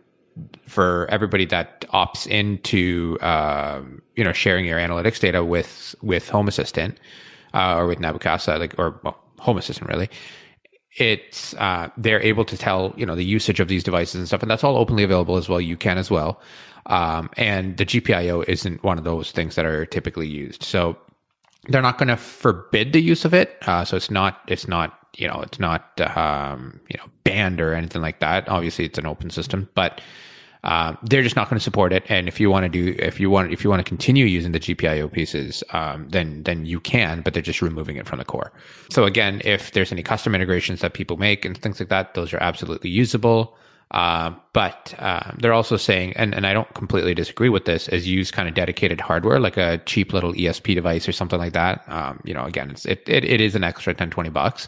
for 0.65 1.07
everybody 1.11 1.45
that 1.45 1.81
opts 1.93 2.25
into 2.25 3.17
um, 3.21 4.01
you 4.15 4.23
know 4.23 4.33
sharing 4.33 4.65
your 4.65 4.79
analytics 4.79 5.19
data 5.19 5.43
with 5.43 5.95
with 6.01 6.27
Home 6.29 6.47
Assistant 6.47 6.97
uh, 7.53 7.75
or 7.75 7.85
with 7.85 7.99
Nabu 7.99 8.19
Casa, 8.19 8.57
like 8.57 8.73
or 8.79 8.99
well, 9.03 9.19
Home 9.39 9.57
Assistant 9.57 9.89
really, 9.89 10.09
it's 10.97 11.53
uh, 11.55 11.89
they're 11.97 12.21
able 12.21 12.45
to 12.45 12.57
tell 12.57 12.93
you 12.97 13.05
know 13.05 13.15
the 13.15 13.25
usage 13.25 13.59
of 13.59 13.67
these 13.67 13.83
devices 13.83 14.15
and 14.15 14.27
stuff, 14.27 14.41
and 14.41 14.51
that's 14.51 14.63
all 14.63 14.77
openly 14.77 15.03
available 15.03 15.37
as 15.37 15.49
well. 15.49 15.59
You 15.59 15.77
can 15.77 15.97
as 15.97 16.11
well, 16.11 16.41
um, 16.85 17.29
and 17.37 17.77
the 17.77 17.85
GPIO 17.85 18.47
isn't 18.47 18.83
one 18.83 18.97
of 18.97 19.03
those 19.03 19.31
things 19.31 19.55
that 19.55 19.65
are 19.65 19.85
typically 19.85 20.27
used. 20.27 20.63
So 20.63 20.97
they're 21.69 21.81
not 21.81 21.97
going 21.97 22.09
to 22.09 22.17
forbid 22.17 22.93
the 22.93 23.01
use 23.01 23.25
of 23.25 23.33
it. 23.33 23.57
Uh, 23.61 23.85
so 23.85 23.97
it's 23.97 24.11
not 24.11 24.41
it's 24.47 24.67
not 24.67 24.99
you 25.17 25.27
know 25.27 25.41
it's 25.41 25.59
not 25.59 25.99
um, 26.15 26.79
you 26.89 26.97
know 26.97 27.05
banned 27.23 27.59
or 27.59 27.73
anything 27.73 28.01
like 28.01 28.19
that. 28.19 28.47
Obviously, 28.49 28.85
it's 28.85 28.99
an 28.99 29.05
open 29.05 29.29
system, 29.29 29.69
but 29.75 30.01
um, 30.63 30.97
they're 31.03 31.23
just 31.23 31.35
not 31.35 31.49
going 31.49 31.57
to 31.57 31.63
support 31.63 31.91
it. 31.91 32.03
And 32.07 32.27
if 32.27 32.39
you 32.39 32.49
want 32.49 32.63
to 32.63 32.69
do, 32.69 32.95
if 32.97 33.19
you 33.19 33.29
want, 33.29 33.51
if 33.51 33.63
you 33.63 33.69
want 33.69 33.81
to 33.81 33.83
continue 33.83 34.25
using 34.25 34.53
the 34.53 34.59
GPIO 34.59 35.11
pieces, 35.11 35.63
um, 35.71 36.07
then 36.09 36.43
then 36.43 36.65
you 36.65 36.79
can, 36.79 37.21
but 37.21 37.33
they're 37.33 37.43
just 37.43 37.61
removing 37.61 37.97
it 37.97 38.07
from 38.07 38.19
the 38.19 38.25
core. 38.25 38.53
So 38.89 39.03
again, 39.03 39.41
if 39.43 39.71
there's 39.71 39.91
any 39.91 40.03
custom 40.03 40.33
integrations 40.33 40.79
that 40.81 40.93
people 40.93 41.17
make 41.17 41.43
and 41.43 41.57
things 41.57 41.79
like 41.79 41.89
that, 41.89 42.13
those 42.13 42.33
are 42.33 42.41
absolutely 42.41 42.89
usable. 42.89 43.57
Uh, 43.91 44.33
but 44.53 44.95
uh, 44.97 45.31
they're 45.37 45.53
also 45.53 45.77
saying, 45.77 46.13
and, 46.15 46.33
and 46.33 46.47
I 46.47 46.53
don't 46.53 46.73
completely 46.73 47.13
disagree 47.13 47.49
with 47.49 47.65
this, 47.65 47.87
is 47.89 48.07
use 48.07 48.31
kind 48.31 48.47
of 48.49 48.55
dedicated 48.55 48.99
hardware, 48.99 49.39
like 49.39 49.55
a 49.55 49.77
cheap 49.85 50.13
little 50.13 50.33
ESP 50.33 50.73
device 50.73 51.07
or 51.07 51.11
something 51.11 51.37
like 51.37 51.53
that. 51.53 51.83
Um, 51.87 52.19
you 52.23 52.33
know, 52.33 52.43
again, 52.45 52.71
it, 52.85 53.07
it, 53.07 53.23
it 53.23 53.39
is 53.39 53.53
an 53.53 53.63
extra 53.63 53.93
10, 53.93 54.09
20 54.09 54.29
bucks, 54.31 54.67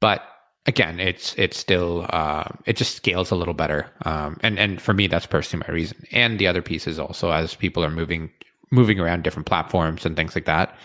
but 0.00 0.22
again, 0.66 1.00
it's 1.00 1.34
it's 1.36 1.58
still 1.58 2.06
uh, 2.08 2.44
it 2.66 2.76
just 2.76 2.96
scales 2.96 3.30
a 3.30 3.36
little 3.36 3.54
better. 3.54 3.90
Um, 4.04 4.38
and 4.42 4.58
and 4.58 4.80
for 4.80 4.94
me, 4.94 5.06
that's 5.06 5.26
personally 5.26 5.64
my 5.66 5.72
reason. 5.72 6.04
And 6.12 6.38
the 6.38 6.46
other 6.46 6.62
piece 6.62 6.86
is 6.86 6.98
also 6.98 7.30
as 7.30 7.54
people 7.54 7.84
are 7.84 7.90
moving 7.90 8.30
moving 8.70 8.98
around 8.98 9.22
different 9.22 9.46
platforms 9.46 10.04
and 10.04 10.16
things 10.16 10.34
like 10.34 10.46
that, 10.46 10.76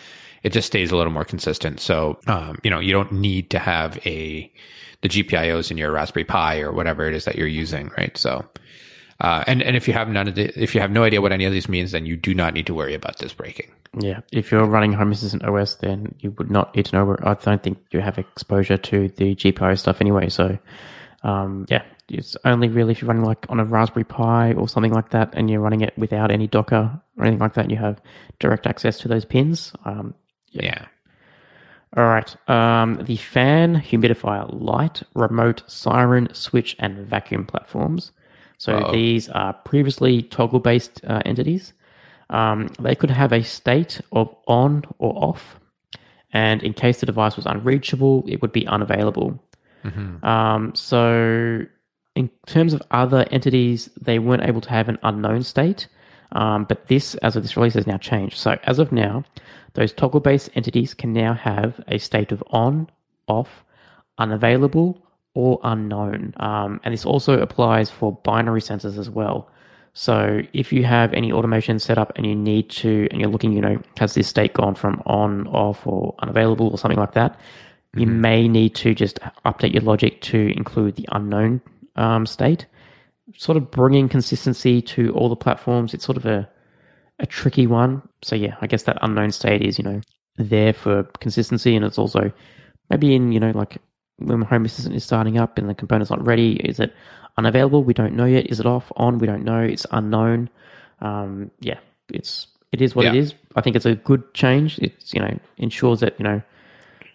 it 0.43 0.51
just 0.51 0.67
stays 0.67 0.91
a 0.91 0.97
little 0.97 1.13
more 1.13 1.25
consistent. 1.25 1.79
So 1.79 2.19
um, 2.27 2.59
you 2.63 2.69
know, 2.69 2.79
you 2.79 2.93
don't 2.93 3.11
need 3.11 3.49
to 3.51 3.59
have 3.59 3.97
a 4.05 4.51
the 5.01 5.09
GPIOs 5.09 5.71
in 5.71 5.77
your 5.77 5.91
Raspberry 5.91 6.25
Pi 6.25 6.59
or 6.59 6.71
whatever 6.71 7.07
it 7.07 7.15
is 7.15 7.25
that 7.25 7.35
you're 7.35 7.47
using, 7.47 7.91
right? 7.97 8.17
So. 8.17 8.45
Uh, 9.21 9.43
and 9.47 9.61
and 9.61 9.75
if 9.75 9.85
you 9.85 9.93
have 9.93 10.07
none 10.07 10.29
of 10.29 10.35
the, 10.35 10.45
if 10.57 10.73
you 10.73 10.79
have 10.79 10.91
no 10.91 11.03
idea 11.03 11.19
what 11.19 11.33
any 11.33 11.43
of 11.43 11.51
these 11.51 11.67
means, 11.67 11.91
then 11.91 12.05
you 12.05 12.15
do 12.15 12.33
not 12.33 12.53
need 12.53 12.65
to 12.65 12.73
worry 12.73 12.93
about 12.93 13.17
this 13.17 13.33
breaking. 13.33 13.69
Yeah, 13.97 14.19
if 14.31 14.51
you're 14.51 14.65
running 14.65 14.93
Home 14.93 15.11
Assistant 15.11 15.43
OS, 15.43 15.75
then 15.75 16.13
you 16.19 16.31
would 16.37 16.51
not 16.51 16.75
need 16.75 16.85
to 16.85 16.95
know. 16.95 17.05
Where, 17.05 17.27
I 17.27 17.33
don't 17.33 17.61
think 17.61 17.79
you 17.91 18.01
have 18.01 18.17
exposure 18.19 18.77
to 18.77 19.07
the 19.09 19.35
GPIO 19.35 19.77
stuff 19.79 19.99
anyway. 20.01 20.29
So, 20.29 20.59
um, 21.23 21.65
yeah, 21.69 21.83
it's 22.07 22.37
only 22.45 22.67
really 22.69 22.91
if 22.91 23.01
you're 23.01 23.07
running 23.07 23.25
like 23.25 23.45
on 23.49 23.59
a 23.59 23.65
Raspberry 23.65 24.03
Pi 24.03 24.53
or 24.53 24.69
something 24.69 24.93
like 24.93 25.09
that, 25.09 25.33
and 25.33 25.49
you're 25.49 25.59
running 25.59 25.81
it 25.81 25.97
without 25.97 26.29
any 26.29 26.45
Docker 26.47 27.01
or 27.17 27.25
anything 27.25 27.39
like 27.39 27.55
that, 27.55 27.69
you 27.71 27.77
have 27.77 27.99
direct 28.37 28.67
access 28.67 28.99
to 28.99 29.07
those 29.07 29.25
pins. 29.25 29.73
Um, 29.85 30.13
Yeah. 30.51 30.63
yeah. 30.65 30.85
All 31.97 32.05
right. 32.05 32.35
Um, 32.47 33.03
the 33.03 33.15
fan, 33.15 33.75
humidifier, 33.75 34.47
light, 34.51 35.01
remote, 35.15 35.63
siren, 35.65 36.27
switch, 36.33 36.75
and 36.77 37.07
vacuum 37.07 37.45
platforms. 37.47 38.11
So 38.59 38.77
Uh-oh. 38.77 38.91
these 38.91 39.29
are 39.29 39.53
previously 39.53 40.21
toggle 40.21 40.59
based 40.59 41.01
uh, 41.07 41.21
entities. 41.25 41.73
Um, 42.29 42.69
they 42.79 42.95
could 42.95 43.09
have 43.09 43.33
a 43.33 43.43
state 43.43 44.01
of 44.11 44.33
on 44.47 44.83
or 44.99 45.13
off, 45.15 45.59
and 46.31 46.61
in 46.63 46.73
case 46.73 46.99
the 46.99 47.05
device 47.05 47.35
was 47.35 47.45
unreachable, 47.45 48.23
it 48.27 48.41
would 48.41 48.51
be 48.51 48.67
unavailable. 48.67 49.39
Um, 50.23 50.75
so, 50.75 51.61
in 52.15 52.29
terms 52.45 52.73
of 52.73 52.81
other 52.91 53.25
entities, 53.31 53.89
they 53.99 54.19
weren't 54.19 54.43
able 54.43 54.61
to 54.61 54.69
have 54.69 54.89
an 54.89 54.99
unknown 55.03 55.43
state. 55.43 55.87
Um, 56.33 56.65
but 56.65 56.87
this, 56.87 57.15
as 57.15 57.35
of 57.35 57.43
this 57.43 57.57
release, 57.57 57.73
has 57.73 57.87
now 57.87 57.97
changed. 57.97 58.37
So, 58.37 58.57
as 58.63 58.77
of 58.77 58.91
now, 58.91 59.23
those 59.73 59.93
toggle 59.93 60.19
based 60.19 60.49
entities 60.55 60.93
can 60.93 61.13
now 61.13 61.33
have 61.33 61.81
a 61.87 61.97
state 61.97 62.31
of 62.31 62.43
on, 62.51 62.89
off, 63.27 63.63
unavailable, 64.17 65.01
or 65.33 65.59
unknown. 65.63 66.33
Um, 66.37 66.79
and 66.83 66.93
this 66.93 67.05
also 67.05 67.39
applies 67.39 67.89
for 67.89 68.11
binary 68.11 68.61
sensors 68.61 68.97
as 68.97 69.09
well. 69.09 69.49
So, 69.99 70.43
if 70.53 70.71
you 70.71 70.85
have 70.85 71.11
any 71.11 71.29
automation 71.29 71.77
set 71.77 71.97
up 71.97 72.13
and 72.15 72.25
you 72.25 72.33
need 72.33 72.69
to, 72.69 73.09
and 73.11 73.19
you're 73.19 73.29
looking, 73.29 73.51
you 73.51 73.59
know, 73.59 73.81
has 73.97 74.13
this 74.13 74.29
state 74.29 74.53
gone 74.53 74.73
from 74.73 75.03
on, 75.05 75.45
off, 75.47 75.85
or 75.85 76.15
unavailable, 76.19 76.69
or 76.69 76.77
something 76.77 76.97
like 76.97 77.15
that, 77.15 77.37
you 77.97 78.07
may 78.07 78.47
need 78.47 78.75
to 78.75 78.95
just 78.95 79.19
update 79.43 79.73
your 79.73 79.81
logic 79.81 80.21
to 80.21 80.53
include 80.55 80.95
the 80.95 81.05
unknown 81.11 81.59
um, 81.97 82.25
state. 82.25 82.65
Sort 83.35 83.57
of 83.57 83.71
bringing 83.71 84.07
consistency 84.07 84.81
to 84.83 85.11
all 85.15 85.27
the 85.27 85.35
platforms. 85.35 85.93
It's 85.93 86.05
sort 86.05 86.15
of 86.15 86.25
a 86.25 86.49
a 87.19 87.25
tricky 87.25 87.67
one. 87.67 88.01
So 88.21 88.37
yeah, 88.37 88.55
I 88.61 88.67
guess 88.67 88.83
that 88.83 88.99
unknown 89.01 89.33
state 89.33 89.61
is 89.61 89.77
you 89.77 89.83
know 89.83 89.99
there 90.37 90.71
for 90.71 91.03
consistency, 91.19 91.75
and 91.75 91.83
it's 91.83 91.97
also 91.97 92.31
maybe 92.89 93.15
in 93.15 93.33
you 93.33 93.41
know 93.41 93.51
like 93.51 93.79
when 94.19 94.39
my 94.39 94.45
Home 94.47 94.65
Assistant 94.65 94.95
is 94.95 95.03
starting 95.03 95.37
up 95.37 95.57
and 95.57 95.69
the 95.69 95.75
component's 95.75 96.09
not 96.09 96.25
ready, 96.25 96.53
is 96.57 96.79
it 96.79 96.93
unavailable? 97.37 97.83
We 97.83 97.93
don't 97.93 98.13
know 98.15 98.25
yet. 98.25 98.47
Is 98.47 98.59
it 98.59 98.65
off? 98.65 98.91
On? 98.95 99.17
We 99.17 99.27
don't 99.27 99.43
know. 99.43 99.61
It's 99.61 99.85
unknown. 99.91 100.49
Um, 101.01 101.51
yeah, 101.61 101.79
it's 102.09 102.47
it 102.71 102.81
is 102.81 102.95
what 102.95 103.05
it 103.05 103.13
Yeah. 103.13 103.21
is. 103.21 103.33
I 103.55 103.61
think 103.61 103.75
it's 103.75 103.85
a 103.85 103.95
good 103.95 104.33
change. 104.33 104.77
It's 104.79 105.13
you 105.13 105.19
know 105.21 105.37
ensures 105.57 105.99
that 106.01 106.15
you 106.19 106.23
know 106.23 106.41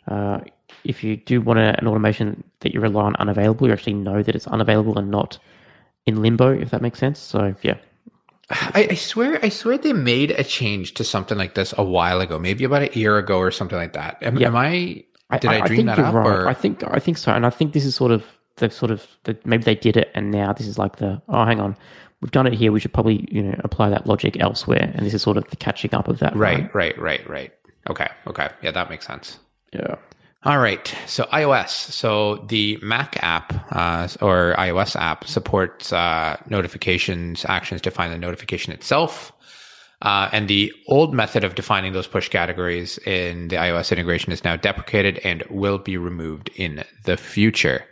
uh, 0.08 0.40
if 0.84 1.02
you 1.04 1.16
do 1.16 1.40
want 1.40 1.58
a, 1.58 1.78
an 1.78 1.86
automation 1.86 2.42
that 2.60 2.74
you 2.74 2.80
rely 2.80 3.04
on 3.04 3.16
unavailable, 3.16 3.66
you 3.66 3.72
actually 3.72 3.94
know 3.94 4.22
that 4.22 4.34
it's 4.34 4.46
unavailable 4.46 4.98
and 4.98 5.10
not 5.10 5.38
in 6.06 6.20
limbo. 6.22 6.50
If 6.52 6.70
that 6.70 6.82
makes 6.82 6.98
sense. 6.98 7.18
So 7.18 7.54
yeah, 7.62 7.76
I, 8.50 8.88
I 8.90 8.94
swear, 8.94 9.38
I 9.42 9.48
swear 9.48 9.78
they 9.78 9.92
made 9.92 10.30
a 10.32 10.44
change 10.44 10.94
to 10.94 11.04
something 11.04 11.38
like 11.38 11.54
this 11.54 11.72
a 11.78 11.84
while 11.84 12.20
ago, 12.20 12.38
maybe 12.38 12.64
about 12.64 12.82
a 12.82 12.98
year 12.98 13.16
ago 13.18 13.38
or 13.38 13.50
something 13.50 13.78
like 13.78 13.94
that. 13.94 14.22
Am, 14.22 14.36
Yeah. 14.38 14.48
am 14.48 14.56
I? 14.56 15.04
Did 15.40 15.50
I, 15.50 15.66
dream 15.66 15.76
think 15.78 15.86
that 15.88 15.98
you're 15.98 16.06
up? 16.06 16.14
right. 16.14 16.26
Or 16.26 16.48
I 16.48 16.54
think 16.54 16.82
I 16.86 16.98
think 16.98 17.18
so, 17.18 17.32
and 17.32 17.46
I 17.46 17.50
think 17.50 17.72
this 17.72 17.84
is 17.84 17.94
sort 17.94 18.12
of 18.12 18.24
they've 18.56 18.72
sort 18.72 18.90
of 18.90 19.06
that 19.24 19.44
maybe 19.46 19.64
they 19.64 19.74
did 19.74 19.96
it, 19.96 20.10
and 20.14 20.30
now 20.30 20.52
this 20.52 20.66
is 20.66 20.78
like 20.78 20.96
the 20.96 21.20
oh, 21.28 21.44
hang 21.44 21.60
on, 21.60 21.76
we've 22.20 22.30
done 22.30 22.46
it 22.46 22.52
here. 22.52 22.72
We 22.72 22.80
should 22.80 22.92
probably 22.92 23.26
you 23.30 23.42
know 23.42 23.58
apply 23.64 23.90
that 23.90 24.06
logic 24.06 24.38
elsewhere, 24.40 24.92
and 24.94 25.04
this 25.04 25.14
is 25.14 25.22
sort 25.22 25.36
of 25.36 25.48
the 25.48 25.56
catching 25.56 25.94
up 25.94 26.08
of 26.08 26.18
that. 26.20 26.36
right, 26.36 26.72
right, 26.74 26.96
right, 26.98 27.28
right. 27.28 27.52
Okay, 27.88 28.08
okay, 28.26 28.50
yeah, 28.62 28.70
that 28.70 28.90
makes 28.90 29.06
sense. 29.06 29.38
Yeah. 29.72 29.96
All 30.44 30.58
right. 30.58 30.94
So 31.06 31.24
iOS. 31.24 31.70
So 31.70 32.44
the 32.48 32.78
Mac 32.82 33.16
app 33.22 33.54
uh, 33.74 34.08
or 34.20 34.54
iOS 34.58 34.94
app 34.94 35.26
supports 35.26 35.90
uh, 35.90 36.36
notifications, 36.50 37.46
actions 37.48 37.80
define 37.80 38.10
the 38.10 38.18
notification 38.18 38.72
itself. 38.72 39.32
Uh, 40.04 40.28
and 40.32 40.48
the 40.48 40.72
old 40.86 41.12
method 41.14 41.42
of 41.44 41.54
defining 41.56 41.92
those 41.94 42.06
push 42.06 42.28
categories 42.28 42.98
in 42.98 43.48
the 43.48 43.56
iOS 43.56 43.90
integration 43.90 44.32
is 44.32 44.44
now 44.44 44.54
deprecated 44.54 45.18
and 45.24 45.42
will 45.50 45.78
be 45.78 45.96
removed 45.96 46.50
in 46.56 46.84
the 47.04 47.16
future. 47.16 47.84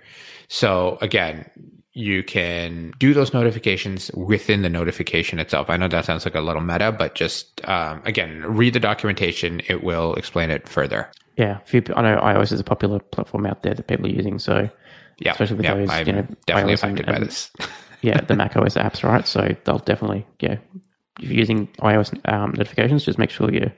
So 0.49 0.99
again, 1.01 1.51
you 1.95 2.23
can 2.23 2.93
do 2.99 3.13
those 3.15 3.33
notifications 3.33 4.11
within 4.13 4.63
the 4.63 4.69
notification 4.69 5.39
itself. 5.39 5.69
I 5.71 5.77
know 5.79 5.89
that 5.89 6.05
sounds 6.05 6.25
like 6.25 6.35
a 6.35 6.41
little 6.41 6.63
meta, 6.63 6.93
but 6.93 7.15
just 7.15 7.67
um, 7.69 8.03
again, 8.05 8.43
read 8.47 8.75
the 8.75 8.81
documentation. 8.81 9.61
It 9.69 9.83
will 9.83 10.15
explain 10.15 10.51
it 10.51 10.69
further. 10.69 11.11
Yeah, 11.39 11.59
few, 11.65 11.83
I 11.97 12.03
know 12.03 12.21
iOS 12.21 12.53
is 12.53 12.61
a 12.61 12.65
popular 12.65 12.99
platform 12.99 13.47
out 13.47 13.63
there 13.63 13.73
that 13.75 13.87
people 13.87 14.05
are 14.07 14.11
using. 14.11 14.39
So 14.39 14.69
Yeah, 15.19 15.33
especially 15.33 15.57
with 15.57 15.65
yeah, 15.65 15.75
those, 15.77 15.89
I'm 15.91 16.07
you 16.07 16.13
know, 16.13 16.27
definitely 16.47 16.75
iOS 16.75 16.83
and- 16.83 16.93
affected 16.99 17.07
by 17.07 17.13
and- 17.15 17.25
this. 17.27 17.51
yeah, 18.03 18.21
the 18.21 18.37
Mac 18.37 18.55
OS 18.57 18.75
apps, 18.75 19.03
right? 19.03 19.27
So 19.27 19.55
they'll 19.65 19.79
definitely 19.79 20.27
yeah. 20.41 20.57
If 21.21 21.29
you're 21.29 21.39
using 21.39 21.69
iOS 21.81 22.13
um, 22.33 22.53
notifications, 22.57 23.05
just 23.05 23.19
make 23.19 23.31
sure 23.31 23.53
your 23.53 23.73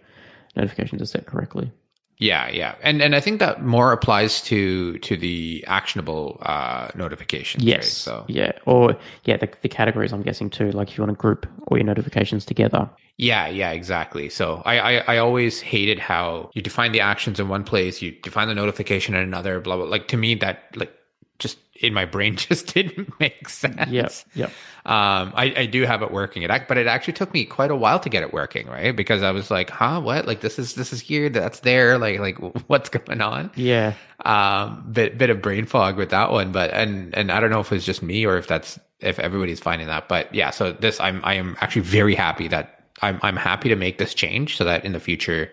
notifications 0.56 1.02
are 1.02 1.06
set 1.06 1.26
correctly. 1.26 1.72
Yeah, 2.18 2.48
yeah, 2.48 2.76
and 2.80 3.02
and 3.02 3.16
I 3.16 3.20
think 3.20 3.40
that 3.40 3.64
more 3.64 3.90
applies 3.92 4.40
to 4.42 4.98
to 4.98 5.16
the 5.16 5.64
actionable 5.66 6.38
uh, 6.42 6.88
notifications. 6.94 7.64
Yes. 7.64 7.76
right? 7.76 7.84
So 7.86 8.24
Yeah. 8.28 8.52
Or 8.66 8.96
yeah, 9.24 9.36
the, 9.36 9.48
the 9.62 9.68
categories 9.68 10.12
I'm 10.12 10.22
guessing 10.22 10.48
too. 10.48 10.70
Like 10.70 10.90
if 10.90 10.96
you 10.96 11.02
want 11.02 11.16
to 11.16 11.20
group 11.20 11.46
all 11.66 11.76
your 11.76 11.84
notifications 11.84 12.44
together. 12.44 12.88
yeah, 13.18 13.48
yeah, 13.48 13.72
exactly. 13.72 14.28
So 14.28 14.62
I, 14.64 14.78
I 14.78 15.14
I 15.14 15.18
always 15.18 15.60
hated 15.60 15.98
how 15.98 16.50
you 16.54 16.62
define 16.62 16.92
the 16.92 17.00
actions 17.00 17.40
in 17.40 17.48
one 17.48 17.64
place, 17.64 18.00
you 18.00 18.12
define 18.22 18.46
the 18.46 18.54
notification 18.54 19.16
in 19.16 19.22
another. 19.22 19.58
Blah 19.58 19.76
blah. 19.76 19.86
Like 19.86 20.06
to 20.08 20.16
me, 20.16 20.36
that 20.36 20.68
like 20.76 20.92
just 21.38 21.58
in 21.80 21.92
my 21.92 22.04
brain 22.04 22.36
just 22.48 22.72
didn't 22.72 23.18
make 23.18 23.48
sense. 23.48 23.90
Yep. 23.90 24.12
Yep. 24.34 24.48
Um, 24.86 25.32
I, 25.34 25.52
I 25.56 25.66
do 25.66 25.82
have 25.82 26.02
it 26.02 26.10
working. 26.10 26.42
It, 26.42 26.50
but 26.68 26.78
it 26.78 26.86
actually 26.86 27.14
took 27.14 27.32
me 27.32 27.44
quite 27.44 27.70
a 27.70 27.76
while 27.76 27.98
to 28.00 28.08
get 28.08 28.22
it 28.22 28.32
working, 28.32 28.66
right? 28.68 28.94
Because 28.94 29.22
I 29.22 29.30
was 29.32 29.50
like, 29.50 29.70
huh, 29.70 30.00
what? 30.00 30.26
Like 30.26 30.40
this 30.40 30.58
is 30.58 30.74
this 30.74 30.92
is 30.92 31.00
here, 31.00 31.28
that's 31.30 31.60
there. 31.60 31.98
Like 31.98 32.20
like 32.20 32.38
what's 32.68 32.88
going 32.90 33.20
on? 33.20 33.50
Yeah. 33.56 33.94
um 34.24 34.86
bit 34.92 35.18
bit 35.18 35.30
of 35.30 35.42
brain 35.42 35.66
fog 35.66 35.96
with 35.96 36.10
that 36.10 36.30
one 36.30 36.52
but 36.52 36.70
and 36.70 37.14
and 37.14 37.30
i 37.32 37.40
don't 37.40 37.50
know 37.50 37.60
if 37.60 37.72
it's 37.72 37.84
just 37.84 38.02
me 38.02 38.24
or 38.24 38.36
if 38.38 38.46
that's 38.46 38.78
if 39.00 39.18
everybody's 39.18 39.60
finding 39.60 39.88
that 39.88 40.08
but 40.08 40.32
yeah 40.34 40.50
so 40.50 40.72
this 40.72 41.00
i'm 41.00 41.20
i 41.24 41.34
am 41.34 41.56
actually 41.60 41.82
very 41.82 42.14
happy 42.14 42.46
that 42.48 42.84
i'm 43.02 43.18
i'm 43.22 43.36
happy 43.36 43.68
to 43.68 43.76
make 43.76 43.98
this 43.98 44.14
change 44.14 44.56
so 44.56 44.64
that 44.64 44.84
in 44.84 44.92
the 44.92 45.00
future 45.00 45.50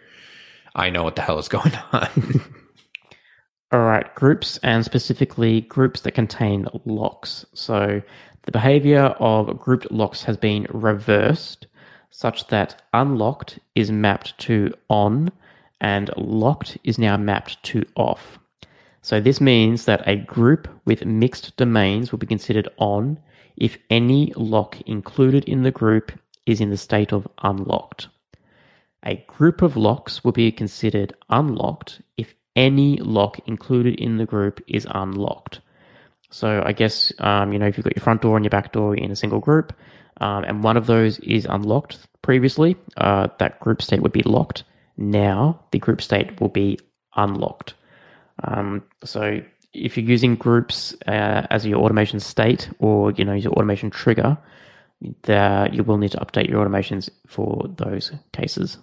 i 0.75 0.89
know 0.89 1.03
what 1.03 1.15
the 1.15 1.21
hell 1.21 1.39
is 1.39 1.47
going 1.57 1.73
on 1.91 2.07
All 3.71 3.79
right. 3.79 4.13
Groups 4.15 4.59
and 4.63 4.83
specifically 4.83 5.61
groups 5.61 6.01
that 6.01 6.11
contain 6.11 6.67
locks. 6.83 7.45
So 7.53 8.01
the 8.41 8.51
behavior 8.51 9.15
of 9.19 9.57
grouped 9.59 9.89
locks 9.91 10.23
has 10.23 10.35
been 10.35 10.67
reversed 10.71 11.67
such 12.09 12.47
that 12.47 12.81
unlocked 12.93 13.59
is 13.75 13.89
mapped 13.89 14.37
to 14.39 14.73
on 14.89 15.31
and 15.79 16.09
locked 16.17 16.77
is 16.83 16.99
now 16.99 17.15
mapped 17.15 17.63
to 17.63 17.85
off. 17.95 18.37
So 19.01 19.21
this 19.21 19.39
means 19.39 19.85
that 19.85 20.05
a 20.05 20.17
group 20.17 20.67
with 20.83 21.05
mixed 21.05 21.55
domains 21.55 22.11
will 22.11 22.19
be 22.19 22.27
considered 22.27 22.67
on 22.77 23.17
if 23.55 23.77
any 23.89 24.33
lock 24.35 24.81
included 24.81 25.45
in 25.45 25.63
the 25.63 25.71
group 25.71 26.11
is 26.45 26.59
in 26.59 26.69
the 26.71 26.77
state 26.77 27.13
of 27.13 27.27
unlocked. 27.41 28.09
A 29.05 29.23
group 29.27 29.61
of 29.61 29.77
locks 29.77 30.23
will 30.23 30.33
be 30.33 30.51
considered 30.51 31.13
unlocked 31.29 32.01
if 32.17 32.35
any 32.55 32.97
lock 32.97 33.39
included 33.47 33.95
in 33.95 34.17
the 34.17 34.25
group 34.25 34.61
is 34.67 34.87
unlocked. 34.89 35.61
So 36.29 36.63
I 36.65 36.71
guess 36.71 37.11
um, 37.19 37.53
you 37.53 37.59
know 37.59 37.67
if 37.67 37.77
you've 37.77 37.83
got 37.83 37.95
your 37.95 38.03
front 38.03 38.21
door 38.21 38.37
and 38.37 38.45
your 38.45 38.49
back 38.49 38.71
door 38.71 38.95
in 38.95 39.11
a 39.11 39.15
single 39.15 39.39
group, 39.39 39.73
um, 40.19 40.43
and 40.43 40.63
one 40.63 40.77
of 40.77 40.87
those 40.87 41.19
is 41.19 41.45
unlocked 41.49 41.99
previously, 42.21 42.77
uh, 42.97 43.27
that 43.39 43.59
group 43.59 43.81
state 43.81 44.01
would 44.01 44.11
be 44.11 44.23
locked. 44.23 44.63
Now 44.97 45.61
the 45.71 45.79
group 45.79 46.01
state 46.01 46.39
will 46.39 46.49
be 46.49 46.79
unlocked. 47.15 47.73
Um, 48.43 48.83
so 49.03 49.41
if 49.73 49.97
you're 49.97 50.09
using 50.09 50.35
groups 50.35 50.95
uh, 51.07 51.47
as 51.49 51.65
your 51.65 51.79
automation 51.79 52.19
state 52.19 52.69
or 52.79 53.11
you 53.11 53.25
know 53.25 53.33
your 53.33 53.53
automation 53.53 53.89
trigger, 53.89 54.37
that 55.23 55.73
you 55.73 55.83
will 55.83 55.97
need 55.97 56.11
to 56.11 56.17
update 56.17 56.49
your 56.49 56.65
automations 56.65 57.09
for 57.27 57.67
those 57.77 58.11
cases. 58.33 58.77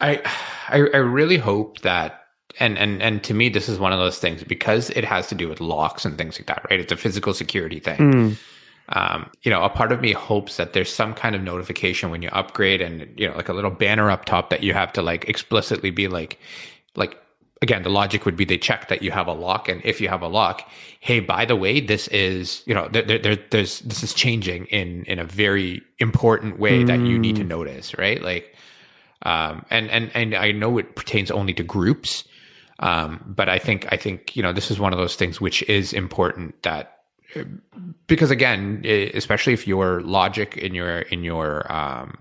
I, 0.00 0.22
I 0.68 0.76
i 0.76 0.98
really 0.98 1.36
hope 1.36 1.80
that 1.80 2.23
and 2.60 2.78
and 2.78 3.02
and 3.02 3.22
to 3.24 3.34
me 3.34 3.48
this 3.48 3.68
is 3.68 3.78
one 3.78 3.92
of 3.92 3.98
those 3.98 4.18
things 4.18 4.44
because 4.44 4.90
it 4.90 5.04
has 5.04 5.28
to 5.28 5.34
do 5.34 5.48
with 5.48 5.60
locks 5.60 6.04
and 6.04 6.16
things 6.16 6.38
like 6.38 6.46
that 6.46 6.64
right 6.70 6.80
it's 6.80 6.92
a 6.92 6.96
physical 6.96 7.34
security 7.34 7.80
thing 7.80 7.98
Mm, 7.98 8.36
um, 8.90 9.30
you 9.42 9.50
know, 9.50 9.62
a 9.64 9.70
part 9.70 9.92
of 9.92 10.00
me 10.02 10.12
hopes 10.12 10.58
that 10.58 10.74
there's 10.74 10.92
some 10.92 11.14
kind 11.14 11.34
of 11.34 11.42
notification 11.42 12.10
when 12.10 12.20
you 12.20 12.28
upgrade 12.32 12.82
and, 12.82 13.08
you 13.18 13.26
know, 13.26 13.34
like 13.34 13.48
a 13.48 13.54
little 13.54 13.70
banner 13.70 14.10
up 14.10 14.26
top 14.26 14.50
that 14.50 14.62
you 14.62 14.74
have 14.74 14.92
to 14.92 15.02
like 15.02 15.26
explicitly 15.26 15.90
be 15.90 16.06
like, 16.06 16.38
like 16.94 17.16
again, 17.62 17.82
the 17.82 17.88
logic 17.88 18.26
would 18.26 18.36
be 18.36 18.44
they 18.44 18.58
check 18.58 18.88
that 18.88 19.02
you 19.02 19.10
have 19.10 19.26
a 19.26 19.32
lock, 19.32 19.68
and 19.68 19.80
if 19.84 20.00
you 20.00 20.08
have 20.08 20.20
a 20.22 20.28
lock, 20.28 20.68
hey, 21.00 21.18
by 21.18 21.46
the 21.46 21.56
way, 21.56 21.80
this 21.80 22.08
is 22.08 22.62
you 22.66 22.74
know 22.74 22.88
there, 22.88 23.02
there, 23.02 23.36
there's 23.50 23.80
this 23.80 24.02
is 24.02 24.12
changing 24.12 24.66
in 24.66 25.04
in 25.04 25.18
a 25.18 25.24
very 25.24 25.80
important 25.98 26.58
way 26.58 26.84
mm. 26.84 26.86
that 26.86 27.00
you 27.00 27.18
need 27.18 27.36
to 27.36 27.44
notice, 27.44 27.96
right? 27.96 28.22
Like, 28.22 28.54
um, 29.22 29.64
and 29.70 29.90
and 29.90 30.10
and 30.14 30.34
I 30.34 30.52
know 30.52 30.76
it 30.76 30.94
pertains 30.94 31.30
only 31.30 31.54
to 31.54 31.62
groups, 31.62 32.24
um, 32.80 33.22
but 33.26 33.48
I 33.48 33.58
think 33.58 33.86
I 33.92 33.96
think 33.96 34.36
you 34.36 34.42
know 34.42 34.52
this 34.52 34.70
is 34.70 34.78
one 34.78 34.92
of 34.92 34.98
those 34.98 35.16
things 35.16 35.40
which 35.40 35.62
is 35.64 35.92
important 35.92 36.62
that 36.62 36.90
because 38.06 38.30
again, 38.30 38.82
especially 38.84 39.52
if 39.52 39.66
your 39.66 40.00
logic 40.02 40.56
in 40.56 40.74
your 40.74 41.00
in 41.00 41.24
your 41.24 41.70
um, 41.72 42.18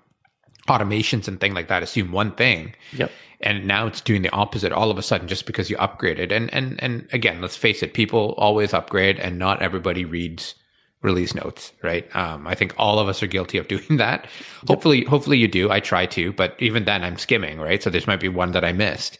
automations 0.67 1.27
and 1.27 1.39
thing 1.39 1.53
like 1.53 1.67
that 1.67 1.83
assume 1.83 2.11
one 2.11 2.31
thing. 2.33 2.75
Yep. 2.93 3.11
And 3.41 3.67
now 3.67 3.87
it's 3.87 3.99
doing 3.99 4.21
the 4.21 4.29
opposite 4.29 4.71
all 4.71 4.89
of 4.89 4.97
a 4.97 5.01
sudden 5.03 5.27
just 5.27 5.45
because 5.45 5.69
you 5.69 5.77
upgraded. 5.77 6.31
And 6.31 6.53
and 6.53 6.81
and 6.81 7.07
again, 7.11 7.41
let's 7.41 7.57
face 7.57 7.83
it, 7.83 7.93
people 7.93 8.33
always 8.37 8.73
upgrade 8.73 9.19
and 9.19 9.37
not 9.37 9.61
everybody 9.61 10.05
reads 10.05 10.55
release 11.01 11.35
notes, 11.35 11.73
right? 11.83 12.13
Um, 12.15 12.47
I 12.47 12.55
think 12.55 12.73
all 12.77 12.97
of 12.97 13.09
us 13.09 13.21
are 13.21 13.27
guilty 13.27 13.57
of 13.57 13.67
doing 13.73 13.97
that. 13.97 14.23
Yep. 14.23 14.67
Hopefully, 14.69 15.03
hopefully 15.03 15.37
you 15.37 15.47
do. 15.47 15.69
I 15.69 15.79
try 15.79 16.05
to, 16.07 16.31
but 16.31 16.55
even 16.59 16.85
then 16.85 17.03
I'm 17.03 17.17
skimming, 17.17 17.59
right? 17.59 17.83
So 17.83 17.89
this 17.89 18.07
might 18.07 18.21
be 18.21 18.29
one 18.29 18.53
that 18.53 18.63
I 18.63 18.71
missed. 18.71 19.19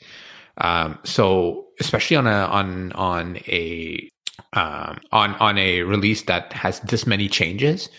Um, 0.57 0.99
so 1.03 1.67
especially 1.79 2.17
on 2.17 2.27
a, 2.27 2.45
on, 2.45 2.91
on 2.93 3.37
a, 3.47 4.09
um, 4.53 4.99
on, 5.11 5.33
on 5.35 5.57
a 5.57 5.81
release 5.81 6.23
that 6.23 6.53
has 6.53 6.79
this 6.81 7.07
many 7.07 7.27
changes, 7.27 7.89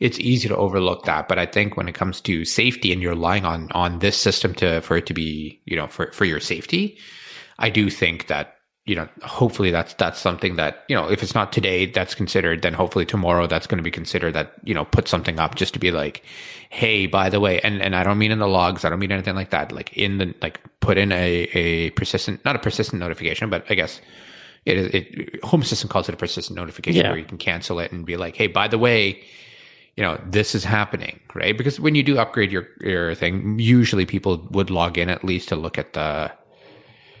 it's 0.00 0.18
easy 0.18 0.48
to 0.48 0.56
overlook 0.56 1.04
that. 1.04 1.28
But 1.28 1.38
I 1.38 1.46
think 1.46 1.76
when 1.76 1.88
it 1.88 1.94
comes 1.94 2.20
to 2.22 2.44
safety 2.44 2.92
and 2.92 3.00
you're 3.02 3.12
relying 3.12 3.44
on 3.44 3.70
on 3.72 3.98
this 3.98 4.16
system 4.16 4.54
to 4.54 4.80
for 4.80 4.96
it 4.96 5.06
to 5.06 5.14
be, 5.14 5.60
you 5.66 5.76
know, 5.76 5.86
for 5.86 6.10
for 6.12 6.24
your 6.24 6.40
safety, 6.40 6.98
I 7.58 7.68
do 7.68 7.90
think 7.90 8.26
that 8.28 8.56
you 8.90 8.96
know 8.96 9.08
hopefully 9.22 9.70
that's 9.70 9.94
that's 9.94 10.18
something 10.18 10.56
that 10.56 10.84
you 10.88 10.96
know 10.96 11.08
if 11.08 11.22
it's 11.22 11.32
not 11.32 11.52
today 11.52 11.86
that's 11.86 12.12
considered 12.12 12.62
then 12.62 12.74
hopefully 12.74 13.06
tomorrow 13.06 13.46
that's 13.46 13.68
going 13.68 13.76
to 13.76 13.84
be 13.84 13.90
considered 13.90 14.32
that 14.34 14.52
you 14.64 14.74
know 14.74 14.84
put 14.84 15.06
something 15.06 15.38
up 15.38 15.54
just 15.54 15.72
to 15.72 15.78
be 15.78 15.92
like 15.92 16.24
hey 16.70 17.06
by 17.06 17.30
the 17.30 17.38
way 17.38 17.60
and 17.60 17.80
and 17.80 17.94
i 17.94 18.02
don't 18.02 18.18
mean 18.18 18.32
in 18.32 18.40
the 18.40 18.48
logs 18.48 18.84
i 18.84 18.90
don't 18.90 18.98
mean 18.98 19.12
anything 19.12 19.36
like 19.36 19.50
that 19.50 19.70
like 19.70 19.96
in 19.96 20.18
the 20.18 20.34
like 20.42 20.60
put 20.80 20.98
in 20.98 21.12
a 21.12 21.48
a 21.54 21.90
persistent 21.90 22.44
not 22.44 22.56
a 22.56 22.58
persistent 22.58 22.98
notification 22.98 23.48
but 23.48 23.64
i 23.70 23.74
guess 23.74 24.00
it 24.66 24.76
is 24.76 24.86
it 24.92 25.44
home 25.44 25.62
assistant 25.62 25.88
calls 25.88 26.08
it 26.08 26.14
a 26.14 26.18
persistent 26.18 26.56
notification 26.56 27.04
yeah. 27.04 27.10
where 27.10 27.18
you 27.18 27.24
can 27.24 27.38
cancel 27.38 27.78
it 27.78 27.92
and 27.92 28.04
be 28.04 28.16
like 28.16 28.34
hey 28.34 28.48
by 28.48 28.66
the 28.66 28.76
way 28.76 29.22
you 29.96 30.02
know 30.02 30.20
this 30.26 30.52
is 30.52 30.64
happening 30.64 31.20
right 31.34 31.56
because 31.56 31.78
when 31.78 31.94
you 31.94 32.02
do 32.02 32.18
upgrade 32.18 32.50
your 32.50 32.66
your 32.80 33.14
thing 33.14 33.56
usually 33.60 34.04
people 34.04 34.48
would 34.50 34.68
log 34.68 34.98
in 34.98 35.08
at 35.08 35.22
least 35.22 35.48
to 35.48 35.54
look 35.54 35.78
at 35.78 35.92
the 35.92 36.32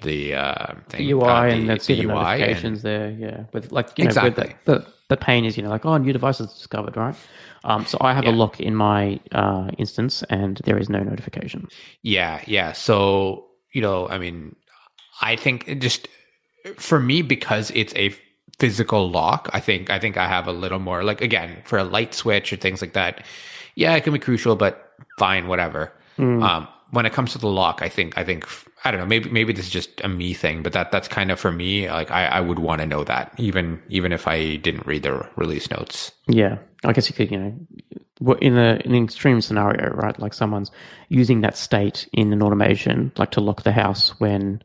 the 0.02 0.34
uh 0.34 0.74
thing, 0.88 1.06
the 1.06 1.12
UI 1.12 1.22
uh, 1.22 1.44
and 1.44 1.68
the, 1.68 1.74
the, 1.76 1.94
the 1.94 2.02
notifications 2.04 2.84
and, 2.84 2.84
there 2.84 3.10
yeah 3.10 3.44
with 3.52 3.72
like 3.72 3.96
you 3.98 4.04
know 4.04 4.08
exactly. 4.08 4.54
the, 4.64 4.78
the, 4.78 4.86
the 5.08 5.16
pain 5.16 5.44
is 5.44 5.56
you 5.56 5.62
know 5.62 5.70
like 5.70 5.84
oh 5.84 5.96
new 5.96 6.12
device 6.12 6.40
is 6.40 6.52
discovered 6.52 6.96
right 6.96 7.14
um 7.64 7.84
so 7.86 7.98
I 8.00 8.12
have 8.14 8.24
yeah. 8.24 8.30
a 8.30 8.32
lock 8.32 8.60
in 8.60 8.74
my 8.74 9.20
uh 9.32 9.70
instance 9.78 10.22
and 10.30 10.60
there 10.64 10.78
is 10.78 10.88
no 10.88 11.00
notification 11.00 11.68
yeah 12.02 12.42
yeah 12.46 12.72
so 12.72 13.46
you 13.72 13.82
know 13.82 14.08
I 14.08 14.18
mean 14.18 14.56
I 15.20 15.36
think 15.36 15.80
just 15.80 16.08
for 16.76 17.00
me 17.00 17.22
because 17.22 17.70
it's 17.74 17.94
a 17.94 18.14
physical 18.60 19.10
lock, 19.10 19.48
I 19.52 19.60
think 19.60 19.90
I 19.90 19.98
think 19.98 20.16
I 20.16 20.28
have 20.28 20.46
a 20.46 20.52
little 20.52 20.78
more 20.78 21.02
like 21.02 21.20
again 21.20 21.62
for 21.64 21.78
a 21.78 21.84
light 21.84 22.14
switch 22.14 22.52
or 22.52 22.56
things 22.56 22.80
like 22.80 22.92
that. 22.92 23.24
Yeah, 23.74 23.94
it 23.96 24.04
can 24.04 24.12
be 24.12 24.18
crucial, 24.18 24.54
but 24.56 24.92
fine, 25.18 25.48
whatever. 25.48 25.92
Mm. 26.18 26.42
Um, 26.42 26.68
when 26.90 27.06
it 27.06 27.12
comes 27.12 27.32
to 27.32 27.38
the 27.38 27.48
lock, 27.48 27.82
I 27.82 27.88
think 27.88 28.16
I 28.18 28.24
think 28.24 28.46
I 28.84 28.90
don't 28.90 29.00
know. 29.00 29.06
Maybe 29.06 29.30
maybe 29.30 29.52
this 29.52 29.66
is 29.66 29.70
just 29.70 30.00
a 30.02 30.08
me 30.08 30.34
thing, 30.34 30.62
but 30.62 30.72
that 30.72 30.90
that's 30.90 31.08
kind 31.08 31.30
of 31.30 31.38
for 31.38 31.52
me. 31.52 31.88
Like 31.88 32.10
I, 32.10 32.26
I 32.26 32.40
would 32.40 32.58
want 32.58 32.80
to 32.80 32.86
know 32.86 33.04
that 33.04 33.32
even 33.38 33.80
even 33.88 34.12
if 34.12 34.26
I 34.26 34.56
didn't 34.56 34.86
read 34.86 35.02
the 35.02 35.28
release 35.36 35.70
notes. 35.70 36.12
Yeah, 36.26 36.58
I 36.84 36.92
guess 36.92 37.08
you 37.08 37.14
could 37.14 37.30
you 37.30 37.38
know 37.38 38.36
in 38.40 38.56
a 38.56 38.80
in 38.84 38.94
an 38.94 39.04
extreme 39.04 39.40
scenario, 39.40 39.90
right? 39.90 40.18
Like 40.18 40.34
someone's 40.34 40.70
using 41.08 41.40
that 41.42 41.56
state 41.56 42.08
in 42.12 42.32
an 42.32 42.42
automation, 42.42 43.12
like 43.16 43.30
to 43.32 43.40
lock 43.40 43.62
the 43.62 43.72
house 43.72 44.10
when 44.20 44.62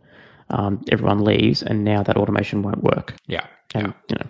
um, 0.49 0.83
everyone 0.91 1.23
leaves, 1.23 1.63
and 1.63 1.83
now 1.83 2.03
that 2.03 2.17
automation 2.17 2.61
won't 2.61 2.83
work. 2.83 3.15
Yeah, 3.27 3.45
and 3.73 3.93
you 4.09 4.17
know, 4.19 4.27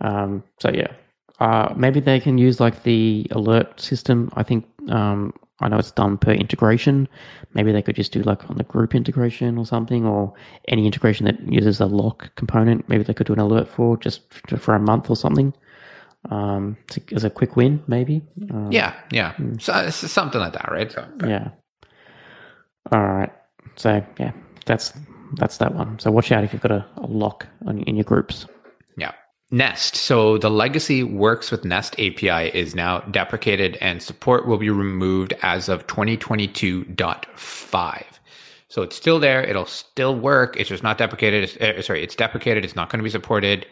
um, 0.00 0.44
so 0.60 0.70
yeah, 0.70 0.92
uh, 1.40 1.72
maybe 1.76 2.00
they 2.00 2.20
can 2.20 2.38
use 2.38 2.60
like 2.60 2.82
the 2.82 3.26
alert 3.30 3.80
system. 3.80 4.30
I 4.34 4.42
think 4.42 4.66
um, 4.88 5.32
I 5.60 5.68
know 5.68 5.78
it's 5.78 5.90
done 5.90 6.18
per 6.18 6.32
integration. 6.32 7.08
Maybe 7.52 7.72
they 7.72 7.82
could 7.82 7.96
just 7.96 8.12
do 8.12 8.22
like 8.22 8.48
on 8.48 8.56
the 8.56 8.64
group 8.64 8.94
integration 8.94 9.58
or 9.58 9.66
something, 9.66 10.06
or 10.06 10.34
any 10.68 10.86
integration 10.86 11.26
that 11.26 11.40
uses 11.52 11.80
a 11.80 11.86
lock 11.86 12.34
component. 12.36 12.88
Maybe 12.88 13.02
they 13.02 13.14
could 13.14 13.26
do 13.26 13.32
an 13.32 13.40
alert 13.40 13.68
for 13.68 13.96
just 13.96 14.32
for 14.32 14.74
a 14.74 14.80
month 14.80 15.10
or 15.10 15.16
something 15.16 15.52
um, 16.30 16.76
to, 16.90 17.02
as 17.14 17.24
a 17.24 17.30
quick 17.30 17.56
win, 17.56 17.82
maybe. 17.86 18.22
Um, 18.50 18.70
yeah, 18.70 18.94
yeah, 19.10 19.32
hmm. 19.34 19.58
so, 19.58 19.90
something 19.90 20.40
like 20.40 20.52
that, 20.52 20.70
right? 20.70 20.90
So, 20.90 21.06
yeah. 21.26 21.50
All 22.92 23.04
right. 23.04 23.32
So 23.76 24.04
yeah, 24.18 24.32
that's 24.66 24.92
that's 25.34 25.58
that 25.58 25.74
one. 25.74 25.98
So 25.98 26.10
watch 26.10 26.32
out 26.32 26.44
if 26.44 26.52
you've 26.52 26.62
got 26.62 26.72
a, 26.72 26.86
a 26.96 27.06
lock 27.06 27.46
on, 27.66 27.82
in 27.82 27.96
your 27.96 28.04
groups. 28.04 28.46
Yeah. 28.96 29.12
Nest. 29.50 29.96
So 29.96 30.38
the 30.38 30.50
legacy 30.50 31.02
works 31.02 31.50
with 31.50 31.64
Nest 31.64 31.94
API 31.94 32.56
is 32.56 32.74
now 32.74 33.00
deprecated 33.00 33.76
and 33.80 34.02
support 34.02 34.46
will 34.46 34.58
be 34.58 34.70
removed 34.70 35.34
as 35.42 35.68
of 35.68 35.86
2022.5. 35.86 38.04
So 38.68 38.82
it's 38.82 38.96
still 38.96 39.18
there. 39.18 39.42
It'll 39.42 39.64
still 39.64 40.14
work. 40.14 40.56
It's 40.58 40.68
just 40.68 40.82
not 40.82 40.98
deprecated. 40.98 41.44
It's, 41.44 41.56
uh, 41.56 41.80
sorry, 41.80 42.04
it's 42.04 42.14
deprecated. 42.14 42.64
It's 42.64 42.76
not 42.76 42.90
going 42.90 42.98
to 42.98 43.04
be 43.04 43.10
supported. 43.10 43.66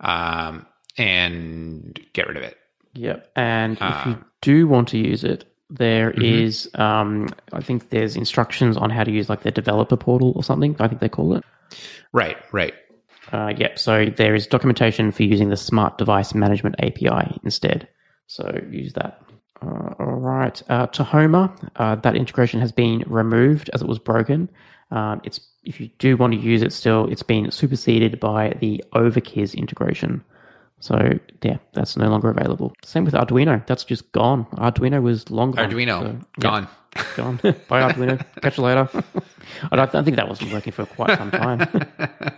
Um, 0.00 0.66
and 0.98 1.98
get 2.12 2.28
rid 2.28 2.36
of 2.36 2.42
it. 2.42 2.58
Yep. 2.94 3.30
And 3.36 3.72
if 3.74 4.06
you 4.06 4.12
um, 4.12 4.24
do 4.40 4.68
want 4.68 4.88
to 4.88 4.98
use 4.98 5.24
it, 5.24 5.44
there 5.70 6.10
mm-hmm. 6.10 6.22
is, 6.22 6.68
um, 6.74 7.30
I 7.52 7.62
think 7.62 7.88
there's 7.88 8.16
instructions 8.16 8.76
on 8.76 8.90
how 8.90 9.04
to 9.04 9.10
use 9.10 9.28
like 9.28 9.42
the 9.42 9.50
developer 9.50 9.96
portal 9.96 10.32
or 10.36 10.44
something. 10.44 10.76
I 10.78 10.88
think 10.88 11.00
they 11.00 11.08
call 11.08 11.34
it. 11.34 11.44
Right, 12.12 12.36
right. 12.52 12.74
Uh, 13.32 13.54
yep. 13.56 13.78
So 13.78 14.06
there 14.06 14.34
is 14.34 14.46
documentation 14.46 15.10
for 15.10 15.22
using 15.22 15.48
the 15.48 15.56
Smart 15.56 15.98
Device 15.98 16.34
Management 16.34 16.76
API 16.80 17.38
instead. 17.42 17.88
So 18.26 18.60
use 18.70 18.92
that. 18.94 19.22
Uh, 19.62 19.94
all 19.98 20.16
right. 20.16 20.62
Uh, 20.68 20.86
Tahoma, 20.88 21.50
uh, 21.76 21.94
that 21.96 22.16
integration 22.16 22.60
has 22.60 22.72
been 22.72 23.04
removed 23.06 23.70
as 23.72 23.82
it 23.82 23.88
was 23.88 23.98
broken. 23.98 24.48
Um, 24.90 25.20
it's 25.24 25.40
if 25.64 25.80
you 25.80 25.88
do 25.98 26.16
want 26.16 26.34
to 26.34 26.38
use 26.38 26.62
it 26.62 26.72
still, 26.72 27.06
it's 27.10 27.22
been 27.22 27.50
superseded 27.50 28.20
by 28.20 28.56
the 28.60 28.84
Overkiz 28.94 29.54
integration. 29.54 30.22
So 30.80 31.18
yeah, 31.42 31.58
that's 31.74 31.96
no 31.96 32.08
longer 32.08 32.28
available. 32.28 32.72
Same 32.84 33.04
with 33.04 33.14
Arduino. 33.14 33.64
That's 33.66 33.84
just 33.84 34.10
gone. 34.12 34.46
Arduino 34.56 35.00
was 35.00 35.30
long 35.30 35.52
gone. 35.52 35.70
Arduino 35.70 36.00
so, 36.00 36.26
gone. 36.40 36.68
Yeah, 36.96 37.04
gone. 37.16 37.36
Bye 37.36 37.92
Arduino. 37.92 38.24
Catch 38.42 38.58
you 38.58 38.64
later. 38.64 38.88
I 39.70 39.76
don't 39.76 39.94
I 39.94 40.02
think 40.02 40.16
that 40.16 40.28
wasn't 40.28 40.52
working 40.52 40.72
for 40.72 40.84
quite 40.84 41.16
some 41.16 41.30
time. 41.30 41.68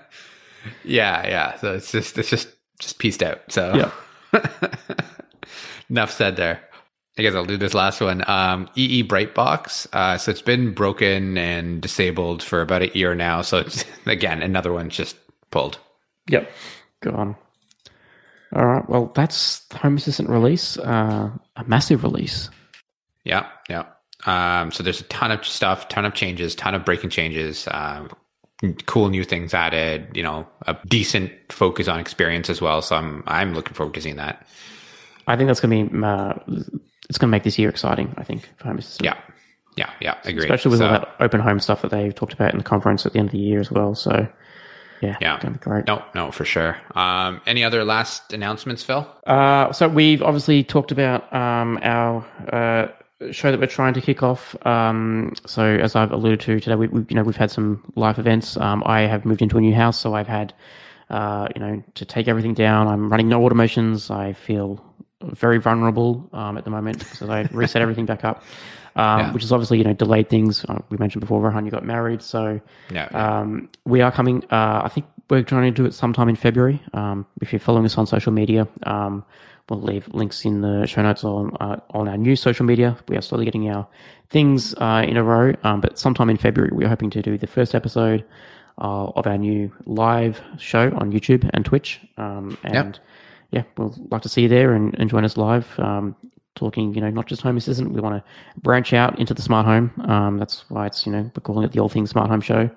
yeah, 0.85 1.27
yeah. 1.27 1.59
So 1.59 1.75
it's 1.75 1.93
just 1.93 2.19
it's 2.19 2.31
just 2.31 2.49
just 2.79 2.99
pieced 2.99 3.23
out. 3.23 3.41
So 3.49 3.75
yeah. 4.33 4.41
enough 5.91 6.11
said 6.11 6.37
there. 6.37 6.61
I 7.17 7.23
guess 7.23 7.35
I'll 7.35 7.45
do 7.45 7.57
this 7.57 7.75
last 7.75 8.01
one. 8.01 8.29
Um, 8.29 8.69
EE 8.75 9.05
Brightbox. 9.05 9.87
Uh, 9.93 10.19
so 10.19 10.33
it's 10.33 10.43
been 10.43 10.75
broken 10.75 11.39
and 11.39 11.81
disabled 11.81 12.43
for 12.43 12.61
about 12.61 12.83
a 12.83 12.97
year 12.97 13.15
now. 13.15 13.43
So 13.43 13.59
it's 13.59 13.85
again 14.07 14.43
another 14.43 14.73
one 14.73 14.91
just 14.91 15.17
pulled. 15.51 15.79
Yep, 16.29 16.51
gone. 17.01 17.37
All 18.55 18.67
right. 18.67 18.89
Well, 18.89 19.13
that's 19.15 19.63
Home 19.75 19.97
Assistant 19.97 20.29
release, 20.29 20.79
uh, 20.79 21.31
a 21.57 21.65
massive 21.65 22.03
release. 22.05 22.51
Yeah, 23.25 23.49
yeah. 23.69 23.87
Um, 24.27 24.71
so 24.71 24.83
there's 24.83 25.01
a 25.01 25.05
ton 25.05 25.33
of 25.33 25.45
stuff, 25.45 25.89
ton 25.89 26.05
of 26.05 26.15
changes, 26.15 26.55
ton 26.55 26.75
of 26.75 26.85
breaking 26.85 27.11
changes, 27.11 27.67
uh, 27.69 28.07
cool 28.87 29.09
new 29.09 29.25
things 29.25 29.55
added. 29.55 30.09
You 30.15 30.23
know, 30.23 30.47
a 30.67 30.77
decent 30.87 31.33
focus 31.51 31.89
on 31.89 32.01
experience 32.01 32.49
as 32.51 32.61
well. 32.61 32.83
So 32.83 32.97
I'm 32.97 33.23
I'm 33.27 33.55
looking 33.55 33.75
forward 33.75 33.95
to 33.95 34.01
seeing 34.01 34.17
that. 34.17 34.47
I 35.27 35.37
think 35.37 35.49
that's 35.49 35.61
going 35.61 35.89
to 35.89 35.97
be 35.97 36.05
uh, 36.05 36.35
it's 37.09 37.19
going 37.19 37.29
to 37.29 37.33
make 37.33 37.43
this 37.43 37.59
year 37.59 37.69
exciting. 37.69 38.15
I 38.17 38.25
think 38.25 38.49
for 38.57 38.69
Home 38.69 38.79
Assistant. 38.79 39.05
Yeah, 39.05 39.21
yeah, 39.77 39.91
yeah. 40.01 40.19
Agree. 40.25 40.45
Especially 40.45 40.71
with 40.71 40.81
so, 40.81 40.87
all 40.87 40.93
that 40.93 41.17
open 41.21 41.41
home 41.41 41.61
stuff 41.61 41.83
that 41.83 41.91
they 41.91 42.11
talked 42.11 42.33
about 42.33 42.53
in 42.53 42.59
the 42.59 42.65
conference 42.65 43.07
at 43.07 43.13
the 43.13 43.19
end 43.19 43.29
of 43.29 43.33
the 43.33 43.39
year 43.39 43.61
as 43.61 43.71
well. 43.71 43.95
So 43.95 44.29
yeah, 45.01 45.17
yeah, 45.21 45.39
gonna 45.41 45.55
be 45.55 45.61
great. 45.61 45.87
No, 45.87 46.03
no, 46.15 46.31
for 46.31 46.45
sure. 46.45 46.77
Um, 46.95 47.41
any 47.47 47.65
other 47.65 47.85
last 47.85 48.33
announcements, 48.33 48.83
Phil? 48.83 49.07
Uh, 49.27 49.73
so 49.73 49.89
we've 49.89 50.23
obviously 50.23 50.65
talked 50.65 50.93
about 50.93 51.33
um, 51.33 51.79
our 51.83 52.25
uh, 52.53 52.89
show 53.31 53.51
that 53.51 53.61
we're 53.61 53.67
trying 53.67 53.95
to 53.95 54.01
kick 54.01 54.23
off. 54.23 54.55
Um, 54.67 55.33
so 55.47 55.65
as 55.65 55.95
I've 55.97 56.13
alluded 56.13 56.41
to 56.41 56.61
today, 56.61 56.75
we, 56.77 56.89
we 56.89 57.05
you 57.09 57.17
know 57.17 57.23
we've 57.23 57.37
had 57.37 57.51
some 57.51 57.83
live 57.97 58.19
events. 58.19 58.57
Um, 58.57 58.83
I 58.87 59.03
have 59.03 59.25
moved 59.25 59.43
into 59.43 59.57
a 59.57 59.61
new 59.61 59.75
house, 59.75 59.99
so 59.99 60.15
I've 60.15 60.27
had 60.29 60.53
uh, 61.11 61.49
you 61.55 61.61
know 61.61 61.83
to 61.95 62.05
take 62.05 62.29
everything 62.29 62.55
down. 62.55 62.89
I'm 62.89 63.11
running 63.11 63.29
no 63.29 63.41
automations. 63.41 64.11
I 64.11 64.33
feel 64.33 64.85
very 65.23 65.59
vulnerable 65.59 66.29
um, 66.33 66.59
at 66.59 66.65
the 66.65 66.71
moment 66.71 66.99
because 66.99 67.23
I 67.31 67.43
reset 67.53 67.81
everything 67.81 68.05
back 68.05 68.25
up, 68.25 68.43
um, 68.97 69.21
Yeah. 69.21 69.33
which 69.33 69.45
is 69.45 69.53
obviously 69.53 69.79
you 69.79 69.85
know 69.85 69.95
delayed 69.95 70.29
things. 70.29 70.65
Uh, 70.65 70.79
we 70.91 70.97
mentioned 70.99 71.21
before, 71.21 71.41
Rohan, 71.41 71.65
you 71.65 71.71
got 71.71 71.85
married, 71.85 72.21
so 72.23 72.61
Yeah, 72.91 73.09
yeah. 73.11 73.39
um, 73.41 73.69
we 73.85 74.01
are 74.03 74.13
coming. 74.13 74.45
Uh, 74.51 74.83
I 74.85 74.89
think 74.89 75.07
we're 75.31 75.43
trying 75.43 75.73
to 75.73 75.83
do 75.83 75.87
it 75.87 75.95
sometime 75.95 76.29
in 76.29 76.37
February. 76.37 76.83
Um, 76.93 77.27
if 77.41 77.53
you're 77.53 77.61
following 77.61 77.87
us 77.87 77.97
on 77.97 78.07
social 78.07 78.33
media, 78.33 78.69
um, 78.83 79.25
we'll 79.69 79.81
leave 79.81 80.09
links 80.13 80.45
in 80.45 80.61
the 80.61 80.87
show 80.87 81.03
notes 81.03 81.25
on 81.25 81.57
uh, 81.61 81.81
on 81.91 82.09
our 82.09 82.17
new 82.17 82.37
social 82.37 82.67
media. 82.67 82.97
We 83.09 83.17
are 83.17 83.23
slowly 83.23 83.45
getting 83.45 83.69
our 83.71 83.87
things 84.31 84.75
uh, 84.75 85.05
in 85.07 85.17
a 85.17 85.25
row, 85.25 85.55
um, 85.63 85.81
but 85.81 85.99
sometime 85.99 86.31
in 86.31 86.37
February, 86.37 86.71
we're 86.73 86.89
hoping 86.89 87.11
to 87.11 87.23
do 87.23 87.39
the 87.39 87.47
first 87.47 87.75
episode 87.75 88.25
uh, 88.79 89.07
of 89.07 89.27
our 89.27 89.39
new 89.39 89.73
live 89.87 90.41
show 90.59 90.93
on 90.97 91.13
YouTube 91.13 91.49
and 91.55 91.65
Twitch. 91.65 92.01
Um, 92.17 92.59
and 92.65 92.99
yeah, 93.51 93.63
we'll 93.77 93.95
like 94.11 94.23
to 94.23 94.29
see 94.29 94.43
you 94.43 94.49
there 94.49 94.73
and, 94.73 94.95
and 94.99 95.09
join 95.09 95.25
us 95.25 95.37
live. 95.37 95.79
Um, 95.79 96.17
talking, 96.55 96.95
you 96.95 97.01
know, 97.01 97.11
not 97.11 97.27
just 97.27 97.43
home 97.43 97.57
assistant. 97.57 97.93
We 97.93 98.01
want 98.01 98.23
to 98.23 98.61
branch 98.61 98.93
out 98.93 99.19
into 99.19 99.35
the 99.35 99.43
smart 99.43 99.67
home. 99.67 99.93
Um, 100.09 100.39
that's 100.39 100.65
why 100.71 100.87
it's, 100.87 101.05
you 101.07 101.13
know, 101.13 101.23
we're 101.23 101.41
calling 101.43 101.65
it 101.65 101.73
the 101.73 101.81
All 101.81 101.89
Things 101.89 102.11
Smart 102.11 102.31
Home 102.31 102.41
Show. 102.41 102.71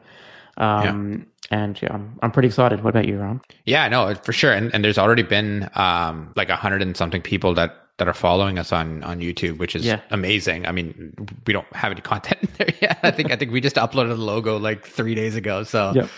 Um, 0.57 1.27
And 1.51 1.81
yeah, 1.81 1.93
I'm, 1.93 2.19
I'm 2.21 2.31
pretty 2.31 2.47
excited. 2.47 2.83
What 2.83 2.89
about 2.91 3.07
you, 3.07 3.17
Ron? 3.19 3.41
Yeah, 3.65 3.87
no, 3.87 4.13
for 4.15 4.33
sure. 4.33 4.51
And, 4.51 4.73
and 4.73 4.83
there's 4.83 4.97
already 4.97 5.23
been 5.23 5.69
um, 5.75 6.31
like 6.35 6.49
a 6.49 6.55
hundred 6.55 6.81
and 6.81 6.95
something 6.97 7.21
people 7.21 7.53
that 7.55 7.75
that 7.97 8.07
are 8.07 8.13
following 8.13 8.59
us 8.59 8.71
on 8.71 9.01
on 9.03 9.19
YouTube, 9.21 9.57
which 9.57 9.75
is 9.75 9.85
Yeah. 9.85 10.01
amazing. 10.11 10.67
I 10.67 10.71
mean, 10.71 11.13
we 11.47 11.53
don't 11.53 11.65
have 11.73 11.91
any 11.91 12.01
content 12.13 12.39
there 12.57 12.69
yet. 12.81 12.99
I 13.01 13.11
think 13.11 13.31
I 13.31 13.35
think 13.37 13.51
we 13.51 13.61
just 13.61 13.75
uploaded 13.77 14.09
the 14.09 14.15
logo 14.15 14.57
like 14.57 14.85
three 14.85 15.15
days 15.15 15.35
ago. 15.35 15.63
So 15.63 15.93
Yep. 15.95 16.09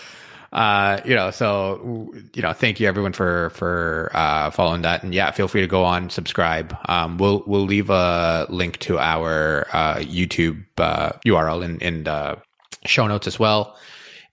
uh, 0.52 1.00
you 1.04 1.14
know, 1.14 1.30
so 1.30 2.12
you 2.34 2.42
know, 2.42 2.52
thank 2.52 2.80
you 2.80 2.88
everyone 2.88 3.12
for 3.12 3.50
for 3.50 4.10
uh, 4.14 4.50
following 4.50 4.82
that, 4.82 5.02
and 5.04 5.14
yeah, 5.14 5.30
feel 5.30 5.46
free 5.48 5.60
to 5.60 5.68
go 5.68 5.84
on 5.84 6.10
subscribe. 6.10 6.76
Um, 6.88 7.18
we'll 7.18 7.44
we'll 7.46 7.64
leave 7.64 7.88
a 7.88 8.46
link 8.50 8.78
to 8.80 8.98
our 8.98 9.66
uh, 9.72 9.96
YouTube 9.98 10.64
uh, 10.78 11.12
URL 11.24 11.64
in 11.64 11.78
in 11.78 12.02
the 12.04 12.36
show 12.84 13.06
notes 13.06 13.26
as 13.28 13.38
well, 13.38 13.76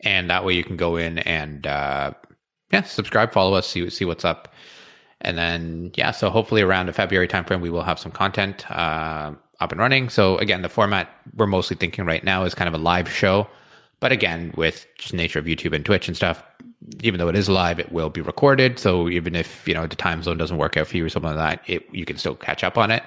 and 0.01 0.29
that 0.29 0.45
way 0.45 0.53
you 0.53 0.63
can 0.63 0.77
go 0.77 0.95
in 0.95 1.19
and 1.19 1.65
uh, 1.65 2.13
yeah, 2.71 2.83
subscribe, 2.83 3.31
follow 3.31 3.53
us, 3.55 3.67
see 3.67 3.89
see 3.89 4.05
what's 4.05 4.25
up, 4.25 4.53
and 5.21 5.37
then 5.37 5.91
yeah, 5.95 6.11
so 6.11 6.29
hopefully 6.29 6.61
around 6.61 6.87
the 6.87 6.93
February 6.93 7.27
timeframe 7.27 7.61
we 7.61 7.69
will 7.69 7.83
have 7.83 7.99
some 7.99 8.11
content 8.11 8.69
uh, 8.71 9.31
up 9.59 9.71
and 9.71 9.79
running. 9.79 10.09
So 10.09 10.37
again, 10.37 10.61
the 10.61 10.69
format 10.69 11.09
we're 11.35 11.47
mostly 11.47 11.75
thinking 11.75 12.05
right 12.05 12.23
now 12.23 12.43
is 12.43 12.53
kind 12.53 12.67
of 12.67 12.73
a 12.73 12.83
live 12.83 13.09
show. 13.09 13.47
But 13.99 14.11
again, 14.11 14.53
with 14.55 14.85
just 14.97 15.13
nature 15.13 15.39
of 15.39 15.45
YouTube 15.45 15.73
and 15.73 15.83
Twitch 15.83 16.07
and 16.07 16.15
stuff, 16.15 16.43
even 17.01 17.17
though 17.17 17.29
it 17.29 17.35
is 17.35 17.49
live, 17.49 17.79
it 17.79 17.91
will 17.91 18.09
be 18.09 18.21
recorded. 18.21 18.77
So 18.77 19.09
even 19.09 19.35
if 19.35 19.67
you 19.67 19.73
know 19.73 19.87
the 19.87 19.95
time 19.95 20.21
zone 20.21 20.37
doesn't 20.37 20.57
work 20.57 20.77
out 20.77 20.87
for 20.87 20.97
you 20.97 21.05
or 21.05 21.09
something 21.09 21.35
like 21.35 21.65
that, 21.65 21.69
it, 21.69 21.87
you 21.91 22.05
can 22.05 22.17
still 22.17 22.35
catch 22.35 22.63
up 22.63 22.77
on 22.77 22.91
it. 22.91 23.03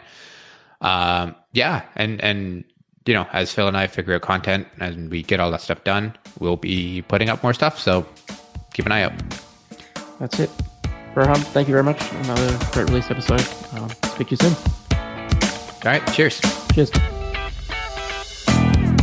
Um, 0.81 1.37
yeah, 1.53 1.83
and 1.95 2.21
and 2.23 2.65
you 3.07 3.15
know, 3.15 3.27
as 3.33 3.53
Phil 3.53 3.67
and 3.69 3.77
I 3.77 3.87
figure 3.87 4.15
out 4.15 4.23
content 4.23 4.69
and 4.79 5.11
we 5.11 5.23
get 5.23 5.41
all 5.41 5.51
that 5.51 5.61
stuff 5.61 5.83
done, 5.85 6.17
we'll 6.39 6.57
be 6.57 7.03
putting 7.03 7.29
up 7.29 7.43
more 7.43 7.55
stuff. 7.55 7.79
So 7.79 8.07
keep 8.73 8.87
an 8.87 8.93
eye 8.93 9.03
out. 9.03 9.13
That's 10.19 10.39
it. 10.39 10.51
Rohan, 11.15 11.37
thank 11.37 11.67
you 11.67 11.73
very 11.73 11.83
much. 11.83 12.01
Another 12.13 12.59
great 12.73 12.89
release 12.89 13.11
episode. 13.11 13.45
Um, 13.75 13.89
speak 14.13 14.29
to 14.29 14.31
you 14.33 14.37
soon. 14.37 14.55
All 14.93 15.81
right, 15.85 16.07
cheers. 16.13 16.41
Cheers. 16.73 16.91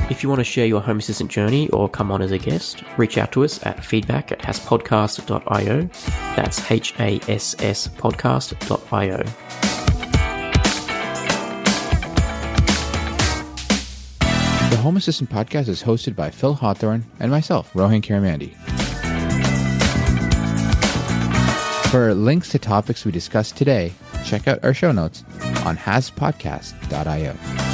If 0.09 0.23
you 0.23 0.29
want 0.29 0.39
to 0.39 0.45
share 0.45 0.65
your 0.65 0.79
Home 0.81 0.99
Assistant 0.99 1.29
journey 1.29 1.67
or 1.69 1.89
come 1.89 2.11
on 2.11 2.21
as 2.21 2.31
a 2.31 2.37
guest, 2.37 2.81
reach 2.97 3.17
out 3.17 3.33
to 3.33 3.43
us 3.43 3.63
at 3.65 3.83
feedback 3.83 4.31
at 4.31 4.39
hasspodcast.io. 4.39 5.89
That's 6.35 6.71
H 6.71 6.93
A 6.99 7.19
S 7.27 7.55
S 7.59 7.89
podcast.io. 7.89 9.23
Home 14.87 14.95
Assistant 14.95 15.29
podcast 15.29 15.67
is 15.67 15.83
hosted 15.83 16.15
by 16.15 16.29
Phil 16.29 16.53
Hawthorne 16.53 17.03
and 17.19 17.29
myself, 17.29 17.69
Rohan 17.75 18.01
Karamandi. 18.01 18.55
For 21.91 22.13
links 22.13 22.47
to 22.51 22.59
topics 22.59 23.03
we 23.03 23.11
discussed 23.11 23.57
today, 23.57 23.91
check 24.23 24.47
out 24.47 24.63
our 24.63 24.73
show 24.73 24.93
notes 24.93 25.25
on 25.65 25.75
hasspodcast.io. 25.75 27.66